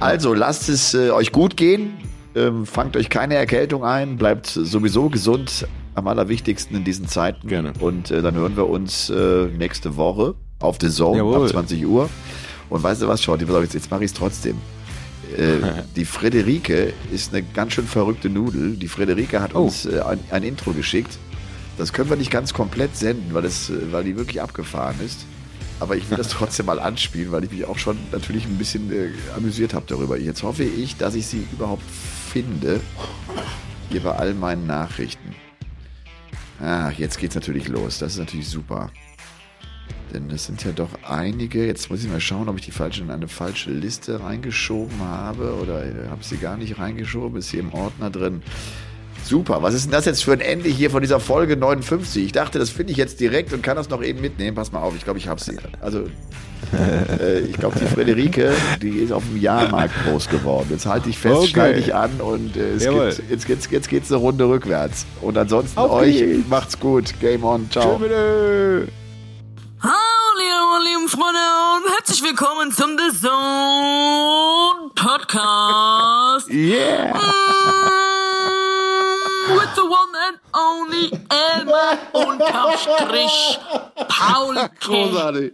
Also, 0.00 0.32
lasst 0.32 0.70
es 0.70 0.94
äh, 0.94 1.10
euch 1.10 1.30
gut 1.30 1.58
gehen. 1.58 1.92
Ähm, 2.34 2.64
fangt 2.64 2.96
euch 2.96 3.10
keine 3.10 3.34
Erkältung 3.34 3.84
ein, 3.84 4.16
bleibt 4.16 4.46
sowieso 4.46 5.10
gesund, 5.10 5.68
am 5.94 6.08
allerwichtigsten 6.08 6.74
in 6.74 6.84
diesen 6.84 7.06
Zeiten. 7.06 7.46
Gerne. 7.46 7.74
Und 7.78 8.10
äh, 8.10 8.22
dann 8.22 8.34
hören 8.34 8.56
wir 8.56 8.68
uns 8.68 9.10
äh, 9.10 9.46
nächste 9.58 9.96
Woche 9.96 10.34
auf 10.58 10.78
The 10.80 10.88
Zone 10.88 11.18
Jawohl. 11.18 11.42
ab 11.42 11.48
20 11.48 11.86
Uhr. 11.86 12.08
Und 12.70 12.82
weißt 12.82 13.02
du 13.02 13.08
was, 13.08 13.22
Shorty, 13.22 13.44
jetzt, 13.44 13.74
jetzt 13.74 13.90
mache 13.90 14.04
ich 14.04 14.10
es 14.10 14.16
trotzdem. 14.16 14.56
Äh, 15.36 15.82
die 15.96 16.04
Frederike 16.04 16.92
ist 17.12 17.34
eine 17.34 17.42
ganz 17.42 17.74
schön 17.74 17.86
verrückte 17.86 18.28
Nudel. 18.28 18.76
Die 18.76 18.88
Frederike 18.88 19.40
hat 19.40 19.54
oh. 19.54 19.64
uns 19.64 19.86
äh, 19.86 20.00
ein, 20.00 20.20
ein, 20.30 20.42
Intro 20.42 20.72
geschickt. 20.72 21.18
Das 21.76 21.92
können 21.92 22.08
wir 22.08 22.16
nicht 22.16 22.30
ganz 22.30 22.54
komplett 22.54 22.96
senden, 22.96 23.34
weil, 23.34 23.42
das, 23.42 23.70
äh, 23.70 23.92
weil 23.92 24.04
die 24.04 24.16
wirklich 24.16 24.40
abgefahren 24.40 24.96
ist. 25.04 25.26
Aber 25.80 25.96
ich 25.96 26.08
will 26.08 26.16
das 26.16 26.28
trotzdem 26.30 26.66
mal 26.66 26.78
anspielen, 26.78 27.32
weil 27.32 27.44
ich 27.44 27.50
mich 27.50 27.64
auch 27.64 27.78
schon 27.78 27.98
natürlich 28.12 28.46
ein 28.46 28.58
bisschen 28.58 28.92
äh, 28.92 29.10
amüsiert 29.36 29.74
habe 29.74 29.86
darüber. 29.88 30.18
Jetzt 30.18 30.42
hoffe 30.42 30.64
ich, 30.64 30.96
dass 30.96 31.14
ich 31.14 31.26
sie 31.26 31.46
überhaupt 31.52 31.84
finde. 32.32 32.80
Hier 33.90 34.00
bei 34.02 34.12
all 34.12 34.34
meinen 34.34 34.66
Nachrichten. 34.66 35.34
Ah, 36.60 36.90
jetzt 36.96 37.18
geht's 37.18 37.34
natürlich 37.34 37.68
los. 37.68 37.98
Das 37.98 38.12
ist 38.12 38.18
natürlich 38.18 38.48
super. 38.48 38.90
Denn 40.14 40.28
das 40.28 40.46
sind 40.46 40.64
ja 40.64 40.70
doch 40.70 40.90
einige. 41.02 41.66
Jetzt 41.66 41.90
muss 41.90 42.04
ich 42.04 42.08
mal 42.08 42.20
schauen, 42.20 42.48
ob 42.48 42.56
ich 42.56 42.64
die 42.64 42.70
falsche 42.70 43.02
in 43.02 43.10
eine 43.10 43.26
falsche 43.26 43.70
Liste 43.70 44.22
reingeschoben 44.22 45.00
habe 45.00 45.54
oder 45.60 45.82
habe 46.08 46.22
sie 46.22 46.36
gar 46.36 46.56
nicht 46.56 46.78
reingeschoben. 46.78 47.36
Ist 47.36 47.50
hier 47.50 47.60
im 47.60 47.74
Ordner 47.74 48.10
drin. 48.10 48.42
Super. 49.24 49.62
Was 49.62 49.74
ist 49.74 49.86
denn 49.86 49.92
das 49.92 50.04
jetzt 50.04 50.22
für 50.22 50.32
ein 50.32 50.40
Ende 50.40 50.68
hier 50.68 50.90
von 50.90 51.00
dieser 51.00 51.18
Folge 51.18 51.56
59? 51.56 52.24
Ich 52.24 52.32
dachte, 52.32 52.60
das 52.60 52.70
finde 52.70 52.92
ich 52.92 52.98
jetzt 52.98 53.18
direkt 53.18 53.52
und 53.52 53.62
kann 53.62 53.76
das 53.76 53.88
noch 53.88 54.02
eben 54.02 54.20
mitnehmen. 54.20 54.54
Pass 54.54 54.70
mal 54.70 54.82
auf, 54.82 54.94
ich 54.94 55.02
glaube, 55.02 55.18
ich 55.18 55.26
habe 55.26 55.40
sie. 55.40 55.56
Also, 55.80 56.04
äh, 57.20 57.40
ich 57.40 57.56
glaube, 57.56 57.76
die 57.80 57.86
Frederike, 57.86 58.52
die 58.82 58.98
ist 58.98 59.12
auf 59.12 59.24
dem 59.24 59.40
Jahrmarkt 59.40 59.94
groß 60.04 60.28
geworden. 60.28 60.68
Jetzt 60.70 60.86
halte 60.86 61.08
ich 61.08 61.18
fest, 61.18 61.36
okay. 61.36 61.46
schneide 61.48 61.80
ich 61.80 61.92
an 61.92 62.20
und 62.20 62.56
äh, 62.56 62.74
es 62.74 62.84
gibt, 62.84 63.30
jetzt, 63.30 63.48
jetzt, 63.48 63.72
jetzt 63.72 63.88
geht 63.88 64.04
es 64.04 64.12
eine 64.12 64.20
Runde 64.20 64.48
rückwärts. 64.48 65.06
Und 65.22 65.36
ansonsten 65.36 65.76
auf 65.76 65.90
euch 65.90 66.18
geht's. 66.18 66.48
macht's 66.48 66.78
gut. 66.78 67.14
Game 67.20 67.42
on. 67.42 67.68
Ciao. 67.70 67.98
Tschüss. 67.98 68.88
Freunde 71.14 71.38
und 71.76 71.86
herzlich 71.94 72.22
willkommen 72.24 72.72
zum 72.72 72.98
The 72.98 73.16
Zone 73.16 74.90
Podcast. 74.96 76.50
Yeah. 76.50 77.12
Mm, 77.12 77.20
with 79.54 79.72
the 79.76 79.84
one 79.84 80.12
and 80.26 80.40
only 80.52 81.12
Elmar 81.30 81.98
unterstrich 82.14 83.60
Paul 84.08 84.56
Großartig. 84.80 85.52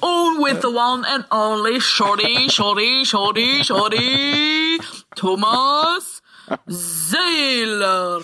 Und 0.00 0.42
with 0.42 0.60
the 0.62 0.70
one 0.70 1.04
and 1.04 1.24
only 1.30 1.80
Shorty, 1.80 2.48
Shorty, 2.50 3.04
Shorty, 3.04 3.62
Shorty, 3.62 4.80
Thomas 5.14 6.20
Seeler. 6.66 8.22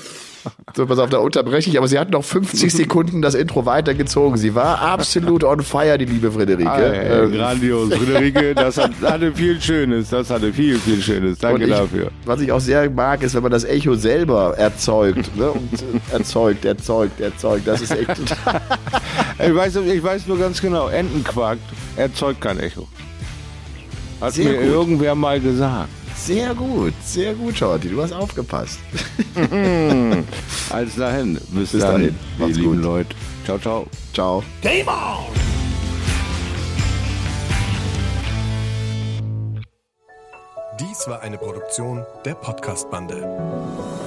So, 0.74 0.86
pass 0.86 0.98
auf, 0.98 1.10
da 1.10 1.18
unterbreche 1.18 1.70
ich, 1.70 1.78
aber 1.78 1.88
sie 1.88 1.98
hat 1.98 2.10
noch 2.10 2.24
50 2.24 2.72
Sekunden 2.72 3.22
das 3.22 3.34
Intro 3.34 3.66
weitergezogen. 3.66 4.36
Sie 4.36 4.54
war 4.54 4.80
absolut 4.80 5.44
on 5.44 5.62
fire, 5.62 5.98
die 5.98 6.04
liebe 6.04 6.32
Friederike. 6.32 6.70
Ah, 6.70 6.78
ey, 6.78 7.24
ähm. 7.24 7.32
Grandios, 7.32 7.92
Friederike, 7.94 8.54
das 8.54 8.78
hat, 8.78 8.92
hatte 9.02 9.32
viel 9.32 9.60
Schönes, 9.60 10.10
das 10.10 10.30
hatte 10.30 10.52
viel, 10.52 10.78
viel 10.78 11.00
Schönes. 11.02 11.38
Danke 11.38 11.64
ich, 11.64 11.70
dafür. 11.70 12.10
Was 12.24 12.40
ich 12.40 12.50
auch 12.50 12.60
sehr 12.60 12.88
mag, 12.90 13.22
ist, 13.22 13.34
wenn 13.34 13.42
man 13.42 13.52
das 13.52 13.64
Echo 13.64 13.94
selber 13.94 14.54
erzeugt, 14.56 15.36
ne? 15.36 15.50
Und 15.50 15.72
äh, 15.74 16.12
erzeugt, 16.12 16.64
erzeugt, 16.64 17.20
erzeugt. 17.20 17.66
Das 17.66 17.80
ist 17.80 17.92
echt. 17.92 18.08
ich, 19.38 19.54
weiß, 19.54 19.76
ich 19.76 20.02
weiß 20.02 20.26
nur 20.26 20.38
ganz 20.38 20.60
genau, 20.60 20.88
Entenquark 20.88 21.58
erzeugt 21.96 22.40
kein 22.40 22.58
Echo. 22.58 22.88
Hat 24.20 24.34
sehr 24.34 24.44
mir 24.44 24.58
gut. 24.58 24.66
irgendwer 24.66 25.14
mal 25.14 25.40
gesagt. 25.40 25.88
Sehr 26.24 26.54
gut, 26.54 26.94
sehr 27.04 27.34
gut, 27.34 27.56
Shorty. 27.58 27.88
Du 27.88 28.00
hast 28.00 28.12
aufgepasst. 28.12 28.78
Als 30.70 30.94
dahin. 30.94 31.34
Bis, 31.50 31.72
Bis 31.72 31.80
dann, 31.80 32.00
dahin. 32.00 32.18
Macht's 32.38 32.56
lieben 32.58 32.76
gut. 32.76 32.84
Leute. 32.84 33.16
Ciao, 33.44 33.58
ciao. 33.58 33.86
Ciao. 34.14 34.42
Game 34.60 34.86
on! 34.86 35.26
Dies 40.78 41.08
war 41.08 41.22
eine 41.22 41.38
Produktion 41.38 42.06
der 42.24 42.34
Podcast-Bande. 42.34 44.01